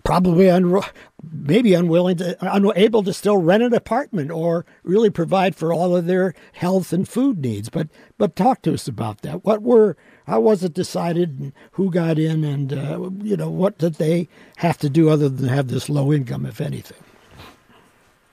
probably 0.05 0.51
un- 0.51 0.83
maybe 1.31 1.75
unwilling 1.75 2.17
to 2.17 2.37
unable 2.41 3.03
to 3.03 3.13
still 3.13 3.39
rent 3.39 3.63
an 3.63 3.75
apartment 3.75 4.31
or 4.31 4.65
really 4.83 5.11
provide 5.11 5.55
for 5.55 5.73
all 5.73 5.97
of 5.97 6.07
their 6.07 6.35
health 6.53 6.93
and 6.93 7.09
food 7.09 7.39
needs. 7.39 7.69
But 7.69 7.89
but 8.19 8.37
talk 8.37 8.63
to 8.63 8.75
us 8.75 8.89
about 8.89 9.23
that. 9.23 9.45
What 9.45 9.63
were 9.63 9.97
how 10.27 10.41
was 10.41 10.63
it 10.63 10.75
decided 10.75 11.39
and 11.39 11.53
who 11.73 11.91
got 11.91 12.19
in 12.19 12.45
and 12.45 12.73
uh, 12.73 13.11
you 13.23 13.37
know 13.37 13.51
what 13.51 13.79
did 13.79 13.95
they 13.95 14.29
have 14.57 14.79
to 14.79 14.91
do 14.91 15.09
other 15.09 15.29
than 15.29 15.49
have 15.49 15.69
this 15.69 15.89
low 15.89 16.13
income 16.13 16.47
if 16.47 16.61
anything? 16.61 17.03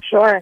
Sure. 0.02 0.42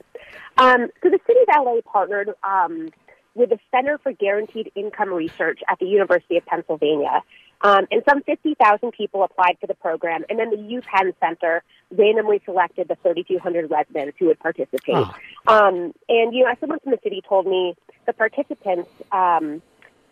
Um, 0.58 0.88
so 1.04 1.10
the 1.10 1.20
city 1.28 1.40
of 1.42 1.66
la 1.66 1.82
partnered 1.82 2.32
um, 2.44 2.90
with 3.36 3.50
the 3.50 3.60
center 3.70 3.98
for 4.00 4.12
guaranteed 4.12 4.72
income 4.76 5.14
research 5.14 5.60
at 5.70 5.78
the 5.80 5.86
university 5.86 6.38
of 6.38 6.46
pennsylvania 6.46 7.22
um, 7.62 7.88
and 7.92 8.04
some 8.08 8.22
50,000 8.24 8.92
people 8.92 9.24
applied 9.24 9.58
for 9.60 9.68
the 9.68 9.74
program. 9.74 10.24
And 10.30 10.40
then 10.40 10.50
the 10.50 10.58
UPenn 10.58 11.14
Center 11.20 11.64
randomly 11.92 12.42
selected 12.46 12.88
the 12.88 12.96
3,200 12.96 13.72
residents 13.72 14.18
who 14.20 14.28
would 14.28 14.40
participate. 14.40 14.82
Oh. 14.96 15.14
Um, 15.48 15.94
and, 16.08 16.34
you 16.34 16.44
know, 16.44 16.52
as 16.52 16.60
someone 16.60 16.80
from 16.80 16.92
the 16.92 17.00
city 17.04 17.24
told 17.28 17.48
me, 17.48 17.76
the 18.06 18.14
participants, 18.14 18.90
um, 19.12 19.62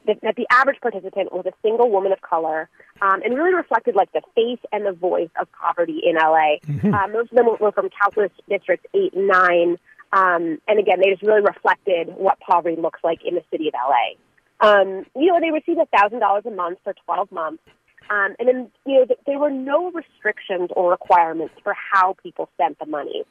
that, 0.07 0.19
that 0.21 0.35
the 0.35 0.47
average 0.51 0.79
participant 0.81 1.33
was 1.33 1.45
a 1.45 1.53
single 1.61 1.89
woman 1.89 2.11
of 2.11 2.21
color 2.21 2.69
um, 3.01 3.21
and 3.23 3.35
really 3.35 3.53
reflected 3.53 3.95
like 3.95 4.11
the 4.13 4.21
face 4.35 4.59
and 4.71 4.85
the 4.85 4.91
voice 4.91 5.29
of 5.39 5.47
poverty 5.51 6.01
in 6.03 6.15
LA. 6.15 6.57
Mm-hmm. 6.65 6.93
Um, 6.93 7.13
most 7.13 7.31
of 7.31 7.37
them 7.37 7.47
were 7.59 7.71
from 7.71 7.89
council 7.89 8.27
districts 8.49 8.85
8 8.93 9.13
and 9.13 9.27
9. 9.27 9.77
Um, 10.13 10.61
and 10.67 10.79
again, 10.79 10.99
they 11.01 11.09
just 11.11 11.23
really 11.23 11.41
reflected 11.41 12.09
what 12.15 12.39
poverty 12.39 12.79
looks 12.79 12.99
like 13.03 13.19
in 13.25 13.35
the 13.35 13.43
city 13.51 13.67
of 13.67 13.73
LA. 13.73 14.15
Um, 14.61 15.05
you 15.15 15.27
know, 15.27 15.39
they 15.39 15.51
received 15.51 15.79
a 15.79 15.97
thousand 15.97 16.19
dollars 16.19 16.43
a 16.45 16.51
month 16.51 16.79
for 16.83 16.93
12 17.05 17.31
months. 17.31 17.63
Um, 18.09 18.35
and 18.39 18.47
then, 18.47 18.71
you 18.85 18.99
know, 18.99 19.05
th- 19.05 19.19
there 19.25 19.39
were 19.39 19.49
no 19.49 19.91
restrictions 19.91 20.69
or 20.75 20.91
requirements 20.91 21.55
for 21.63 21.73
how 21.73 22.15
people 22.21 22.49
spent 22.53 22.77
the 22.79 22.85
money. 22.85 23.23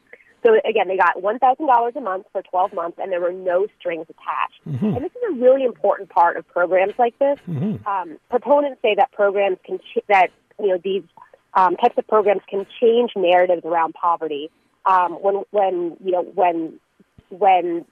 So 0.45 0.53
again, 0.69 0.89
they 0.89 0.97
got 0.97 1.17
$1,000 1.17 1.97
a 1.97 2.01
month 2.01 2.27
for 2.33 2.43
12 2.43 2.75
months, 2.75 2.99
and 3.01 3.11
there 3.11 3.21
were 3.21 3.33
no 3.33 3.67
strings 3.79 4.07
attached. 4.11 4.61
Mm-hmm. 4.69 4.97
And 4.97 5.05
this 5.05 5.13
is 5.13 5.23
a 5.31 5.35
really 5.41 5.65
important 5.65 6.11
part 6.11 6.37
of 6.37 6.47
programs 6.49 6.95
like 6.99 7.19
this. 7.19 7.39
Mm-hmm. 7.49 7.87
Um, 7.89 8.19
proponents 8.29 8.83
say 8.83 8.95
that 8.97 9.11
programs 9.13 9.57
can 9.65 9.79
ch- 9.79 10.05
that 10.09 10.29
you 10.61 10.69
know 10.69 10.79
these 10.83 11.03
um, 11.55 11.77
types 11.77 11.97
of 11.97 12.07
programs 12.07 12.43
can 12.49 12.67
change 12.81 13.13
narratives 13.17 13.63
around 13.65 13.95
poverty 13.95 14.51
um, 14.85 15.13
when 15.13 15.45
when 15.51 15.97
you 16.05 16.13
know 16.13 16.23
when 16.23 16.79
when 17.31 17.87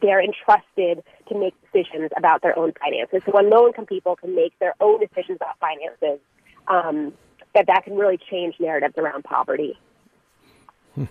they're 0.00 0.22
entrusted 0.22 1.02
to 1.28 1.38
make 1.38 1.54
decisions 1.62 2.10
about 2.16 2.42
their 2.42 2.58
own 2.58 2.72
finances. 2.80 3.22
So 3.26 3.32
when 3.32 3.50
low 3.50 3.66
income 3.66 3.86
people 3.86 4.16
can 4.16 4.34
make 4.34 4.58
their 4.58 4.74
own 4.80 5.00
decisions 5.00 5.38
about 5.40 5.58
finances, 5.58 6.20
um, 6.68 7.12
that 7.54 7.66
that 7.66 7.84
can 7.84 7.96
really 7.96 8.18
change 8.30 8.54
narratives 8.60 8.94
around 8.96 9.24
poverty. 9.24 9.78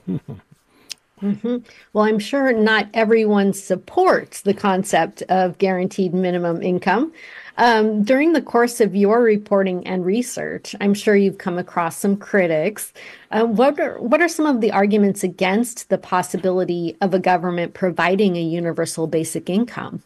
Mm-hmm. 1.22 1.57
Well, 1.93 2.05
I'm 2.05 2.20
sure 2.20 2.53
not 2.53 2.89
everyone 2.93 3.53
supports 3.53 4.41
the 4.41 4.53
concept 4.53 5.24
of 5.24 5.57
guaranteed 5.57 6.13
minimum 6.13 6.61
income. 6.61 7.11
Um, 7.57 8.03
during 8.03 8.34
the 8.34 8.41
course 8.41 8.80
of 8.80 8.95
your 8.95 9.24
reporting 9.24 9.86
and 9.88 10.05
research, 10.05 10.76
I'm 10.80 10.93
sure 10.93 11.15
you've 11.15 11.39
come 11.39 11.57
across 11.57 11.97
some 11.97 12.15
critics. 12.15 12.93
Uh, 13.32 13.45
what 13.45 13.80
are 13.80 13.99
what 13.99 14.22
are 14.22 14.28
some 14.28 14.45
of 14.45 14.61
the 14.61 14.72
arguments 14.72 15.24
against 15.24 15.89
the 15.89 15.97
possibility 15.97 16.95
of 17.01 17.15
a 17.15 17.20
government 17.20 17.74
providing 17.74 18.36
a 18.36 18.41
universal 18.41 19.07
basic 19.07 19.49
income? 19.49 20.03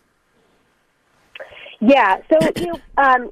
Yeah, 1.81 2.21
so 2.29 2.39
you 2.55 2.67
know, 2.67 2.79
um, 2.97 3.31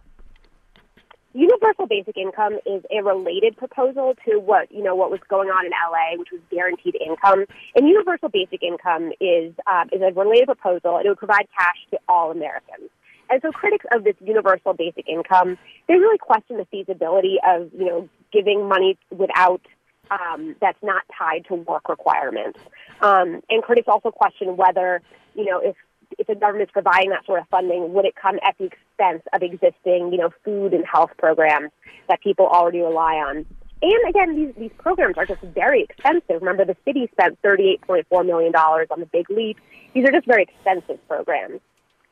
universal 1.39 1.87
basic 1.87 2.17
income 2.17 2.59
is 2.65 2.83
a 2.91 3.01
related 3.03 3.55
proposal 3.55 4.15
to 4.25 4.39
what 4.39 4.71
you 4.71 4.83
know 4.83 4.95
what 4.95 5.09
was 5.09 5.19
going 5.29 5.49
on 5.49 5.65
in 5.65 5.71
LA, 5.71 6.17
which 6.19 6.31
was 6.31 6.41
guaranteed 6.51 6.95
income. 6.99 7.45
And 7.75 7.87
universal 7.87 8.29
basic 8.29 8.61
income 8.61 9.11
is 9.21 9.53
uh, 9.65 9.85
is 9.91 10.01
a 10.01 10.11
related 10.13 10.47
proposal, 10.47 10.97
and 10.97 11.05
it 11.05 11.09
would 11.09 11.17
provide 11.17 11.47
cash 11.57 11.77
to 11.91 11.99
all 12.07 12.31
Americans. 12.31 12.89
And 13.29 13.41
so 13.41 13.51
critics 13.51 13.85
of 13.93 14.03
this 14.03 14.15
universal 14.19 14.73
basic 14.73 15.07
income, 15.07 15.57
they 15.87 15.95
really 15.95 16.17
question 16.17 16.57
the 16.57 16.65
feasibility 16.65 17.37
of, 17.47 17.69
you 17.77 17.85
know, 17.85 18.09
giving 18.33 18.67
money 18.67 18.97
without 19.11 19.61
um, 20.09 20.55
that's 20.59 20.81
not 20.81 21.03
tied 21.15 21.45
to 21.47 21.55
work 21.55 21.87
requirements. 21.87 22.59
Um, 23.01 23.41
and 23.49 23.61
critics 23.61 23.87
also 23.87 24.09
question 24.09 24.57
whether, 24.57 25.01
you 25.35 25.45
know, 25.45 25.59
if 25.59 25.75
if 26.17 26.27
the 26.27 26.35
government's 26.35 26.71
providing 26.71 27.09
that 27.11 27.25
sort 27.25 27.39
of 27.39 27.47
funding, 27.49 27.93
would 27.93 28.05
it 28.05 28.15
come 28.15 28.39
at 28.43 28.57
the 28.57 28.65
expense 28.65 29.23
of 29.33 29.43
existing, 29.43 30.11
you 30.11 30.17
know, 30.17 30.31
food 30.43 30.73
and 30.73 30.85
health 30.85 31.11
programs 31.17 31.71
that 32.07 32.21
people 32.21 32.47
already 32.47 32.79
rely 32.79 33.15
on? 33.15 33.45
And 33.81 34.09
again, 34.09 34.35
these, 34.35 34.53
these 34.57 34.71
programs 34.77 35.17
are 35.17 35.25
just 35.25 35.41
very 35.41 35.83
expensive. 35.83 36.41
Remember, 36.41 36.65
the 36.65 36.75
city 36.83 37.07
spent 37.13 37.41
$38.4 37.41 38.25
million 38.25 38.53
on 38.53 38.99
the 38.99 39.05
Big 39.05 39.29
Leap. 39.29 39.57
These 39.93 40.05
are 40.05 40.11
just 40.11 40.25
very 40.25 40.43
expensive 40.43 40.99
programs. 41.07 41.61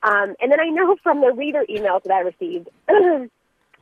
Um, 0.04 0.36
and 0.40 0.52
then 0.52 0.60
I 0.60 0.70
know 0.70 0.96
from 1.04 1.22
the 1.22 1.34
reader 1.34 1.66
emails 1.70 2.04
that 2.04 2.14
I 2.14 2.20
received 2.20 2.70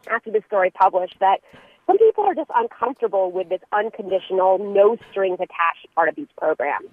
after 0.08 0.32
the 0.32 0.42
story 0.48 0.72
published 0.72 1.18
that 1.20 1.42
some 1.86 1.98
people 2.00 2.24
are 2.24 2.34
just 2.34 2.50
uncomfortable 2.56 3.32
with 3.32 3.50
this 3.50 3.62
unconditional, 3.72 4.58
no 4.58 4.98
strings 5.12 5.36
attached 5.40 5.94
part 5.94 6.10
of 6.10 6.16
these 6.16 6.28
programs. 6.38 6.90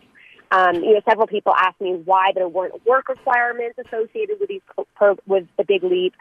Um, 0.53 0.76
you 0.76 0.92
know, 0.92 1.00
several 1.09 1.26
people 1.26 1.55
asked 1.57 1.80
me 1.80 1.94
why 2.05 2.32
there 2.34 2.46
weren't 2.46 2.84
work 2.86 3.09
requirements 3.09 3.78
associated 3.78 4.38
with 4.38 4.50
these 4.50 4.61
pro- 4.94 5.16
with 5.26 5.46
the 5.57 5.64
Big 5.64 5.82
Leap, 5.82 6.12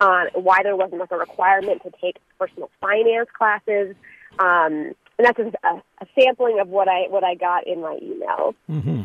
uh, 0.00 0.26
why 0.34 0.62
there 0.62 0.76
wasn't 0.76 1.00
like 1.00 1.10
a 1.10 1.16
requirement 1.16 1.82
to 1.82 1.90
take 1.98 2.16
personal 2.38 2.70
finance 2.82 3.28
classes, 3.36 3.96
um, 4.38 4.92
and 5.16 5.26
that's 5.26 5.38
just 5.38 5.56
a, 5.64 5.82
a, 6.02 6.06
sampling 6.14 6.60
of 6.60 6.68
what 6.68 6.86
I 6.86 7.06
what 7.08 7.24
I 7.24 7.34
got 7.34 7.66
in 7.66 7.80
my 7.80 7.98
email. 8.02 8.54
Mm-hmm. 8.70 9.02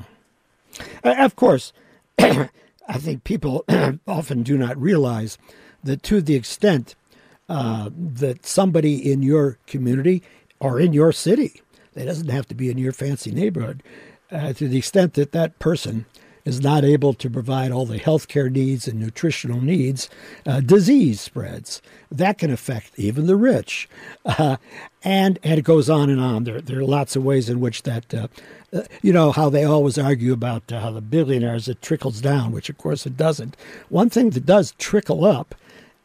Uh, 1.02 1.16
of 1.18 1.38
course, 1.38 1.72
I 2.20 2.50
think 2.98 3.24
people 3.24 3.64
often 4.08 4.44
do 4.44 4.58
not 4.58 4.78
realize 4.78 5.38
that 5.82 6.04
to 6.04 6.22
the 6.22 6.36
extent 6.36 6.96
uh, 7.48 7.90
that 7.96 8.46
somebody 8.46 9.12
in 9.12 9.24
your 9.24 9.60
community 9.66 10.24
or 10.60 10.78
in 10.78 10.92
your 10.92 11.14
city, 11.14 11.62
it 11.96 12.06
doesn't 12.06 12.30
have 12.30 12.48
to 12.48 12.56
be 12.56 12.70
in 12.70 12.78
your 12.78 12.92
fancy 12.92 13.32
neighborhood, 13.32 13.82
uh, 14.34 14.54
to 14.54 14.68
the 14.68 14.78
extent 14.78 15.14
that 15.14 15.32
that 15.32 15.60
person 15.60 16.06
is 16.46 16.62
not 16.62 16.84
able 16.84 17.14
to 17.14 17.30
provide 17.30 17.72
all 17.72 17.86
the 17.86 18.00
healthcare 18.00 18.52
needs 18.52 18.88
and 18.88 19.00
nutritional 19.00 19.62
needs, 19.62 20.10
uh, 20.46 20.60
disease 20.60 21.22
spreads. 21.22 21.82
That 22.12 22.38
can 22.38 22.52
affect 22.52 22.92
even 22.98 23.28
the 23.28 23.36
rich. 23.36 23.88
Uh, 24.26 24.58
and, 25.04 25.40
and 25.44 25.60
it 25.60 25.64
goes 25.64 25.90
on 25.90 26.10
and 26.10 26.20
on. 26.20 26.44
There, 26.44 26.62
there 26.62 26.80
are 26.80 26.86
lots 26.86 27.16
of 27.16 27.24
ways 27.24 27.50
in 27.50 27.60
which 27.60 27.84
that, 27.84 28.14
uh, 28.14 28.28
uh 28.74 28.84
you 29.02 29.14
know, 29.14 29.32
how 29.32 29.50
they 29.50 29.64
always 29.64 29.98
argue 29.98 30.34
about 30.34 30.72
uh, 30.72 30.80
how 30.80 30.92
the 30.92 31.02
billionaires, 31.02 31.68
it 31.68 31.82
trickles 31.82 32.22
down, 32.22 32.52
which 32.52 32.70
of 32.70 32.78
course 32.78 33.06
it 33.06 33.16
doesn't. 33.16 33.56
One 33.90 34.10
thing 34.10 34.32
that 34.32 34.46
does 34.46 34.74
trickle 34.78 35.26
up 35.26 35.56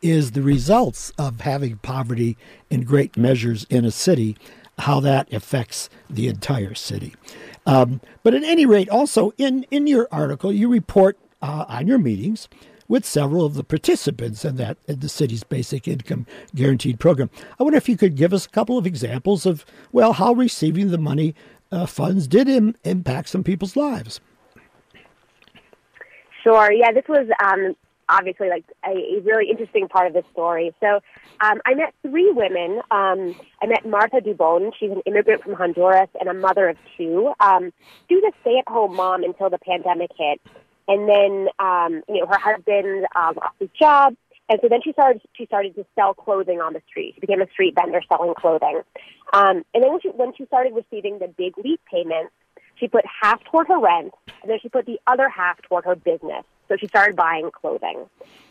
is 0.02 0.32
the 0.32 0.42
results 0.42 1.10
of 1.18 1.40
having 1.40 1.78
poverty 1.78 2.36
in 2.70 2.82
great 2.82 3.16
measures 3.16 3.66
in 3.68 3.84
a 3.84 3.90
city, 3.90 4.36
how 4.78 5.00
that 5.00 5.32
affects 5.32 5.88
the 6.08 6.28
entire 6.28 6.74
city. 6.74 7.14
Um, 7.68 8.00
but 8.22 8.32
at 8.32 8.42
any 8.44 8.64
rate, 8.64 8.88
also 8.88 9.32
in, 9.36 9.64
in 9.70 9.86
your 9.86 10.08
article, 10.10 10.50
you 10.50 10.70
report 10.70 11.18
uh, 11.42 11.66
on 11.68 11.86
your 11.86 11.98
meetings 11.98 12.48
with 12.88 13.04
several 13.04 13.44
of 13.44 13.52
the 13.52 13.62
participants 13.62 14.42
in 14.42 14.56
that 14.56 14.78
in 14.88 15.00
the 15.00 15.08
city's 15.10 15.44
basic 15.44 15.86
income 15.86 16.26
guaranteed 16.54 16.98
program. 16.98 17.28
I 17.60 17.62
wonder 17.62 17.76
if 17.76 17.86
you 17.86 17.98
could 17.98 18.16
give 18.16 18.32
us 18.32 18.46
a 18.46 18.48
couple 18.48 18.78
of 18.78 18.86
examples 18.86 19.44
of 19.44 19.66
well 19.92 20.14
how 20.14 20.32
receiving 20.32 20.90
the 20.90 20.96
money 20.96 21.34
uh, 21.70 21.84
funds 21.84 22.26
did 22.26 22.48
Im- 22.48 22.74
impact 22.84 23.28
some 23.28 23.44
people's 23.44 23.76
lives. 23.76 24.20
Sure. 26.42 26.72
Yeah, 26.72 26.92
this 26.92 27.04
was 27.06 27.28
um, 27.44 27.76
obviously 28.08 28.48
like 28.48 28.64
a, 28.84 28.90
a, 28.90 29.20
really 29.22 29.50
interesting 29.50 29.88
part 29.88 30.06
of 30.06 30.12
the 30.12 30.22
story. 30.32 30.74
So 30.80 31.00
um, 31.40 31.60
I 31.66 31.74
met 31.74 31.94
three 32.02 32.32
women. 32.32 32.80
Um, 32.90 33.34
I 33.62 33.66
met 33.66 33.86
Martha 33.86 34.20
Dubon. 34.20 34.72
She's 34.78 34.90
an 34.90 35.02
immigrant 35.06 35.42
from 35.42 35.54
Honduras 35.54 36.08
and 36.18 36.28
a 36.28 36.34
mother 36.34 36.68
of 36.68 36.76
two. 36.96 37.32
Um, 37.40 37.72
she 38.08 38.16
was 38.16 38.32
a 38.32 38.40
stay-at-home 38.40 38.96
mom 38.96 39.24
until 39.24 39.50
the 39.50 39.58
pandemic 39.58 40.10
hit, 40.16 40.40
and 40.86 41.08
then 41.08 41.48
um, 41.58 42.02
you 42.08 42.20
know 42.20 42.26
her 42.26 42.38
husband 42.38 43.06
um, 43.14 43.36
lost 43.36 43.56
his 43.60 43.68
job, 43.78 44.14
and 44.48 44.58
so 44.62 44.68
then 44.68 44.80
she 44.82 44.92
started 44.92 45.20
she 45.34 45.46
started 45.46 45.74
to 45.76 45.84
sell 45.94 46.14
clothing 46.14 46.60
on 46.60 46.72
the 46.72 46.82
street. 46.88 47.14
She 47.14 47.20
became 47.20 47.42
a 47.42 47.50
street 47.50 47.74
vendor 47.74 48.00
selling 48.08 48.34
clothing, 48.34 48.80
um, 49.32 49.64
and 49.74 49.82
then 49.84 49.90
when 49.90 50.00
she 50.00 50.08
when 50.08 50.32
she 50.36 50.46
started 50.46 50.72
receiving 50.74 51.18
the 51.18 51.28
big 51.28 51.56
leap 51.58 51.80
payments, 51.90 52.32
she 52.76 52.88
put 52.88 53.04
half 53.22 53.42
toward 53.44 53.68
her 53.68 53.78
rent, 53.78 54.14
and 54.42 54.50
then 54.50 54.58
she 54.62 54.68
put 54.68 54.86
the 54.86 54.98
other 55.06 55.28
half 55.28 55.60
toward 55.62 55.84
her 55.84 55.94
business. 55.94 56.44
So 56.68 56.76
she 56.76 56.86
started 56.86 57.16
buying 57.16 57.50
clothing. 57.50 58.04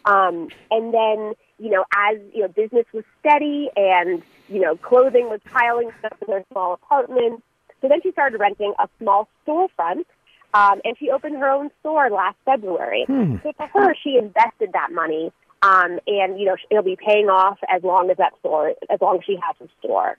Um, 0.05 0.49
and 0.71 0.93
then, 0.93 1.33
you 1.59 1.69
know, 1.69 1.85
as, 1.95 2.17
you 2.33 2.41
know, 2.41 2.47
business 2.47 2.85
was 2.93 3.03
steady 3.19 3.69
and, 3.75 4.23
you 4.49 4.61
know, 4.61 4.75
clothing 4.75 5.29
was 5.29 5.39
piling 5.45 5.91
up 6.03 6.17
in 6.25 6.33
her 6.33 6.43
small 6.51 6.73
apartment. 6.73 7.43
So 7.81 7.87
then 7.87 8.01
she 8.01 8.11
started 8.11 8.39
renting 8.39 8.73
a 8.79 8.87
small 8.99 9.27
storefront. 9.45 10.05
Um, 10.53 10.81
and 10.85 10.97
she 10.97 11.11
opened 11.11 11.37
her 11.37 11.49
own 11.49 11.69
store 11.81 12.09
last 12.09 12.37
February. 12.45 13.03
Hmm. 13.05 13.35
So 13.43 13.51
for 13.53 13.67
her, 13.81 13.95
she 14.01 14.17
invested 14.17 14.71
that 14.73 14.91
money. 14.91 15.31
Um, 15.61 15.99
and, 16.07 16.39
you 16.39 16.45
know, 16.45 16.55
it'll 16.71 16.83
be 16.83 16.95
paying 16.95 17.27
off 17.27 17.59
as 17.69 17.83
long 17.83 18.09
as 18.09 18.17
that 18.17 18.33
store, 18.39 18.73
as 18.89 19.01
long 19.01 19.17
as 19.17 19.25
she 19.25 19.35
has 19.35 19.55
a 19.61 19.69
store. 19.79 20.17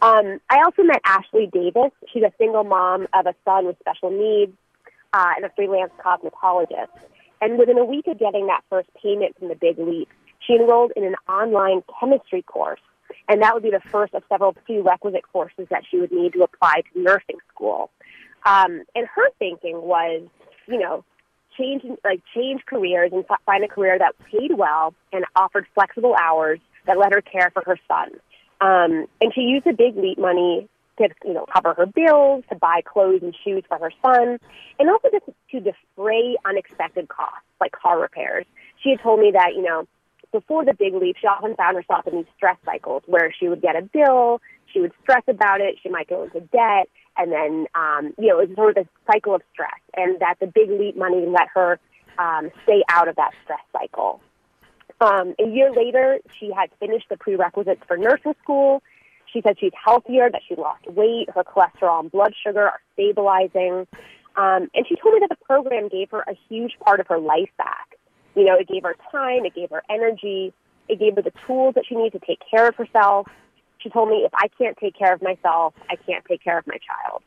Um, 0.00 0.38
I 0.48 0.62
also 0.64 0.84
met 0.84 1.00
Ashley 1.04 1.48
Davis. 1.52 1.90
She's 2.12 2.22
a 2.22 2.32
single 2.38 2.62
mom 2.62 3.08
of 3.12 3.26
a 3.26 3.34
son 3.44 3.66
with 3.66 3.76
special 3.80 4.10
needs 4.10 4.56
uh, 5.12 5.32
and 5.36 5.44
a 5.44 5.50
freelance 5.50 5.92
cosmetologist. 6.04 6.88
And 7.40 7.58
within 7.58 7.78
a 7.78 7.84
week 7.84 8.06
of 8.08 8.18
getting 8.18 8.46
that 8.48 8.62
first 8.68 8.88
payment 9.00 9.38
from 9.38 9.48
the 9.48 9.54
Big 9.54 9.78
Leap, 9.78 10.08
she 10.46 10.54
enrolled 10.54 10.92
in 10.96 11.04
an 11.04 11.14
online 11.28 11.82
chemistry 12.00 12.42
course. 12.42 12.80
And 13.28 13.42
that 13.42 13.54
would 13.54 13.62
be 13.62 13.70
the 13.70 13.80
first 13.80 14.14
of 14.14 14.22
several 14.28 14.52
prerequisite 14.52 15.22
courses 15.32 15.66
that 15.70 15.82
she 15.88 15.98
would 15.98 16.12
need 16.12 16.32
to 16.34 16.42
apply 16.42 16.82
to 16.92 17.00
nursing 17.00 17.38
school. 17.52 17.90
Um, 18.46 18.82
and 18.94 19.06
her 19.14 19.30
thinking 19.38 19.80
was, 19.82 20.22
you 20.66 20.78
know, 20.78 21.04
change 21.56 21.82
like 22.04 22.22
change 22.34 22.62
careers 22.66 23.10
and 23.12 23.24
find 23.44 23.64
a 23.64 23.68
career 23.68 23.98
that 23.98 24.14
paid 24.30 24.56
well 24.56 24.94
and 25.12 25.24
offered 25.34 25.66
flexible 25.74 26.14
hours 26.20 26.60
that 26.86 26.98
let 26.98 27.12
her 27.12 27.20
care 27.20 27.50
for 27.52 27.62
her 27.66 27.78
son. 27.88 28.10
Um, 28.60 29.06
and 29.20 29.32
she 29.34 29.42
used 29.42 29.64
the 29.64 29.72
big 29.72 29.96
leap 29.96 30.18
money 30.18 30.68
to 30.98 31.08
you 31.24 31.34
know 31.34 31.46
cover 31.52 31.74
her 31.74 31.86
bills, 31.86 32.44
to 32.50 32.56
buy 32.56 32.82
clothes 32.84 33.22
and 33.22 33.34
shoes 33.44 33.64
for 33.68 33.78
her 33.78 33.92
son, 34.04 34.38
and 34.78 34.90
also 34.90 35.08
just 35.10 35.24
to 35.50 35.60
defray 35.60 36.36
unexpected 36.44 37.08
costs 37.08 37.46
like 37.60 37.72
car 37.72 38.00
repairs. 38.00 38.46
She 38.82 38.90
had 38.90 39.00
told 39.00 39.20
me 39.20 39.30
that 39.32 39.54
you 39.54 39.62
know 39.62 39.86
before 40.32 40.64
the 40.64 40.74
big 40.74 40.94
leap, 40.94 41.16
she 41.20 41.26
often 41.26 41.54
found 41.56 41.76
herself 41.76 42.06
in 42.06 42.16
these 42.16 42.26
stress 42.36 42.56
cycles 42.64 43.02
where 43.06 43.32
she 43.32 43.48
would 43.48 43.62
get 43.62 43.76
a 43.76 43.82
bill, 43.82 44.40
she 44.72 44.80
would 44.80 44.92
stress 45.02 45.22
about 45.26 45.60
it, 45.60 45.76
she 45.82 45.88
might 45.88 46.08
go 46.08 46.24
into 46.24 46.40
debt, 46.40 46.88
and 47.16 47.32
then 47.32 47.66
um, 47.74 48.14
you 48.18 48.28
know 48.28 48.40
it 48.40 48.48
was 48.48 48.56
sort 48.56 48.76
of 48.76 48.86
a 48.86 49.12
cycle 49.12 49.34
of 49.34 49.42
stress, 49.52 49.80
and 49.96 50.20
that 50.20 50.36
the 50.40 50.46
big 50.46 50.70
leap 50.70 50.96
money 50.96 51.26
let 51.26 51.48
her 51.54 51.78
um, 52.18 52.50
stay 52.64 52.82
out 52.88 53.08
of 53.08 53.16
that 53.16 53.32
stress 53.44 53.60
cycle. 53.72 54.20
Um, 55.00 55.34
a 55.38 55.48
year 55.48 55.72
later, 55.72 56.18
she 56.38 56.50
had 56.52 56.70
finished 56.80 57.06
the 57.08 57.16
prerequisites 57.16 57.82
for 57.86 57.96
nursing 57.96 58.34
school. 58.42 58.82
She 59.32 59.42
said 59.42 59.58
she's 59.58 59.72
healthier, 59.82 60.30
that 60.30 60.42
she 60.48 60.54
lost 60.54 60.86
weight, 60.86 61.28
her 61.34 61.44
cholesterol 61.44 62.00
and 62.00 62.10
blood 62.10 62.34
sugar 62.44 62.62
are 62.62 62.80
stabilizing. 62.94 63.86
Um, 64.36 64.70
and 64.74 64.86
she 64.88 64.96
told 64.96 65.14
me 65.14 65.20
that 65.20 65.30
the 65.30 65.44
program 65.44 65.88
gave 65.88 66.10
her 66.10 66.20
a 66.20 66.34
huge 66.48 66.72
part 66.84 67.00
of 67.00 67.06
her 67.08 67.18
life 67.18 67.50
back. 67.58 67.98
You 68.34 68.44
know, 68.44 68.54
it 68.54 68.68
gave 68.68 68.84
her 68.84 68.94
time, 69.10 69.44
it 69.44 69.54
gave 69.54 69.70
her 69.70 69.82
energy, 69.90 70.52
it 70.88 70.98
gave 70.98 71.16
her 71.16 71.22
the 71.22 71.32
tools 71.46 71.74
that 71.74 71.84
she 71.88 71.96
needed 71.96 72.20
to 72.20 72.26
take 72.26 72.38
care 72.48 72.68
of 72.68 72.76
herself. 72.76 73.26
She 73.78 73.90
told 73.90 74.08
me 74.08 74.22
if 74.24 74.32
I 74.34 74.48
can't 74.58 74.76
take 74.76 74.96
care 74.96 75.12
of 75.12 75.22
myself, 75.22 75.74
I 75.90 75.96
can't 75.96 76.24
take 76.24 76.42
care 76.42 76.58
of 76.58 76.66
my 76.66 76.78
child. 76.78 77.22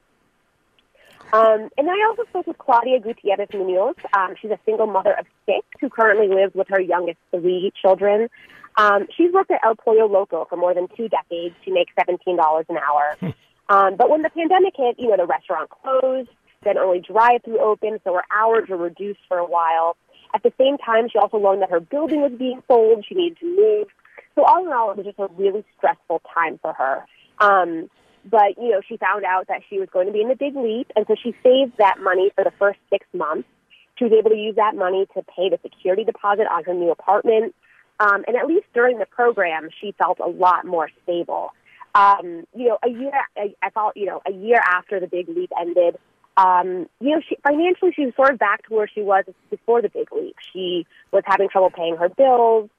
Um, 1.34 1.70
and 1.78 1.88
then 1.88 1.89
I 1.89 2.06
also 2.10 2.28
spoke 2.30 2.47
with 2.47 2.58
Claudia 2.58 2.99
Gutierrez 2.99 3.47
Munoz. 3.54 3.95
Um, 4.18 4.36
she's 4.41 4.52
a 4.52 4.60
single 4.66 4.88
mother 4.88 5.14
of 5.18 5.26
six 5.45 5.66
who 5.80 5.89
currently 5.89 6.28
lives 6.28 6.54
with 6.54 6.68
her 6.70 6.82
youngest 6.82 7.20
three 7.32 7.72
children. 7.82 8.28
Um, 8.78 9.07
she's 9.15 9.32
worked 9.32 9.51
at 9.51 9.59
El 9.63 9.76
Pollo 9.76 10.07
Loco 10.07 10.45
for 10.49 10.55
more 10.55 10.74
than 10.74 10.88
two 10.95 11.09
decades. 11.09 11.55
She 11.63 11.72
makes 11.72 11.91
$17 11.99 12.69
an 12.69 12.78
hour. 12.78 13.17
Um, 13.69 13.95
but 13.95 14.09
when 14.09 14.22
the 14.22 14.30
pandemic 14.30 14.74
hit, 14.76 14.99
you 14.99 15.07
know, 15.07 15.15
the 15.15 15.26
restaurant 15.26 15.69
closed, 15.69 16.28
then 16.63 16.78
only 16.78 16.99
drive-through 16.99 17.59
opened, 17.59 18.01
so 18.03 18.13
her 18.15 18.24
hours 18.30 18.67
were 18.67 18.76
reduced 18.76 19.22
for 19.30 19.38
a 19.38 19.45
while. 19.45 19.95
At 20.36 20.43
the 20.43 20.51
same 20.57 20.78
time, 20.78 21.07
she 21.09 21.17
also 21.17 21.38
learned 21.38 21.61
that 21.61 21.69
her 21.69 21.80
building 21.80 22.22
was 22.22 22.34
being 22.38 22.61
sold. 22.67 23.05
She 23.07 23.15
needed 23.15 23.39
to 23.39 23.45
move. 23.45 23.88
So 24.36 24.43
all 24.43 24.65
in 24.65 24.74
all, 24.74 24.91
it 24.91 24.97
was 24.97 25.05
just 25.05 25.19
a 25.19 25.28
really 25.38 25.63
stressful 25.78 26.22
time 26.34 26.59
for 26.61 26.74
her. 26.74 27.05
Um, 27.39 27.89
but, 28.26 28.57
you 28.57 28.69
know, 28.69 28.82
she 28.88 28.97
found 28.97 29.24
out 29.24 29.47
that 29.47 29.61
she 29.69 29.80
was 29.80 29.88
going 29.89 30.07
to 30.07 30.13
be 30.13 30.22
in 30.22 30.28
the 30.28 30.36
big 30.36 30.55
leap, 30.55 30.91
and 30.95 31.05
so 31.07 31.15
she 31.15 31.34
saved 31.41 31.78
that 31.78 31.95
money 32.01 32.30
for 32.36 32.43
the 32.43 32.51
first 32.59 32.80
six 32.89 33.05
months. 33.13 33.47
She 33.97 34.03
was 34.03 34.13
able 34.13 34.32
to 34.32 34.38
use 34.38 34.55
that 34.55 34.76
money 34.76 35.05
to 35.15 35.24
pay 35.24 35.49
the 35.49 35.59
security 35.63 36.03
deposit 36.03 36.47
on 36.51 36.63
her 36.65 36.74
new 36.74 36.91
apartment. 36.91 37.55
Um, 38.02 38.24
and 38.28 38.36
at 38.36 38.47
least 38.47 38.66
during 38.74 38.97
the 38.97 39.06
program, 39.06 39.70
she 39.80 39.93
felt 39.97 40.20
a 40.20 40.28
lot 40.28 40.66
more 40.66 40.89
stable. 41.04 41.54
Um, 41.93 42.45
you 42.56 42.70
know, 42.70 42.78
a 42.84 42.89
year, 42.89 43.12
I, 43.38 43.54
I 43.62 43.70
felt, 43.70 43.95
you 43.95 44.08
know, 44.08 44.22
a 44.26 44.32
year 44.32 44.60
after 44.66 44.99
the 44.99 45.08
big 45.08 45.30
leap 45.30 45.52
ended, 45.60 45.97
um, 46.38 46.88
you 46.99 47.12
know, 47.16 47.22
she, 47.28 47.38
financially, 47.43 47.91
she 47.95 48.06
was 48.06 48.16
sort 48.16 48.32
of 48.32 48.39
back 48.39 48.68
to 48.68 48.74
where 48.74 48.88
she 48.88 49.02
was 49.02 49.26
before 49.49 49.82
the 49.82 49.89
big 49.89 50.12
leap. 50.12 50.36
She 50.54 50.88
was 51.12 51.24
having 51.26 51.49
trouble 51.49 51.70
paying 51.70 51.97
her 51.97 52.10
bills. 52.10 52.70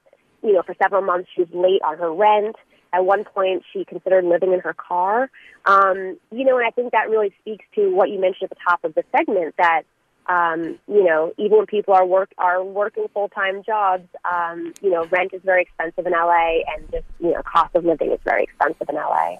You 0.41 0.53
know, 0.53 0.63
for 0.63 0.75
several 0.81 1.01
months, 1.01 1.29
she 1.33 1.41
was 1.41 1.49
late 1.53 1.81
on 1.83 1.97
her 1.97 2.11
rent. 2.11 2.55
At 2.91 3.05
one 3.05 3.23
point, 3.23 3.63
she 3.71 3.85
considered 3.85 4.25
living 4.25 4.51
in 4.51 4.59
her 4.59 4.73
car. 4.73 5.29
Um, 5.65 6.17
you 6.31 6.43
know, 6.43 6.57
and 6.57 6.67
I 6.67 6.71
think 6.71 6.91
that 6.91 7.09
really 7.09 7.33
speaks 7.41 7.65
to 7.75 7.89
what 7.95 8.09
you 8.09 8.19
mentioned 8.19 8.49
at 8.51 8.57
the 8.57 8.63
top 8.67 8.83
of 8.83 8.93
the 8.93 9.03
segment 9.15 9.55
that 9.57 9.83
um, 10.27 10.79
you 10.87 11.03
know, 11.03 11.33
even 11.37 11.57
when 11.57 11.65
people 11.65 11.93
are 11.93 12.05
work 12.05 12.31
are 12.37 12.63
working 12.63 13.07
full 13.13 13.29
time 13.29 13.63
jobs, 13.63 14.07
um, 14.31 14.73
you 14.81 14.89
know, 14.89 15.05
rent 15.05 15.33
is 15.33 15.41
very 15.43 15.63
expensive 15.63 16.05
in 16.05 16.13
LA, 16.13 16.61
and 16.75 16.89
just 16.91 17.05
you 17.19 17.31
know, 17.31 17.41
cost 17.43 17.75
of 17.75 17.85
living 17.85 18.11
is 18.11 18.19
very 18.23 18.43
expensive 18.43 18.87
in 18.89 18.95
LA. 18.95 19.37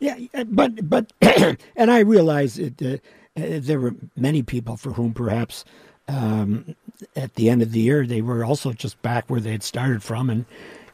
Yeah, 0.00 0.44
but 0.46 0.88
but, 0.88 1.12
and 1.76 1.90
I 1.90 2.00
realize 2.00 2.58
it. 2.58 2.80
Uh, 2.82 2.98
uh, 3.34 3.60
there 3.60 3.80
were 3.80 3.94
many 4.14 4.42
people 4.42 4.76
for 4.76 4.92
whom 4.92 5.14
perhaps 5.14 5.64
um, 6.06 6.76
at 7.16 7.34
the 7.36 7.48
end 7.48 7.62
of 7.62 7.72
the 7.72 7.80
year 7.80 8.06
they 8.06 8.20
were 8.20 8.44
also 8.44 8.74
just 8.74 9.00
back 9.00 9.30
where 9.30 9.40
they 9.40 9.52
had 9.52 9.62
started 9.62 10.02
from, 10.02 10.28
and 10.28 10.44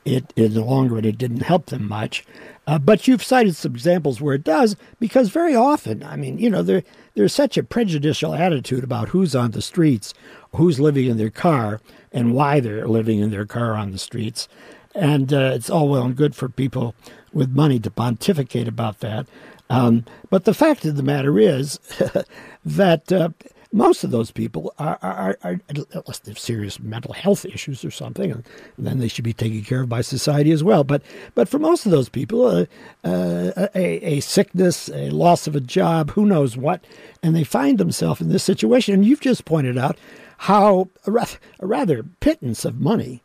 it 0.08 0.32
in 0.36 0.54
the 0.54 0.64
long 0.64 0.88
run 0.88 1.04
it 1.04 1.18
didn't 1.18 1.42
help 1.42 1.66
them 1.66 1.86
much. 1.86 2.24
Uh, 2.66 2.78
but 2.78 3.08
you've 3.08 3.22
cited 3.22 3.56
some 3.56 3.74
examples 3.74 4.20
where 4.20 4.34
it 4.34 4.44
does, 4.44 4.76
because 5.00 5.30
very 5.30 5.54
often, 5.54 6.02
I 6.02 6.16
mean, 6.16 6.38
you 6.38 6.50
know, 6.50 6.62
there 6.62 6.82
there's 7.14 7.32
such 7.32 7.56
a 7.56 7.62
prejudicial 7.62 8.34
attitude 8.34 8.84
about 8.84 9.08
who's 9.08 9.34
on 9.34 9.50
the 9.52 9.62
streets, 9.62 10.14
who's 10.54 10.78
living 10.78 11.06
in 11.06 11.16
their 11.16 11.30
car, 11.30 11.80
and 12.12 12.34
why 12.34 12.60
they're 12.60 12.86
living 12.86 13.18
in 13.18 13.30
their 13.30 13.46
car 13.46 13.74
on 13.74 13.90
the 13.90 13.98
streets. 13.98 14.48
And 14.94 15.32
uh, 15.32 15.52
it's 15.54 15.70
all 15.70 15.88
well 15.88 16.04
and 16.04 16.16
good 16.16 16.34
for 16.34 16.48
people 16.48 16.94
with 17.32 17.50
money 17.50 17.78
to 17.80 17.90
pontificate 17.90 18.68
about 18.68 19.00
that. 19.00 19.26
Um, 19.70 20.04
but 20.30 20.44
the 20.44 20.54
fact 20.54 20.84
of 20.84 20.96
the 20.96 21.02
matter 21.02 21.38
is 21.38 21.78
that 22.64 23.12
uh, 23.12 23.30
most 23.72 24.02
of 24.02 24.10
those 24.10 24.30
people 24.30 24.72
are, 24.78 24.98
are, 25.02 25.38
are, 25.42 25.60
unless 25.68 26.18
they 26.20 26.30
have 26.30 26.38
serious 26.38 26.80
mental 26.80 27.12
health 27.12 27.44
issues 27.44 27.84
or 27.84 27.90
something, 27.90 28.30
and 28.32 28.44
then 28.78 28.98
they 28.98 29.08
should 29.08 29.24
be 29.24 29.32
taken 29.32 29.62
care 29.62 29.82
of 29.82 29.88
by 29.88 30.00
society 30.00 30.52
as 30.52 30.64
well. 30.64 30.84
But 30.84 31.02
but 31.34 31.48
for 31.48 31.58
most 31.58 31.84
of 31.84 31.92
those 31.92 32.08
people, 32.08 32.46
uh, 32.46 32.66
uh, 33.04 33.68
a, 33.74 34.16
a 34.16 34.20
sickness, 34.20 34.88
a 34.88 35.10
loss 35.10 35.46
of 35.46 35.54
a 35.54 35.60
job, 35.60 36.10
who 36.12 36.24
knows 36.24 36.56
what, 36.56 36.82
and 37.22 37.36
they 37.36 37.44
find 37.44 37.78
themselves 37.78 38.20
in 38.20 38.30
this 38.30 38.44
situation. 38.44 38.94
And 38.94 39.04
you've 39.04 39.20
just 39.20 39.44
pointed 39.44 39.76
out 39.76 39.98
how 40.38 40.88
a, 41.06 41.12
a 41.60 41.66
rather 41.66 42.04
pittance 42.20 42.64
of 42.64 42.80
money, 42.80 43.22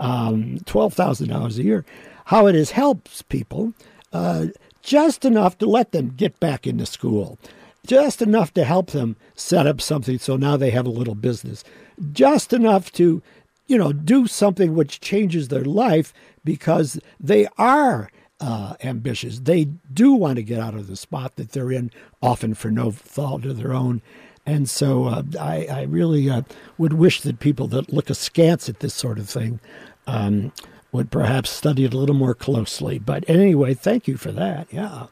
um, 0.00 0.58
twelve 0.66 0.94
thousand 0.94 1.28
dollars 1.28 1.58
a 1.58 1.62
year, 1.62 1.84
how 2.26 2.46
it 2.46 2.54
has 2.54 2.72
helped 2.72 3.28
people 3.28 3.74
uh, 4.12 4.46
just 4.82 5.24
enough 5.24 5.56
to 5.58 5.66
let 5.66 5.92
them 5.92 6.12
get 6.16 6.38
back 6.40 6.66
into 6.66 6.84
school, 6.86 7.38
just 7.86 8.22
enough 8.22 8.52
to 8.54 8.64
help 8.64 8.90
them 8.90 9.16
set 9.34 9.66
up 9.66 9.80
something 9.80 10.18
so 10.18 10.36
now 10.36 10.56
they 10.56 10.70
have 10.70 10.86
a 10.86 10.90
little 10.90 11.14
business, 11.14 11.64
just 12.12 12.52
enough 12.52 12.92
to, 12.92 13.22
you 13.66 13.78
know, 13.78 13.92
do 13.92 14.26
something 14.26 14.74
which 14.74 15.00
changes 15.00 15.48
their 15.48 15.64
life 15.64 16.12
because 16.44 16.98
they 17.20 17.46
are 17.58 18.10
uh, 18.40 18.74
ambitious. 18.82 19.40
They 19.40 19.66
do 19.92 20.12
want 20.12 20.36
to 20.36 20.42
get 20.42 20.60
out 20.60 20.74
of 20.74 20.86
the 20.86 20.96
spot 20.96 21.36
that 21.36 21.52
they're 21.52 21.72
in, 21.72 21.90
often 22.20 22.54
for 22.54 22.70
no 22.70 22.90
fault 22.90 23.44
of 23.44 23.56
their 23.56 23.72
own. 23.72 24.02
And 24.46 24.68
so 24.68 25.06
uh, 25.06 25.22
I, 25.40 25.66
I, 25.70 25.82
really 25.82 26.28
uh, 26.28 26.42
would 26.76 26.92
wish 26.92 27.22
that 27.22 27.40
people 27.40 27.66
that 27.68 27.92
look 27.92 28.10
askance 28.10 28.68
at 28.68 28.80
this 28.80 28.92
sort 28.92 29.18
of 29.18 29.28
thing 29.28 29.60
um, 30.06 30.52
would 30.92 31.10
perhaps 31.10 31.48
study 31.48 31.84
it 31.84 31.94
a 31.94 31.98
little 31.98 32.14
more 32.14 32.34
closely. 32.34 32.98
But 32.98 33.24
anyway, 33.28 33.72
thank 33.72 34.06
you 34.06 34.18
for 34.18 34.32
that. 34.32 34.66
Yeah. 34.70 35.06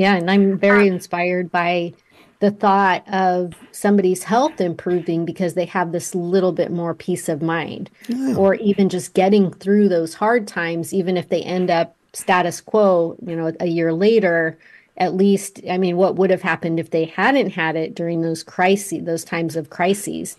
Yeah, 0.00 0.16
and 0.16 0.30
I'm 0.30 0.58
very 0.58 0.88
inspired 0.88 1.50
by 1.50 1.92
the 2.38 2.50
thought 2.50 3.06
of 3.12 3.52
somebody's 3.70 4.22
health 4.22 4.58
improving 4.58 5.26
because 5.26 5.52
they 5.52 5.66
have 5.66 5.92
this 5.92 6.14
little 6.14 6.52
bit 6.52 6.72
more 6.72 6.94
peace 6.94 7.28
of 7.28 7.42
mind 7.42 7.90
yeah. 8.08 8.34
or 8.34 8.54
even 8.54 8.88
just 8.88 9.12
getting 9.12 9.52
through 9.52 9.90
those 9.90 10.14
hard 10.14 10.48
times 10.48 10.94
even 10.94 11.18
if 11.18 11.28
they 11.28 11.42
end 11.42 11.70
up 11.70 11.94
status 12.14 12.62
quo 12.62 13.14
you 13.26 13.36
know 13.36 13.52
a 13.60 13.66
year 13.66 13.92
later 13.92 14.56
at 14.96 15.14
least 15.14 15.60
i 15.70 15.76
mean 15.76 15.98
what 15.98 16.16
would 16.16 16.30
have 16.30 16.40
happened 16.40 16.80
if 16.80 16.90
they 16.90 17.04
hadn't 17.04 17.50
had 17.50 17.76
it 17.76 17.94
during 17.94 18.22
those 18.22 18.42
crises 18.42 19.04
those 19.04 19.22
times 19.22 19.54
of 19.54 19.68
crises 19.68 20.38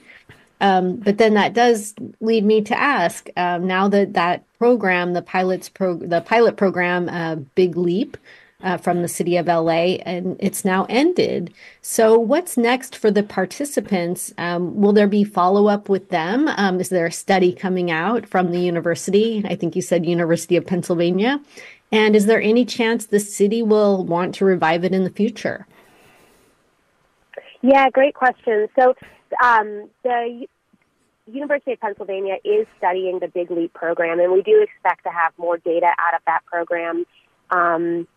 um, 0.62 0.98
but 0.98 1.18
then 1.18 1.34
that 1.34 1.54
does 1.54 1.96
lead 2.20 2.46
me 2.46 2.62
to 2.62 2.80
ask 2.80 3.30
um, 3.36 3.66
now 3.66 3.88
that 3.88 4.14
that 4.14 4.44
program, 4.60 5.14
the 5.14 5.24
pilots 5.24 5.70
pro, 5.70 5.98
the 5.98 6.22
pilot 6.22 6.56
program, 6.56 7.10
uh, 7.10 7.36
Big 7.56 7.76
Leap. 7.76 8.16
Uh, 8.64 8.78
from 8.78 9.02
the 9.02 9.08
city 9.08 9.38
of 9.38 9.48
LA, 9.48 9.98
and 10.06 10.38
it's 10.40 10.64
now 10.64 10.86
ended. 10.88 11.52
So, 11.82 12.20
what's 12.20 12.58
next 12.58 12.96
for 12.96 13.10
the 13.10 13.24
participants? 13.24 14.32
Um, 14.38 14.80
will 14.80 14.94
there 14.94 15.08
be 15.08 15.24
follow 15.24 15.66
up 15.68 15.90
with 15.90 16.10
them? 16.10 16.48
Um, 16.48 16.80
is 16.80 16.90
there 16.90 17.08
a 17.08 17.12
study 17.12 17.54
coming 17.54 17.90
out 17.90 18.28
from 18.28 18.52
the 18.52 18.60
university? 18.60 19.42
I 19.46 19.56
think 19.56 19.76
you 19.76 19.82
said 19.82 20.06
University 20.06 20.56
of 20.58 20.68
Pennsylvania. 20.68 21.42
And 21.92 22.16
is 22.16 22.28
there 22.28 22.42
any 22.42 22.64
chance 22.64 23.08
the 23.08 23.20
city 23.20 23.64
will 23.64 24.06
want 24.06 24.36
to 24.36 24.46
revive 24.46 24.84
it 24.84 24.94
in 24.94 25.04
the 25.04 25.10
future? 25.10 25.66
Yeah, 27.62 27.90
great 27.90 28.14
question. 28.14 28.68
So, 28.78 28.96
um, 29.44 29.90
the 30.04 30.46
University 31.28 31.74
of 31.74 31.80
Pennsylvania 31.80 32.38
is 32.44 32.68
studying 32.78 33.20
the 33.20 33.28
Big 33.28 33.52
Leap 33.52 33.74
program, 33.74 34.20
and 34.20 34.32
we 34.32 34.42
do 34.42 34.62
expect 34.62 35.04
to 35.04 35.10
have 35.10 35.34
more 35.38 35.58
data 35.58 35.92
out 36.00 36.14
of 36.14 36.22
that 36.28 36.46
program 36.46 37.06
um, 37.52 38.08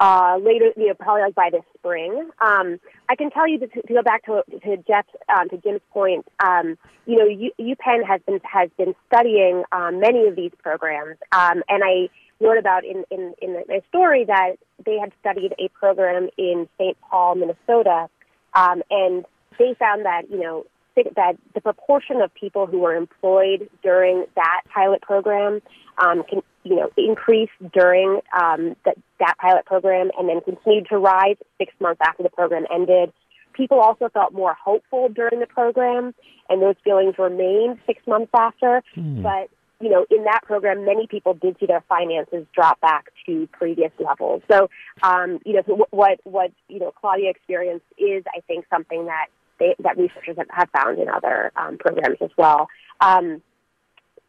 uh, 0.00 0.38
later, 0.42 0.72
you 0.76 0.88
know, 0.88 0.94
probably 0.94 1.22
like 1.22 1.34
by 1.34 1.50
this 1.50 1.62
spring. 1.78 2.30
Um, 2.40 2.78
I 3.08 3.16
can 3.16 3.30
tell 3.30 3.48
you 3.48 3.58
to, 3.60 3.66
to 3.66 3.92
go 3.92 4.02
back 4.02 4.24
to 4.24 4.42
to 4.50 5.04
um, 5.28 5.48
to 5.50 5.56
Jim's 5.58 5.80
point. 5.92 6.26
Um, 6.44 6.76
you 7.06 7.16
know, 7.16 7.26
U, 7.26 7.50
UPenn 7.60 8.04
has 8.06 8.20
been 8.26 8.40
has 8.44 8.70
been 8.76 8.94
studying 9.06 9.62
um, 9.72 10.00
many 10.00 10.26
of 10.26 10.36
these 10.36 10.52
programs, 10.62 11.16
um, 11.32 11.62
and 11.68 11.82
I 11.84 12.08
wrote 12.40 12.58
about 12.58 12.84
in 12.84 13.04
in 13.10 13.34
in 13.40 13.62
my 13.68 13.80
story 13.88 14.24
that 14.24 14.56
they 14.84 14.98
had 14.98 15.12
studied 15.20 15.54
a 15.58 15.68
program 15.68 16.28
in 16.36 16.68
St. 16.78 16.96
Paul, 17.08 17.36
Minnesota, 17.36 18.08
um, 18.54 18.82
and 18.90 19.24
they 19.58 19.74
found 19.78 20.04
that 20.04 20.30
you 20.30 20.40
know 20.40 20.64
that 20.96 21.36
the 21.54 21.60
proportion 21.60 22.20
of 22.20 22.32
people 22.34 22.66
who 22.66 22.78
were 22.78 22.94
employed 22.94 23.68
during 23.82 24.26
that 24.36 24.62
pilot 24.72 25.02
program 25.02 25.60
um, 25.98 26.22
can 26.28 26.40
you 26.64 26.76
know 26.76 26.90
increase 26.96 27.50
during 27.72 28.20
um, 28.38 28.74
that 28.84 28.96
that 29.20 29.34
pilot 29.38 29.64
program 29.66 30.10
and 30.18 30.28
then 30.28 30.40
continued 30.40 30.86
to 30.88 30.98
rise 30.98 31.36
six 31.58 31.72
months 31.80 32.00
after 32.04 32.22
the 32.22 32.30
program 32.30 32.64
ended. 32.72 33.12
People 33.52 33.78
also 33.78 34.08
felt 34.08 34.32
more 34.32 34.54
hopeful 34.54 35.08
during 35.08 35.38
the 35.38 35.46
program, 35.46 36.12
and 36.48 36.60
those 36.60 36.74
feelings 36.82 37.14
remained 37.18 37.78
six 37.86 38.04
months 38.06 38.30
after. 38.34 38.82
Hmm. 38.94 39.22
But 39.22 39.48
you 39.80 39.90
know, 39.90 40.06
in 40.10 40.24
that 40.24 40.40
program, 40.44 40.84
many 40.84 41.06
people 41.06 41.34
did 41.34 41.56
see 41.60 41.66
their 41.66 41.84
finances 41.88 42.46
drop 42.54 42.80
back 42.80 43.06
to 43.26 43.48
previous 43.52 43.92
levels. 43.98 44.42
So, 44.50 44.70
um, 45.02 45.40
you 45.44 45.54
know, 45.54 45.86
what 45.90 46.20
what 46.24 46.52
you 46.68 46.80
know 46.80 46.92
Claudia 47.00 47.30
experienced 47.30 47.86
is, 47.98 48.24
I 48.34 48.40
think, 48.46 48.64
something 48.70 49.06
that 49.06 49.26
they, 49.58 49.74
that 49.80 49.98
researchers 49.98 50.36
have 50.50 50.68
found 50.70 50.98
in 50.98 51.08
other 51.08 51.52
um, 51.56 51.78
programs 51.78 52.18
as 52.20 52.30
well. 52.36 52.68
Um, 53.00 53.42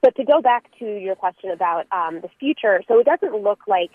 but 0.01 0.15
to 0.15 0.23
go 0.23 0.41
back 0.41 0.65
to 0.79 0.85
your 0.85 1.15
question 1.15 1.51
about 1.51 1.85
um, 1.91 2.21
the 2.21 2.29
future, 2.39 2.81
so 2.87 2.99
it 2.99 3.05
doesn't 3.05 3.41
look 3.41 3.59
like 3.67 3.91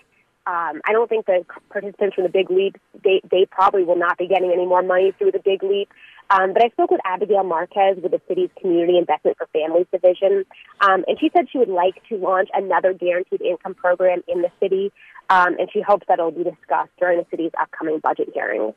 um, 0.47 0.81
I 0.85 0.91
don't 0.91 1.07
think 1.07 1.27
the 1.27 1.45
participants 1.69 2.15
from 2.15 2.23
the 2.23 2.29
Big 2.29 2.49
Leap 2.49 2.75
they 3.03 3.21
they 3.29 3.45
probably 3.49 3.83
will 3.83 3.97
not 3.97 4.17
be 4.17 4.27
getting 4.27 4.51
any 4.51 4.65
more 4.65 4.81
money 4.81 5.13
through 5.17 5.31
the 5.31 5.41
Big 5.43 5.61
Leap. 5.61 5.89
Um, 6.31 6.53
but 6.53 6.63
I 6.63 6.69
spoke 6.69 6.89
with 6.89 7.01
Abigail 7.03 7.43
Marquez 7.43 7.97
with 8.01 8.11
the 8.11 8.21
city's 8.27 8.49
Community 8.59 8.97
Investment 8.97 9.37
for 9.37 9.47
Families 9.47 9.85
division, 9.91 10.45
um, 10.79 11.03
and 11.07 11.19
she 11.19 11.29
said 11.35 11.47
she 11.51 11.57
would 11.57 11.69
like 11.69 12.01
to 12.09 12.15
launch 12.15 12.49
another 12.53 12.93
guaranteed 12.93 13.41
income 13.41 13.75
program 13.75 14.23
in 14.27 14.41
the 14.41 14.49
city, 14.59 14.91
um, 15.29 15.57
and 15.59 15.69
she 15.71 15.81
hopes 15.81 16.05
that 16.07 16.19
it 16.19 16.21
will 16.21 16.31
be 16.31 16.43
discussed 16.43 16.91
during 16.99 17.19
the 17.19 17.25
city's 17.29 17.51
upcoming 17.59 17.99
budget 17.99 18.29
hearings. 18.33 18.73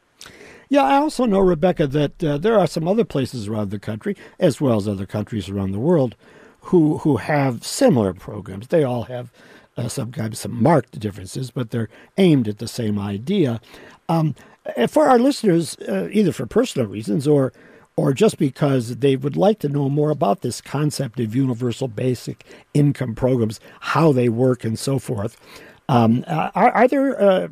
Yeah, 0.68 0.82
I 0.82 0.96
also 0.96 1.26
know, 1.26 1.40
Rebecca, 1.40 1.86
that 1.86 2.24
uh, 2.24 2.38
there 2.38 2.58
are 2.58 2.66
some 2.66 2.88
other 2.88 3.04
places 3.04 3.46
around 3.46 3.70
the 3.70 3.78
country, 3.78 4.16
as 4.40 4.60
well 4.60 4.76
as 4.76 4.88
other 4.88 5.06
countries 5.06 5.48
around 5.48 5.72
the 5.72 5.78
world, 5.78 6.16
who 6.64 6.98
who 6.98 7.16
have 7.18 7.64
similar 7.64 8.12
programs. 8.12 8.68
They 8.68 8.84
all 8.84 9.04
have 9.04 9.32
uh, 9.76 9.88
sometimes 9.88 10.38
some 10.38 10.62
marked 10.62 10.98
differences, 10.98 11.50
but 11.50 11.70
they're 11.70 11.88
aimed 12.16 12.48
at 12.48 12.58
the 12.58 12.68
same 12.68 12.98
idea. 12.98 13.60
Um, 14.08 14.34
for 14.88 15.06
our 15.06 15.18
listeners, 15.18 15.76
uh, 15.88 16.08
either 16.10 16.32
for 16.32 16.46
personal 16.46 16.88
reasons 16.88 17.26
or 17.26 17.52
or 17.96 18.12
just 18.12 18.38
because 18.38 18.96
they 18.96 19.14
would 19.14 19.36
like 19.36 19.60
to 19.60 19.68
know 19.68 19.88
more 19.88 20.10
about 20.10 20.40
this 20.40 20.60
concept 20.60 21.20
of 21.20 21.34
universal 21.34 21.86
basic 21.86 22.44
income 22.72 23.14
programs, 23.14 23.60
how 23.80 24.10
they 24.10 24.28
work, 24.28 24.64
and 24.64 24.78
so 24.78 24.98
forth. 24.98 25.36
Um, 25.88 26.24
are, 26.26 26.72
are, 26.72 26.88
there 26.88 27.20
uh, 27.20 27.48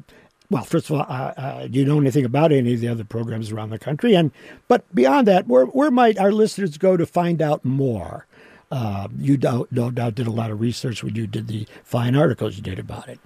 well, 0.51 0.65
first 0.65 0.91
of 0.91 0.97
all, 0.97 1.07
uh, 1.09 1.33
uh, 1.37 1.67
do 1.67 1.79
you 1.79 1.85
know 1.85 2.01
anything 2.01 2.25
about 2.25 2.51
any 2.51 2.75
of 2.75 2.81
the 2.81 2.89
other 2.89 3.05
programs 3.05 3.53
around 3.53 3.71
the 3.71 3.79
country? 3.79 4.15
And 4.15 4.33
but 4.69 4.85
beyond 4.95 5.27
that, 5.29 5.47
where 5.47 5.67
where 5.67 5.91
might 5.91 6.19
our 6.19 6.33
listeners 6.33 6.77
go 6.77 6.97
to 6.97 7.07
find 7.07 7.41
out 7.41 7.65
more? 7.65 8.27
Uh, 8.73 9.07
you 9.19 9.37
no 9.71 9.91
doubt 9.91 10.15
did 10.15 10.27
a 10.27 10.31
lot 10.31 10.51
of 10.51 10.59
research 10.59 11.05
when 11.05 11.15
you 11.15 11.27
did 11.27 11.47
the 11.47 11.67
fine 11.85 12.17
articles 12.17 12.57
you 12.57 12.63
did 12.63 12.79
about 12.79 13.07
it. 13.07 13.21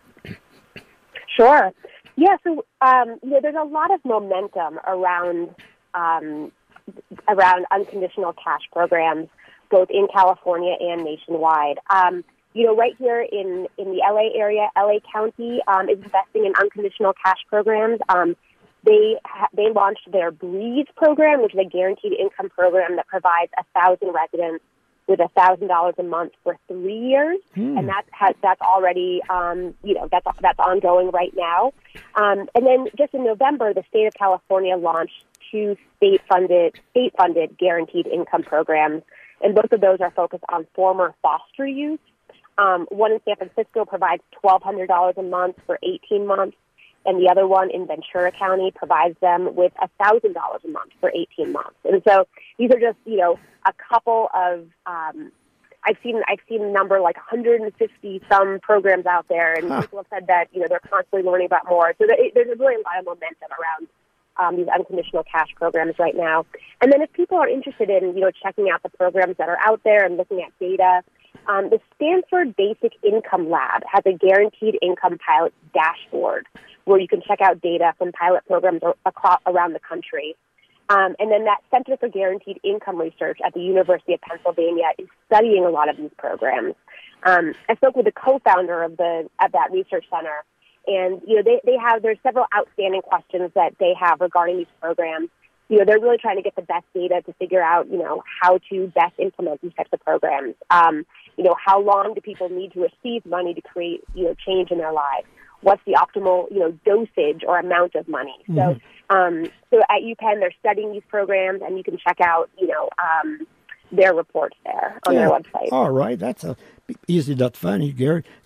Sure. 1.36 1.70
Yeah. 2.16 2.36
So 2.42 2.64
um, 2.80 3.20
you 3.22 3.30
know, 3.30 3.40
there's 3.40 3.54
a 3.54 3.64
lot 3.64 3.94
of 3.94 4.04
momentum 4.04 4.80
around 4.84 5.54
um, 5.94 6.50
around 7.28 7.64
unconditional 7.70 8.32
cash 8.32 8.62
programs, 8.72 9.28
both 9.70 9.88
in 9.88 10.08
California 10.12 10.74
and 10.80 11.04
nationwide. 11.04 11.78
Um, 11.90 12.24
you 12.52 12.64
know, 12.66 12.74
right 12.74 12.94
here 12.98 13.20
in, 13.20 13.68
in 13.78 13.90
the 13.90 14.02
LA 14.02 14.36
area, 14.36 14.68
LA 14.76 14.98
County 15.12 15.60
um, 15.68 15.88
is 15.88 15.98
investing 15.98 16.44
in 16.46 16.54
unconditional 16.60 17.12
cash 17.24 17.38
programs. 17.48 18.00
Um, 18.08 18.34
they 18.82 19.14
ha- 19.24 19.48
they 19.54 19.70
launched 19.70 20.10
their 20.10 20.32
Breathe 20.32 20.86
program, 20.96 21.40
which 21.40 21.54
is 21.54 21.60
a 21.60 21.68
guaranteed 21.68 22.14
income 22.14 22.48
program 22.48 22.96
that 22.96 23.06
provides 23.06 23.52
a 23.56 23.64
thousand 23.78 24.12
residents 24.12 24.64
with 25.06 25.20
a 25.20 25.28
thousand 25.28 25.68
dollars 25.68 25.94
a 25.98 26.02
month 26.02 26.32
for 26.42 26.56
three 26.68 26.98
years, 26.98 27.38
hmm. 27.54 27.78
and 27.78 27.88
that 27.88 28.04
has 28.10 28.34
that's 28.42 28.60
already 28.60 29.20
um, 29.28 29.74
you 29.82 29.94
know 29.94 30.08
that's 30.10 30.26
that's 30.40 30.58
ongoing 30.58 31.10
right 31.10 31.32
now. 31.36 31.72
Um, 32.14 32.48
and 32.54 32.66
then 32.66 32.88
just 32.96 33.14
in 33.14 33.24
November, 33.24 33.72
the 33.74 33.84
state 33.88 34.06
of 34.06 34.14
California 34.14 34.76
launched 34.76 35.24
two 35.50 35.76
state 35.96 36.20
funded 36.28 36.78
state 36.90 37.12
funded 37.16 37.56
guaranteed 37.58 38.06
income 38.06 38.42
programs, 38.42 39.02
and 39.42 39.54
both 39.54 39.72
of 39.72 39.80
those 39.80 40.00
are 40.00 40.10
focused 40.10 40.44
on 40.48 40.66
former 40.74 41.14
foster 41.22 41.66
youth 41.66 42.00
um, 42.58 42.86
one 42.90 43.12
in 43.12 43.20
San 43.24 43.36
Francisco 43.36 43.84
provides 43.84 44.22
$1,200 44.42 45.16
a 45.16 45.22
month 45.22 45.56
for 45.66 45.78
18 45.82 46.26
months, 46.26 46.56
and 47.06 47.20
the 47.20 47.28
other 47.30 47.46
one 47.46 47.70
in 47.70 47.86
Ventura 47.86 48.32
County 48.32 48.72
provides 48.74 49.18
them 49.20 49.54
with 49.54 49.72
$1,000 50.00 50.24
a 50.34 50.68
month 50.68 50.92
for 51.00 51.10
18 51.14 51.52
months. 51.52 51.76
And 51.84 52.02
so 52.06 52.26
these 52.58 52.70
are 52.70 52.80
just, 52.80 52.98
you 53.04 53.16
know, 53.16 53.38
a 53.64 53.72
couple 53.72 54.28
of, 54.34 54.66
um, 54.86 55.32
I've 55.84 55.96
seen, 56.02 56.20
I've 56.28 56.40
seen 56.48 56.62
a 56.62 56.70
number 56.70 57.00
like 57.00 57.16
150 57.16 58.22
some 58.30 58.58
programs 58.60 59.06
out 59.06 59.26
there, 59.28 59.54
and 59.54 59.68
huh. 59.68 59.82
people 59.82 59.98
have 60.00 60.06
said 60.10 60.26
that, 60.26 60.48
you 60.52 60.60
know, 60.60 60.66
they're 60.68 60.80
constantly 60.80 61.22
learning 61.22 61.46
about 61.46 61.68
more. 61.68 61.94
So 61.98 62.06
there's 62.06 62.58
really 62.58 62.74
a 62.74 62.78
lot 62.78 62.98
of 62.98 63.04
momentum 63.04 63.50
around 63.50 63.88
um, 64.38 64.56
these 64.56 64.68
unconditional 64.68 65.24
cash 65.24 65.48
programs 65.54 65.98
right 65.98 66.16
now. 66.16 66.44
And 66.82 66.92
then 66.92 67.02
if 67.02 67.12
people 67.12 67.38
are 67.38 67.48
interested 67.48 67.88
in, 67.88 68.14
you 68.14 68.20
know, 68.20 68.30
checking 68.30 68.68
out 68.68 68.82
the 68.82 68.90
programs 68.90 69.36
that 69.38 69.48
are 69.48 69.58
out 69.60 69.80
there 69.84 70.04
and 70.04 70.16
looking 70.16 70.42
at 70.42 70.52
data, 70.58 71.02
um, 71.48 71.70
the 71.70 71.80
Stanford 71.94 72.56
Basic 72.56 72.92
Income 73.02 73.50
Lab 73.50 73.82
has 73.90 74.02
a 74.06 74.12
guaranteed 74.12 74.78
income 74.82 75.18
pilot 75.18 75.54
dashboard 75.72 76.46
where 76.86 76.98
you 77.00 77.08
can 77.08 77.20
check 77.20 77.40
out 77.42 77.60
data 77.60 77.92
from 77.98 78.12
pilot 78.12 78.46
programs 78.46 78.80
across, 79.04 79.40
around 79.46 79.74
the 79.74 79.80
country. 79.80 80.34
Um, 80.88 81.16
and 81.18 81.30
then 81.30 81.44
that 81.44 81.58
Center 81.70 81.96
for 81.96 82.08
Guaranteed 82.08 82.60
Income 82.62 82.98
Research 82.98 83.40
at 83.44 83.52
the 83.54 83.60
University 83.60 84.14
of 84.14 84.20
Pennsylvania 84.20 84.86
is 84.98 85.08
studying 85.26 85.64
a 85.64 85.70
lot 85.70 85.88
of 85.88 85.96
these 85.96 86.12
programs. 86.16 86.74
Um, 87.24 87.54
I 87.68 87.74
spoke 87.74 87.96
with 87.96 88.06
the 88.06 88.12
co-founder 88.12 88.84
of 88.84 88.96
the 88.96 89.28
of 89.42 89.52
that 89.52 89.72
research 89.72 90.04
center, 90.08 90.44
and 90.86 91.20
you 91.26 91.36
know 91.36 91.42
they, 91.42 91.60
they 91.64 91.76
have 91.76 92.02
there's 92.02 92.18
several 92.22 92.46
outstanding 92.56 93.02
questions 93.02 93.50
that 93.56 93.74
they 93.80 93.94
have 93.98 94.20
regarding 94.20 94.58
these 94.58 94.66
programs. 94.80 95.28
You 95.68 95.78
know 95.78 95.84
they're 95.84 95.98
really 95.98 96.18
trying 96.18 96.36
to 96.36 96.42
get 96.42 96.54
the 96.54 96.62
best 96.62 96.84
data 96.94 97.20
to 97.26 97.32
figure 97.32 97.62
out 97.62 97.90
you 97.90 97.98
know 97.98 98.22
how 98.40 98.60
to 98.70 98.86
best 98.94 99.14
implement 99.18 99.62
these 99.62 99.74
types 99.76 99.90
of 99.92 99.98
programs. 100.00 100.54
Um, 100.70 101.04
you 101.36 101.42
know 101.42 101.56
how 101.58 101.80
long 101.80 102.14
do 102.14 102.20
people 102.20 102.48
need 102.48 102.74
to 102.74 102.80
receive 102.82 103.26
money 103.26 103.54
to 103.54 103.60
create 103.60 104.04
you 104.14 104.26
know 104.26 104.36
change 104.46 104.70
in 104.70 104.78
their 104.78 104.92
lives? 104.92 105.26
What's 105.62 105.82
the 105.86 105.92
optimal 105.92 106.50
you 106.50 106.60
know 106.60 106.72
dosage 106.84 107.42
or 107.46 107.58
amount 107.58 107.94
of 107.94 108.08
money? 108.08 108.36
Mm-hmm. 108.48 108.56
So 108.56 109.16
um, 109.16 109.46
so 109.70 109.80
at 109.82 110.02
UPenn 110.02 110.40
they're 110.40 110.54
studying 110.60 110.92
these 110.92 111.02
programs, 111.08 111.62
and 111.62 111.76
you 111.76 111.84
can 111.84 111.98
check 111.98 112.20
out 112.20 112.50
you 112.58 112.66
know. 112.66 112.88
Um, 112.98 113.46
their 113.92 114.14
reports 114.14 114.56
there 114.64 114.98
on 115.06 115.14
yeah. 115.14 115.20
their 115.20 115.30
website. 115.30 115.68
All 115.70 115.90
right, 115.90 116.18
that's 116.18 116.44
a 116.44 116.56
easy 117.08 117.32
enough 117.32 117.52
to 117.52 117.58
find. 117.58 117.96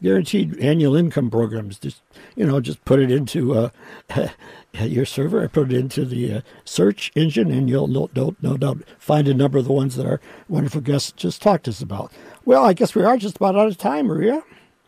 Guaranteed 0.02 0.58
annual 0.58 0.96
income 0.96 1.30
programs. 1.30 1.78
Just 1.78 2.02
you 2.36 2.46
know, 2.46 2.60
just 2.60 2.84
put 2.84 3.00
it 3.00 3.10
into 3.10 3.54
uh, 3.54 3.70
your 4.74 5.04
server. 5.04 5.42
I 5.42 5.46
put 5.46 5.72
it 5.72 5.78
into 5.78 6.04
the 6.04 6.34
uh, 6.34 6.40
search 6.64 7.12
engine, 7.14 7.50
and 7.50 7.68
you'll 7.68 7.86
no, 7.86 8.10
no, 8.14 8.36
no 8.40 8.56
doubt 8.56 8.78
find 8.98 9.28
a 9.28 9.34
number 9.34 9.58
of 9.58 9.64
the 9.64 9.72
ones 9.72 9.96
that 9.96 10.06
our 10.06 10.20
wonderful 10.48 10.80
guests 10.80 11.12
just 11.12 11.42
talked 11.42 11.64
to 11.64 11.70
us 11.70 11.80
about. 11.80 12.12
Well, 12.44 12.64
I 12.64 12.72
guess 12.72 12.94
we 12.94 13.04
are 13.04 13.16
just 13.16 13.36
about 13.36 13.56
out 13.56 13.68
of 13.68 13.78
time, 13.78 14.06
Maria. 14.06 14.42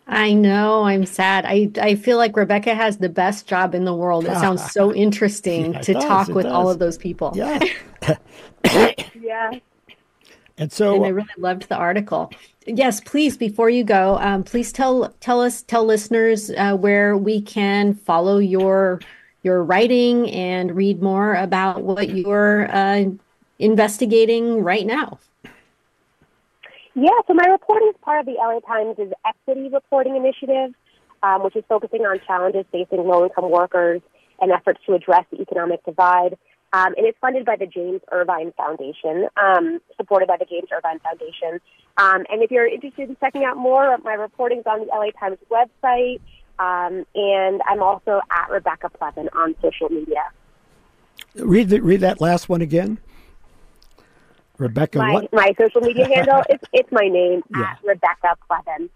I 0.06 0.34
know. 0.34 0.84
I'm 0.84 1.06
sad. 1.06 1.44
I, 1.46 1.70
I 1.80 1.94
feel 1.94 2.18
like 2.18 2.36
Rebecca 2.36 2.74
has 2.74 2.98
the 2.98 3.08
best 3.08 3.46
job 3.46 3.74
in 3.74 3.84
the 3.84 3.94
world. 3.94 4.26
It 4.26 4.34
sounds 4.34 4.70
so 4.72 4.92
interesting 4.94 5.74
yeah, 5.74 5.80
to 5.80 5.92
does, 5.94 6.04
talk 6.04 6.28
with 6.28 6.44
does. 6.44 6.52
all 6.52 6.68
of 6.68 6.78
those 6.78 6.98
people. 6.98 7.32
Yeah. 7.34 7.60
yeah. 8.64 9.52
And 10.58 10.70
so, 10.70 10.96
and 10.96 11.06
I 11.06 11.08
really 11.08 11.28
loved 11.38 11.68
the 11.68 11.76
article. 11.76 12.32
Yes, 12.66 13.00
please. 13.00 13.36
Before 13.36 13.70
you 13.70 13.84
go, 13.84 14.18
um, 14.18 14.44
please 14.44 14.72
tell 14.72 15.14
tell 15.20 15.40
us 15.40 15.62
tell 15.62 15.84
listeners 15.84 16.50
uh, 16.50 16.76
where 16.76 17.16
we 17.16 17.40
can 17.40 17.94
follow 17.94 18.38
your 18.38 19.00
your 19.42 19.64
writing 19.64 20.30
and 20.30 20.76
read 20.76 21.02
more 21.02 21.34
about 21.34 21.82
what 21.82 22.10
you're 22.10 22.70
uh, 22.74 23.04
investigating 23.58 24.62
right 24.62 24.86
now. 24.86 25.18
Yeah, 26.94 27.10
so 27.26 27.34
my 27.34 27.46
reporting 27.46 27.88
is 27.88 27.96
part 28.02 28.20
of 28.20 28.26
the 28.26 28.36
LA 28.38 28.60
Times' 28.60 28.96
Equity 29.26 29.70
Reporting 29.72 30.16
Initiative, 30.16 30.74
um, 31.22 31.42
which 31.42 31.56
is 31.56 31.64
focusing 31.68 32.02
on 32.02 32.20
challenges 32.26 32.66
facing 32.70 33.06
low 33.06 33.24
income 33.24 33.50
workers 33.50 34.02
and 34.40 34.52
efforts 34.52 34.80
to 34.86 34.94
address 34.94 35.24
the 35.30 35.40
economic 35.40 35.84
divide. 35.84 36.36
Um, 36.74 36.94
and 36.96 37.06
it's 37.06 37.18
funded 37.20 37.44
by 37.44 37.56
the 37.56 37.66
James 37.66 38.00
Irvine 38.10 38.52
Foundation, 38.56 39.28
um, 39.36 39.78
supported 39.96 40.26
by 40.26 40.36
the 40.38 40.46
James 40.46 40.68
Irvine 40.74 41.00
Foundation. 41.00 41.60
Um, 41.98 42.24
and 42.30 42.42
if 42.42 42.50
you're 42.50 42.66
interested 42.66 43.10
in 43.10 43.16
checking 43.20 43.44
out 43.44 43.56
more, 43.56 43.94
of 43.94 44.02
my 44.04 44.14
reporting 44.14 44.60
is 44.60 44.66
on 44.66 44.80
the 44.80 44.86
LA 44.86 45.10
Times 45.18 45.38
website. 45.50 46.20
Um, 46.58 47.04
and 47.14 47.60
I'm 47.68 47.82
also 47.82 48.20
at 48.30 48.50
Rebecca 48.50 48.90
Plevin 49.00 49.28
on 49.34 49.54
social 49.62 49.88
media. 49.88 50.24
Read 51.34 51.70
the, 51.70 51.80
read 51.80 52.00
that 52.00 52.20
last 52.20 52.48
one 52.48 52.62
again. 52.62 52.98
Rebecca, 54.58 54.98
my, 54.98 55.12
what? 55.14 55.32
My 55.32 55.52
social 55.60 55.80
media 55.80 56.06
handle, 56.06 56.42
it's, 56.48 56.64
it's 56.72 56.90
my 56.92 57.08
name, 57.08 57.42
Yeah. 57.50 57.62
at 57.72 57.78
Rebecca 57.84 58.36
Plevin. 58.50 58.88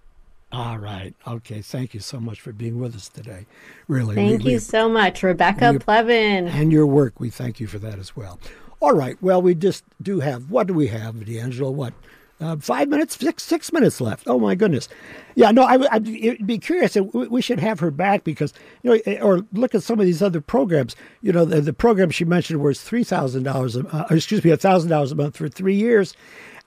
All 0.52 0.78
right. 0.78 1.14
Okay. 1.26 1.60
Thank 1.60 1.92
you 1.92 2.00
so 2.00 2.20
much 2.20 2.40
for 2.40 2.52
being 2.52 2.78
with 2.80 2.94
us 2.94 3.08
today. 3.08 3.46
Really. 3.88 4.14
Thank 4.14 4.44
we- 4.44 4.52
you 4.52 4.58
so 4.58 4.88
much, 4.88 5.22
Rebecca 5.22 5.72
we- 5.72 5.78
Plevin. 5.78 6.48
and 6.48 6.70
your 6.72 6.86
work. 6.86 7.18
We 7.18 7.30
thank 7.30 7.58
you 7.60 7.66
for 7.66 7.78
that 7.80 7.98
as 7.98 8.14
well. 8.16 8.38
All 8.80 8.92
right. 8.94 9.16
Well, 9.22 9.40
we 9.42 9.54
just 9.54 9.84
do 10.02 10.20
have, 10.20 10.50
what 10.50 10.66
do 10.66 10.74
we 10.74 10.86
have, 10.88 11.24
D'Angelo? 11.24 11.70
What? 11.70 11.94
Uh, 12.38 12.54
five 12.56 12.88
minutes, 12.88 13.18
six, 13.18 13.42
six 13.42 13.72
minutes 13.72 13.98
left. 13.98 14.24
Oh 14.26 14.38
my 14.38 14.54
goodness. 14.54 14.90
Yeah, 15.36 15.50
no, 15.52 15.62
I, 15.62 15.78
I'd 15.90 16.46
be 16.46 16.58
curious. 16.58 16.94
We 16.94 17.28
we 17.28 17.40
should 17.40 17.60
have 17.60 17.80
her 17.80 17.90
back 17.90 18.24
because, 18.24 18.52
you 18.82 18.90
know, 18.90 19.00
eh, 19.06 19.20
or 19.20 19.46
look 19.54 19.74
at 19.74 19.82
some 19.82 19.98
of 20.00 20.04
these 20.04 20.22
other 20.22 20.42
programs. 20.42 20.94
You 21.22 21.32
know, 21.32 21.46
the, 21.46 21.62
the 21.62 21.72
program 21.72 22.10
she 22.10 22.26
mentioned 22.26 22.62
was 22.62 22.78
$3,000, 22.78 23.94
uh, 23.94 24.14
excuse 24.14 24.44
me, 24.44 24.50
$1,000 24.50 25.12
a 25.12 25.14
month 25.14 25.36
for 25.38 25.48
three 25.48 25.76
years. 25.76 26.14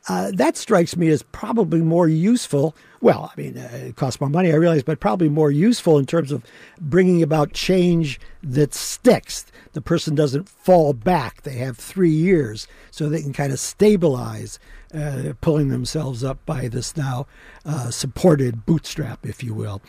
Uh, 0.08 0.32
that 0.34 0.56
strikes 0.58 0.96
me 0.96 1.10
as 1.10 1.22
probably 1.24 1.82
more 1.82 2.08
useful. 2.08 2.76
Well, 3.02 3.32
I 3.36 3.40
mean, 3.42 3.58
uh, 3.58 3.70
it 3.74 3.96
costs 3.96 4.20
more 4.20 4.30
money, 4.30 4.52
I 4.52 4.56
realize, 4.56 4.84
but 4.84 5.00
probably 5.00 5.30
more 5.30 5.52
useful 5.52 5.98
in 5.98 6.06
terms 6.06 6.32
of 6.32 6.44
bringing 6.80 7.22
about 7.22 7.54
change 7.54 8.20
that 8.42 8.74
sticks. 8.74 9.46
The 9.74 9.82
person 9.82 10.16
doesn't 10.16 10.50
fall 10.50 10.94
back. 10.94 11.44
They 11.44 11.56
have 11.56 11.78
three 11.78 12.10
years 12.10 12.68
so 12.92 13.08
they 13.08 13.22
can 13.22 13.34
kind 13.34 13.54
of 13.54 13.60
stabilize, 13.60 14.58
uh, 14.94 15.34
pulling 15.42 15.70
themselves 15.70 16.24
up 16.24 16.44
by 16.46 16.68
this 16.68 16.98
now 16.98 17.28
uh, 17.66 17.92
supported 17.92 18.66
bootstrap, 18.66 19.26
if 19.26 19.44
you 19.44 19.54
will. 19.54 19.82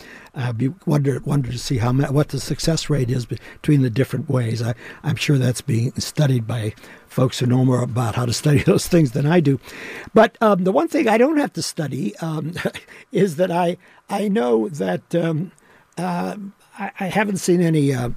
Be, 0.56 0.68
wonder 0.86 1.20
wonder 1.20 1.50
to 1.50 1.58
see 1.58 1.78
how 1.78 1.92
what 1.92 2.28
the 2.28 2.40
success 2.40 2.90
rate 2.90 3.10
is 3.10 3.26
between 3.26 3.82
the 3.82 3.90
different 3.90 4.28
ways. 4.28 4.62
I, 4.62 4.74
I'm 5.02 5.16
sure 5.16 5.38
that's 5.38 5.60
being 5.60 5.92
studied 5.92 6.46
by 6.46 6.74
folks 7.06 7.38
who 7.38 7.46
know 7.46 7.64
more 7.64 7.82
about 7.82 8.14
how 8.14 8.26
to 8.26 8.32
study 8.32 8.62
those 8.64 8.86
things 8.86 9.12
than 9.12 9.26
I 9.26 9.40
do. 9.40 9.58
But 10.14 10.36
um, 10.40 10.64
the 10.64 10.72
one 10.72 10.88
thing 10.88 11.08
I 11.08 11.18
don't 11.18 11.38
have 11.38 11.52
to 11.54 11.62
study 11.62 12.16
um, 12.16 12.54
is 13.12 13.36
that 13.36 13.50
I 13.50 13.76
I 14.08 14.28
know 14.28 14.68
that 14.68 15.14
um, 15.14 15.52
uh, 15.98 16.36
I, 16.78 16.92
I 17.00 17.06
haven't 17.06 17.38
seen 17.38 17.60
any 17.60 17.92
uh, 17.92 18.10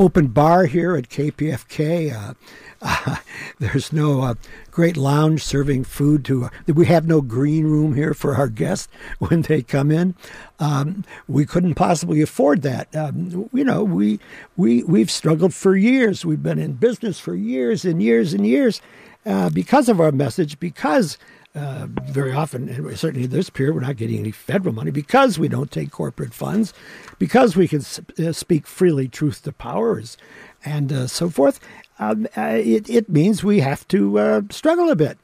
open 0.00 0.28
bar 0.28 0.64
here 0.64 0.96
at 0.96 1.10
KPFK. 1.10 2.12
Uh, 2.12 2.34
uh, 2.82 3.16
there's 3.58 3.92
no 3.92 4.22
uh, 4.22 4.34
great 4.70 4.96
lounge 4.96 5.44
serving 5.44 5.84
food 5.84 6.24
to. 6.24 6.48
we 6.66 6.86
have 6.86 7.06
no 7.06 7.20
green 7.20 7.64
room 7.64 7.94
here 7.94 8.14
for 8.14 8.36
our 8.36 8.48
guests 8.48 8.88
when 9.18 9.42
they 9.42 9.62
come 9.62 9.90
in. 9.90 10.14
Um, 10.58 11.04
we 11.28 11.44
couldn't 11.44 11.74
possibly 11.74 12.22
afford 12.22 12.62
that. 12.62 12.94
Um, 12.96 13.50
you 13.52 13.64
know, 13.64 13.84
we 13.84 14.18
we 14.56 14.82
we've 14.84 15.10
struggled 15.10 15.52
for 15.52 15.76
years. 15.76 16.24
We've 16.24 16.42
been 16.42 16.58
in 16.58 16.72
business 16.72 17.20
for 17.20 17.34
years 17.34 17.84
and 17.84 18.02
years 18.02 18.32
and 18.32 18.46
years 18.46 18.80
uh, 19.26 19.50
because 19.50 19.90
of 19.90 20.00
our 20.00 20.12
message. 20.12 20.58
Because 20.58 21.18
uh, 21.54 21.86
very 22.06 22.32
often, 22.32 22.68
and 22.68 22.98
certainly 22.98 23.26
this 23.26 23.50
period, 23.50 23.74
we're 23.74 23.80
not 23.80 23.96
getting 23.96 24.18
any 24.18 24.30
federal 24.30 24.74
money 24.74 24.90
because 24.90 25.38
we 25.38 25.48
don't 25.48 25.70
take 25.70 25.90
corporate 25.90 26.32
funds, 26.32 26.72
because 27.18 27.56
we 27.56 27.66
can 27.66 27.80
uh, 28.24 28.32
speak 28.32 28.66
freely, 28.66 29.08
truth 29.08 29.42
to 29.42 29.52
powers, 29.52 30.16
and 30.64 30.92
uh, 30.92 31.06
so 31.06 31.28
forth. 31.28 31.58
Um, 31.98 32.26
uh, 32.36 32.58
it, 32.62 32.88
it 32.88 33.08
means 33.08 33.42
we 33.42 33.60
have 33.60 33.86
to 33.88 34.18
uh, 34.18 34.42
struggle 34.50 34.90
a 34.90 34.96
bit. 34.96 35.18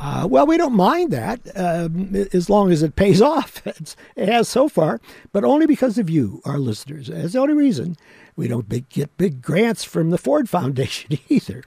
Well, 0.00 0.46
we 0.46 0.56
don't 0.56 0.74
mind 0.74 1.10
that 1.12 1.40
um, 1.56 2.14
as 2.32 2.50
long 2.50 2.70
as 2.70 2.82
it 2.82 2.96
pays 2.96 3.22
off. 3.34 3.66
It's, 3.66 3.96
it 4.16 4.28
has 4.28 4.48
so 4.48 4.68
far, 4.68 5.00
but 5.32 5.44
only 5.44 5.66
because 5.66 5.96
of 5.98 6.10
you, 6.10 6.42
our 6.44 6.58
listeners. 6.58 7.06
That's 7.08 7.32
the 7.32 7.40
only 7.40 7.54
reason 7.54 7.96
we 8.38 8.46
don't 8.46 8.68
big, 8.68 8.88
get 8.88 9.16
big 9.16 9.42
grants 9.42 9.82
from 9.82 10.10
the 10.10 10.18
Ford 10.18 10.48
Foundation 10.48 11.18
either. 11.28 11.64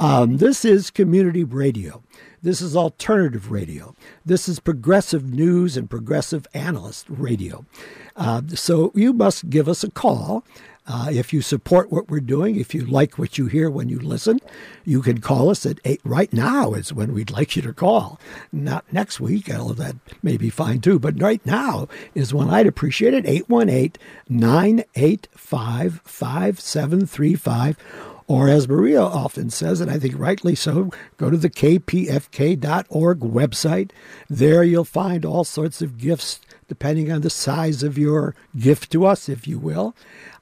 Um, 0.00 0.38
this 0.38 0.64
is 0.64 0.90
community 0.90 1.44
radio. 1.44 2.02
This 2.42 2.60
is 2.60 2.76
alternative 2.76 3.50
radio. 3.50 3.94
This 4.24 4.48
is 4.48 4.60
progressive 4.60 5.24
news 5.32 5.76
and 5.76 5.90
progressive 5.90 6.46
analyst 6.54 7.06
radio. 7.08 7.64
Uh, 8.16 8.42
so 8.54 8.92
you 8.94 9.12
must 9.12 9.50
give 9.50 9.68
us 9.68 9.82
a 9.82 9.90
call. 9.90 10.44
Uh, 10.86 11.08
if 11.12 11.34
you 11.34 11.42
support 11.42 11.92
what 11.92 12.08
we're 12.08 12.18
doing, 12.20 12.56
if 12.56 12.74
you 12.74 12.80
like 12.86 13.18
what 13.18 13.36
you 13.36 13.46
hear 13.46 13.70
when 13.70 13.90
you 13.90 13.98
listen, 13.98 14.40
you 14.84 15.02
can 15.02 15.20
call 15.20 15.50
us 15.50 15.66
at 15.66 15.78
eight. 15.84 16.00
Right 16.02 16.32
now 16.32 16.72
is 16.72 16.94
when 16.94 17.12
we'd 17.12 17.30
like 17.30 17.56
you 17.56 17.62
to 17.62 17.74
call. 17.74 18.18
Not 18.52 18.90
next 18.90 19.20
week, 19.20 19.50
of 19.50 19.76
that 19.76 19.96
may 20.22 20.38
be 20.38 20.48
fine 20.48 20.80
too, 20.80 20.98
but 20.98 21.20
right 21.20 21.44
now 21.44 21.88
is 22.14 22.32
when 22.32 22.48
I'd 22.48 22.66
appreciate 22.66 23.12
it. 23.12 23.26
818 23.26 24.00
985 24.30 26.00
5735. 26.04 27.76
Or 28.28 28.46
as 28.46 28.68
Maria 28.68 29.00
often 29.00 29.48
says, 29.48 29.80
and 29.80 29.90
I 29.90 29.98
think 29.98 30.14
rightly 30.18 30.54
so, 30.54 30.90
go 31.16 31.30
to 31.30 31.36
the 31.38 31.48
kpfk.org 31.48 33.20
website. 33.20 33.90
There 34.28 34.62
you'll 34.62 34.84
find 34.84 35.24
all 35.24 35.44
sorts 35.44 35.80
of 35.80 35.96
gifts 35.96 36.40
depending 36.68 37.10
on 37.10 37.22
the 37.22 37.30
size 37.30 37.82
of 37.82 37.96
your 37.96 38.34
gift 38.58 38.92
to 38.92 39.06
us, 39.06 39.30
if 39.30 39.48
you 39.48 39.58
will. 39.58 39.96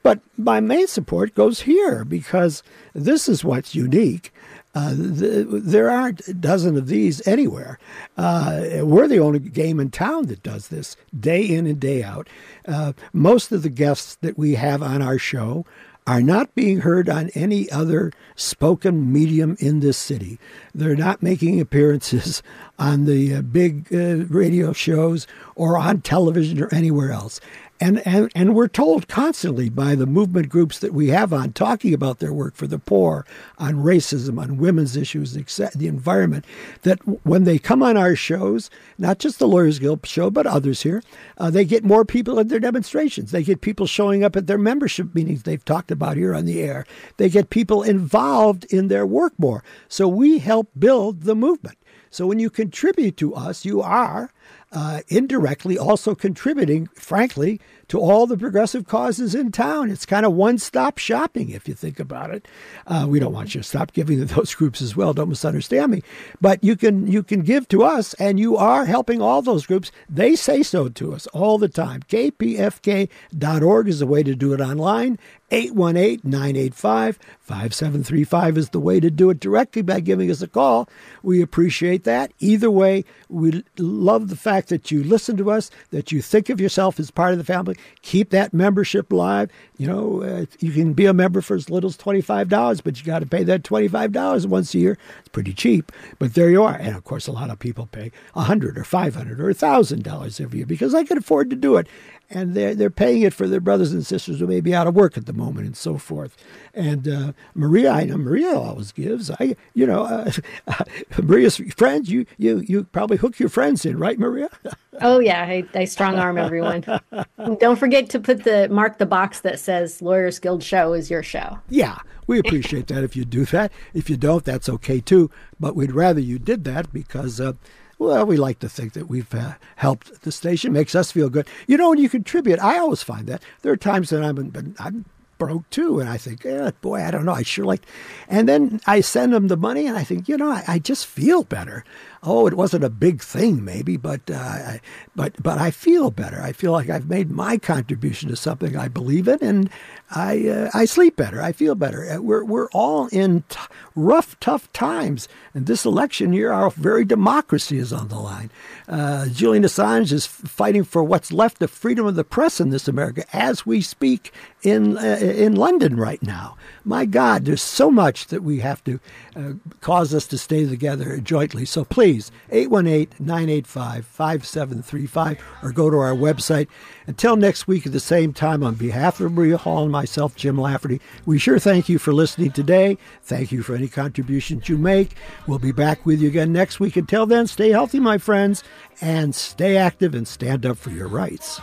but 0.04 0.20
my 0.38 0.60
main 0.60 0.86
support 0.86 1.34
goes 1.34 1.62
here 1.62 2.06
because 2.06 2.62
this 2.94 3.28
is 3.28 3.44
what's 3.44 3.74
unique. 3.74 4.32
Uh, 4.78 4.92
the, 4.92 5.44
there 5.64 5.90
aren't 5.90 6.28
a 6.28 6.36
dozen 6.36 6.78
of 6.78 6.86
these 6.86 7.28
anywhere. 7.28 7.80
Uh, 8.16 8.62
we're 8.84 9.08
the 9.08 9.18
only 9.18 9.40
game 9.40 9.80
in 9.80 9.90
town 9.90 10.28
that 10.28 10.44
does 10.44 10.68
this 10.68 10.96
day 11.20 11.44
in 11.44 11.66
and 11.66 11.80
day 11.80 12.04
out. 12.04 12.30
Uh, 12.68 12.94
most 13.12 13.52
of 13.52 13.64
the 13.64 13.72
guests 13.72 14.18
that 14.22 14.38
we 14.38 14.54
have 14.54 14.84
on 14.84 15.02
our 15.02 15.18
show 15.18 15.66
are 16.06 16.22
not 16.22 16.54
being 16.54 16.82
heard 16.82 17.10
on 17.10 17.32
any 17.34 17.70
other 17.72 18.12
spoken 18.36 19.12
medium 19.12 19.58
in 19.60 19.80
this 19.80 19.98
city. 19.98 20.40
They're 20.76 20.96
not 20.96 21.24
making 21.24 21.60
appearances 21.60 22.44
on 22.80 23.06
the 23.06 23.34
uh, 23.34 23.42
big 23.42 23.92
uh, 23.92 24.26
radio 24.28 24.74
shows 24.74 25.26
or 25.56 25.76
on 25.76 26.02
television 26.02 26.62
or 26.62 26.72
anywhere 26.72 27.12
else. 27.12 27.42
And, 27.80 28.06
and, 28.08 28.32
and 28.34 28.56
we're 28.56 28.68
told 28.68 29.08
constantly 29.08 29.70
by 29.70 29.94
the 29.94 30.08
movement 30.08 30.50
groups 30.50 30.80
that 30.80 30.94
we 30.94 31.10
have 31.10 31.32
on 31.32 31.54
talking 31.54 31.94
about 31.94 32.18
their 32.18 32.34
work 32.34 32.56
for 32.56 32.66
the 32.66 32.80
poor, 32.80 33.26
on 33.60 33.76
racism, 33.76 34.42
on 34.42 34.58
women's 34.58 34.98
issues, 34.98 35.34
the 35.34 35.88
environment, 35.88 36.46
that 36.82 37.00
when 37.26 37.44
they 37.44 37.60
come 37.60 37.84
on 37.84 37.96
our 37.96 38.16
shows, 38.16 38.72
not 38.98 39.20
just 39.20 39.38
the 39.38 39.48
Lawyers 39.48 39.78
Guild 39.78 40.06
show, 40.08 40.32
but 40.32 40.48
others 40.48 40.82
here, 40.82 41.04
uh, 41.38 41.52
they 41.52 41.66
get 41.66 41.84
more 41.84 42.04
people 42.04 42.40
at 42.40 42.50
their 42.50 42.60
demonstrations. 42.60 43.30
They 43.30 43.44
get 43.44 43.62
people 43.62 43.86
showing 43.86 44.24
up 44.24 44.36
at 44.36 44.48
their 44.48 44.58
membership 44.58 45.14
meetings 45.14 45.44
they've 45.44 45.64
talked 45.64 45.92
about 45.92 46.18
here 46.18 46.34
on 46.34 46.46
the 46.46 46.62
air. 46.62 46.86
They 47.18 47.30
get 47.30 47.52
people 47.52 47.84
involved 47.84 48.66
in 48.66 48.88
their 48.88 49.06
work 49.06 49.34
more. 49.38 49.64
So 49.88 50.08
we 50.08 50.40
help 50.40 50.70
build 50.78 51.24
the 51.24 51.36
movement. 51.36 51.78
So 52.10 52.26
when 52.26 52.40
you 52.40 52.50
contribute 52.50 53.18
to 53.18 53.36
us, 53.36 53.66
you 53.66 53.82
are 53.82 54.32
uh, 54.78 55.02
indirectly 55.08 55.76
also 55.76 56.14
contributing, 56.14 56.88
frankly, 56.94 57.60
to 57.90 58.00
all 58.00 58.28
the 58.28 58.38
progressive 58.38 58.86
causes 58.88 59.34
in 59.34 59.52
town. 59.52 59.90
It's 59.90 60.06
kind 60.06 60.26
of 60.26 60.34
one 60.34 60.58
stop 60.58 60.98
shopping 60.98 61.50
if 61.50 61.68
you 61.68 61.74
think 61.74 62.00
about 62.00 62.32
it. 62.32 62.48
Uh, 62.86 63.06
we 63.08 63.20
don't 63.20 63.34
want 63.34 63.56
you 63.56 63.62
to 63.62 63.68
stop 63.68 63.94
giving 63.94 64.20
to 64.20 64.26
those 64.36 64.54
groups 64.54 64.82
as 64.82 64.96
well. 64.96 65.14
Don't 65.14 65.30
misunderstand 65.30 65.92
me. 65.92 66.04
But 66.42 66.64
you 66.64 66.76
can 66.76 67.08
you 67.08 67.24
can 67.24 67.42
give 67.42 67.68
to 67.70 67.84
us, 67.84 68.14
and 68.16 68.40
you 68.40 68.58
are 68.58 68.86
helping 68.86 69.22
all 69.22 69.42
those 69.42 69.66
groups. 69.66 69.92
They 70.10 70.36
say 70.36 70.64
so 70.64 70.90
to 70.90 71.14
us 71.14 71.28
all 71.28 71.58
the 71.58 71.70
time. 71.70 72.02
KPFK.org 72.04 73.88
is 73.88 74.00
the 74.00 74.08
way 74.08 74.24
to 74.24 74.36
do 74.36 74.54
it 74.54 74.62
online. 74.62 75.18
818 75.50 76.30
985 76.30 77.20
5735 77.40 78.58
is 78.58 78.70
the 78.70 78.80
way 78.80 79.00
to 79.00 79.10
do 79.10 79.30
it 79.30 79.40
directly 79.40 79.82
by 79.82 80.02
giving 80.02 80.30
us 80.30 80.42
a 80.42 80.48
call. 80.48 80.90
We 81.24 81.42
appreciate 81.42 82.04
that. 82.04 82.34
Either 82.40 82.70
way, 82.70 83.06
we 83.30 83.64
love 83.78 84.28
the 84.28 84.36
fact 84.36 84.68
that 84.70 84.92
you 84.92 85.04
listen 85.04 85.38
to 85.38 85.52
us, 85.52 85.72
that 85.92 86.12
you 86.12 86.22
think 86.22 86.50
of 86.50 86.60
yourself 86.60 87.00
as 87.00 87.12
part 87.12 87.32
of 87.32 87.38
the 87.38 87.46
family. 87.46 87.77
Keep 88.02 88.30
that 88.32 88.54
membership 88.54 89.12
live. 89.12 89.50
You 89.78 89.88
know, 89.88 90.24
uh, 90.24 90.46
you 90.60 90.72
can 90.72 90.94
be 90.94 91.06
a 91.06 91.14
member 91.14 91.42
for 91.42 91.56
as 91.56 91.70
little 91.70 91.90
as 91.90 91.98
$25, 91.98 92.84
but 92.84 92.98
you 92.98 93.06
got 93.06 93.20
to 93.20 93.26
pay 93.26 93.44
that 93.44 93.64
$25 93.64 94.46
once 94.48 94.74
a 94.74 94.80
year. 94.80 94.98
It's 95.20 95.30
pretty 95.30 95.54
cheap, 95.54 95.92
but 96.20 96.34
there 96.34 96.50
you 96.50 96.64
are. 96.64 96.76
And 96.76 96.96
of 96.96 97.04
course, 97.04 97.28
a 97.28 97.32
lot 97.32 97.50
of 97.50 97.60
people 97.60 97.88
pay 97.88 98.12
100 98.34 98.78
or 98.78 98.84
500 98.84 99.40
or 99.40 99.46
$1,000 99.46 100.42
every 100.42 100.58
year 100.60 100.66
because 100.66 100.94
I 100.94 101.04
can 101.04 101.18
afford 101.18 101.50
to 101.50 101.56
do 101.56 101.78
it 101.78 101.88
and 102.30 102.54
they're 102.54 102.76
they're 102.76 102.90
paying 102.90 103.22
it 103.22 103.34
for 103.34 103.48
their 103.48 103.60
brothers 103.60 103.94
and 103.94 104.06
sisters 104.06 104.40
who 104.40 104.48
may 104.48 104.60
be 104.60 104.76
out 104.76 104.88
of 104.88 104.96
work 104.96 105.18
at 105.18 105.26
the 105.26 105.34
moment 105.34 105.66
and 105.66 105.78
so 105.78 105.98
forth. 105.98 106.36
And 106.74 107.08
uh, 107.08 107.34
Maria, 107.56 107.92
I 107.92 108.06
know 108.06 108.18
Maria 108.18 108.58
always 108.58 108.92
gives. 108.92 109.32
I, 109.32 109.56
you 109.74 109.86
know, 109.86 110.04
uh, 110.04 110.32
Maria's 111.22 111.58
friends. 111.76 112.10
You 112.10 112.26
you 112.38 112.60
you 112.60 112.84
probably 112.86 113.18
hook 113.18 113.40
your 113.40 113.50
friends 113.50 113.86
in, 113.86 113.98
right, 113.98 114.20
Maria? 114.20 114.50
oh 115.02 115.20
yeah, 115.20 115.44
I, 115.44 115.64
I 115.74 115.86
strong 115.86 116.16
arm 116.16 116.38
everyone. 116.38 116.84
Don't 117.60 117.80
forget 117.80 118.10
to 118.12 118.20
put 118.20 118.44
the 118.44 118.68
mark 118.70 118.98
the 118.98 119.06
box 119.06 119.40
that 119.42 119.60
says 119.60 120.02
Lawyers 120.02 120.40
Guild 120.40 120.64
Show 120.64 120.94
is 120.94 121.10
your 121.10 121.24
show. 121.24 121.60
Yeah, 121.70 121.98
we 122.28 122.40
appreciate 122.40 122.88
that 122.88 123.04
if 123.04 123.16
you 123.16 123.24
do 123.24 123.46
that. 123.46 123.72
If 123.94 124.10
you 124.10 124.18
don't, 124.18 124.44
that's 124.44 124.68
okay 124.68 125.00
too. 125.00 125.32
But 125.60 125.76
we'd 125.76 125.92
rather 125.92 126.20
you 126.20 126.40
did 126.40 126.66
that 126.66 126.92
because 126.92 127.40
uh, 127.40 127.54
well, 128.00 128.26
we 128.26 128.38
like 128.38 128.60
to 128.60 128.70
think 128.70 128.94
that 128.94 129.10
we've 129.10 129.34
uh, 129.34 129.54
helped 129.78 130.22
the 130.22 130.32
station. 130.32 130.74
Makes 130.74 130.96
us 130.96 131.12
feel 131.12 131.30
good. 131.30 131.48
You 131.68 131.78
know, 131.78 131.90
when 131.90 132.00
you 132.00 132.10
contribute, 132.10 132.60
I 132.60 132.78
always 132.78 133.04
find 133.04 133.28
that 133.28 133.42
there 133.62 133.72
are 133.72 133.78
times 133.78 134.10
that 134.10 134.24
I'm, 134.24 134.76
I'm 134.80 135.06
broke 135.38 135.70
too, 135.70 136.00
and 136.00 136.10
I 136.10 136.18
think, 136.18 136.44
yeah, 136.44 136.72
boy, 136.82 137.02
I 137.02 137.12
don't 137.12 137.26
know, 137.26 137.34
I 137.34 137.44
sure 137.44 137.66
like. 137.66 137.84
And 138.28 138.48
then 138.48 138.82
I 138.88 139.02
send 139.02 139.34
them 139.34 139.48
the 139.48 139.58
money, 139.58 139.88
and 139.88 139.98
I 139.98 140.04
think, 140.04 140.28
you 140.28 140.38
know, 140.38 140.52
I, 140.52 140.64
I 140.68 140.80
just 140.80 141.06
feel 141.06 141.44
better 141.44 141.84
oh, 142.24 142.48
it 142.48 142.54
wasn't 142.54 142.84
a 142.84 142.90
big 142.90 143.22
thing, 143.22 143.64
maybe, 143.64 143.98
but 143.98 144.22
uh, 144.32 144.78
but 145.16 145.42
but 145.42 145.58
I 145.58 145.72
feel 145.72 146.12
better. 146.12 146.42
I 146.42 146.52
feel 146.52 146.72
like 146.72 146.90
I've 146.90 147.10
made 147.10 147.32
my 147.32 147.58
contribution 147.58 148.30
to 148.30 148.36
something 148.36 148.76
I 148.76 148.88
believe 148.88 149.28
in, 149.28 149.40
and 149.42 149.70
I 150.12 150.48
uh, 150.48 150.70
I 150.74 150.86
sleep 150.86 151.16
better. 151.16 151.42
I 151.42 151.52
feel 151.52 151.76
better. 151.76 152.10
Uh, 152.10 152.22
we're 152.22 152.44
we're 152.44 152.70
all 152.70 153.08
in 153.08 153.44
t- 153.50 153.60
rough, 153.96 154.40
tough 154.40 154.72
times, 154.74 155.28
and 155.54 155.66
this 155.66 155.86
election 155.86 156.34
year, 156.34 156.52
our 156.52 156.70
very 156.70 157.06
democracy 157.06 157.78
is 157.78 157.92
on 157.92 158.08
the 158.08 158.20
line. 158.20 158.50
Uh, 158.88 159.28
Julian 159.28 159.64
Assange 159.64 160.12
is 160.12 160.26
fighting 160.26 160.84
for 160.84 161.04
what's 161.04 161.32
left 161.32 161.62
of 161.62 161.70
freedom 161.72 162.06
of 162.06 162.16
the 162.16 162.24
press 162.24 162.60
in 162.60 162.70
this 162.70 162.88
America 162.88 163.26
as 163.34 163.66
we 163.66 163.82
speak 163.82 164.32
in 164.64 164.98
uh, 164.98 165.18
in 165.22 165.56
London 165.56 165.98
right 165.98 166.22
now. 166.24 166.56
My 166.84 167.06
God, 167.06 167.46
there's 167.46 167.62
so 167.62 167.92
much 167.92 168.28
that 168.28 168.44
we 168.44 168.60
have 168.60 168.84
to 168.86 169.00
uh, 169.36 169.54
cause 169.82 170.14
us 170.14 170.26
to 170.28 170.38
stay 170.38 170.66
together 170.66 171.20
jointly. 171.20 171.66
So 171.66 171.84
please, 171.84 172.07
818-985-5735 172.52 175.40
or 175.64 175.72
go 175.72 175.90
to 175.90 175.98
our 175.98 176.14
website. 176.14 176.68
Until 177.06 177.36
next 177.36 177.68
week 177.68 177.86
at 177.86 177.92
the 177.92 178.00
same 178.00 178.32
time, 178.34 178.64
on 178.64 178.76
behalf 178.76 179.20
of 179.20 179.34
Maria 179.34 179.58
Hall 179.58 179.84
and 179.84 179.92
myself, 179.92 180.36
Jim 180.36 180.60
Lafferty, 180.60 181.00
we 181.26 181.38
sure 181.38 181.60
thank 181.60 181.90
you 181.90 182.00
for 182.00 182.14
listening 182.14 182.52
today. 182.52 182.98
Thank 183.24 183.52
you 183.52 183.62
for 183.64 183.76
any 183.76 183.88
contributions 183.88 184.70
you 184.70 184.78
make. 184.78 185.16
We'll 185.48 185.60
be 185.60 185.72
back 185.72 186.06
with 186.06 186.22
you 186.22 186.28
again 186.28 186.54
next 186.54 186.80
week. 186.80 186.96
Until 186.98 187.26
then, 187.26 187.48
stay 187.48 187.70
healthy, 187.70 188.00
my 188.00 188.18
friends, 188.18 188.64
and 189.02 189.34
stay 189.36 189.78
active 189.78 190.16
and 190.16 190.28
stand 190.28 190.66
up 190.66 190.78
for 190.78 190.90
your 190.92 191.08
rights. 191.08 191.60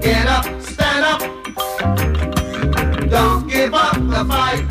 Get 0.00 0.26
up, 0.26 0.44
stand 0.62 1.04
up. 1.04 1.20
Don't 3.10 3.47
give 3.58 3.74
up 3.74 3.94
the 3.94 4.24
fight. 4.24 4.62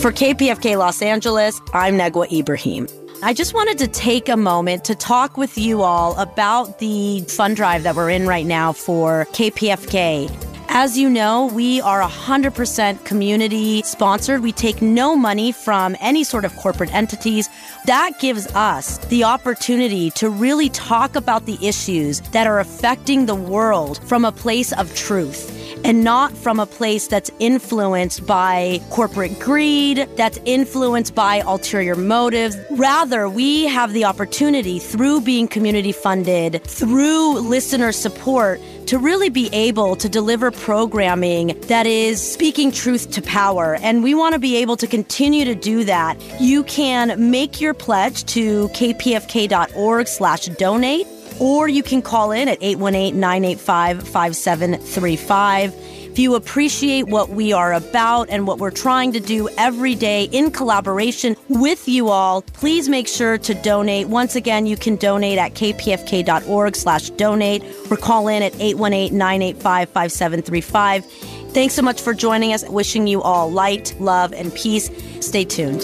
For 0.00 0.10
KPFK 0.10 0.76
Los 0.76 1.00
Angeles, 1.00 1.60
I'm 1.72 1.96
Negwa 1.96 2.30
Ibrahim. 2.32 2.88
I 3.22 3.32
just 3.32 3.54
wanted 3.54 3.78
to 3.78 3.86
take 3.86 4.28
a 4.28 4.36
moment 4.36 4.84
to 4.86 4.96
talk 4.96 5.36
with 5.36 5.56
you 5.56 5.82
all 5.82 6.18
about 6.18 6.80
the 6.80 7.20
fund 7.28 7.54
drive 7.54 7.84
that 7.84 7.94
we're 7.94 8.10
in 8.10 8.26
right 8.26 8.46
now 8.46 8.72
for 8.72 9.26
KPFK 9.26 10.51
As 10.74 10.96
you 10.96 11.10
know, 11.10 11.50
we 11.52 11.82
are 11.82 12.00
100% 12.00 13.04
community 13.04 13.82
sponsored. 13.82 14.42
We 14.42 14.52
take 14.52 14.80
no 14.80 15.14
money 15.14 15.52
from 15.52 15.94
any 16.00 16.24
sort 16.24 16.46
of 16.46 16.56
corporate 16.56 16.94
entities. 16.94 17.50
That 17.84 18.18
gives 18.20 18.46
us 18.54 18.96
the 19.08 19.22
opportunity 19.22 20.08
to 20.12 20.30
really 20.30 20.70
talk 20.70 21.14
about 21.14 21.44
the 21.44 21.58
issues 21.60 22.22
that 22.30 22.46
are 22.46 22.58
affecting 22.58 23.26
the 23.26 23.34
world 23.34 24.02
from 24.08 24.24
a 24.24 24.32
place 24.32 24.72
of 24.72 24.94
truth 24.96 25.50
and 25.84 26.04
not 26.04 26.34
from 26.36 26.58
a 26.58 26.66
place 26.66 27.06
that's 27.06 27.30
influenced 27.38 28.26
by 28.26 28.80
corporate 28.90 29.38
greed, 29.40 30.08
that's 30.16 30.38
influenced 30.44 31.14
by 31.14 31.36
ulterior 31.40 31.96
motives. 31.96 32.56
Rather, 32.70 33.28
we 33.28 33.66
have 33.66 33.92
the 33.92 34.04
opportunity 34.04 34.78
through 34.78 35.20
being 35.20 35.48
community 35.48 35.92
funded, 35.92 36.62
through 36.64 37.40
listener 37.40 37.92
support, 37.92 38.60
to 38.86 38.98
really 38.98 39.28
be 39.28 39.48
able 39.52 39.96
to 39.96 40.08
deliver 40.08 40.50
programming 40.50 41.58
that 41.62 41.86
is 41.86 42.20
speaking 42.20 42.72
truth 42.72 43.10
to 43.12 43.22
power. 43.22 43.76
And 43.76 44.02
we 44.02 44.14
want 44.14 44.34
to 44.34 44.38
be 44.38 44.56
able 44.56 44.76
to 44.78 44.86
continue 44.86 45.44
to 45.44 45.54
do 45.54 45.84
that. 45.84 46.20
You 46.40 46.64
can 46.64 47.30
make 47.30 47.60
your 47.60 47.74
pledge 47.74 48.24
to 48.26 48.68
kpfk.org 48.68 50.08
slash 50.08 50.46
donate 50.46 51.06
or 51.40 51.68
you 51.68 51.82
can 51.82 52.02
call 52.02 52.30
in 52.30 52.48
at 52.48 52.58
818 52.60 53.18
985 53.18 54.08
5735. 54.08 55.91
If 56.12 56.18
you 56.18 56.34
appreciate 56.34 57.08
what 57.08 57.30
we 57.30 57.54
are 57.54 57.72
about 57.72 58.28
and 58.28 58.46
what 58.46 58.58
we're 58.58 58.70
trying 58.70 59.12
to 59.12 59.20
do 59.20 59.48
every 59.56 59.94
day 59.94 60.24
in 60.24 60.50
collaboration 60.50 61.36
with 61.48 61.88
you 61.88 62.10
all, 62.10 62.42
please 62.42 62.86
make 62.86 63.08
sure 63.08 63.38
to 63.38 63.54
donate. 63.54 64.08
Once 64.08 64.36
again, 64.36 64.66
you 64.66 64.76
can 64.76 64.96
donate 64.96 65.38
at 65.38 65.54
kpfk.org 65.54 66.76
slash 66.76 67.08
donate 67.08 67.64
or 67.90 67.96
call 67.96 68.28
in 68.28 68.42
at 68.42 68.52
818-985-5735. 68.52 71.04
Thanks 71.52 71.72
so 71.72 71.80
much 71.80 72.02
for 72.02 72.12
joining 72.12 72.52
us. 72.52 72.62
Wishing 72.68 73.06
you 73.06 73.22
all 73.22 73.50
light, 73.50 73.96
love, 73.98 74.34
and 74.34 74.54
peace. 74.54 74.90
Stay 75.26 75.46
tuned. 75.46 75.82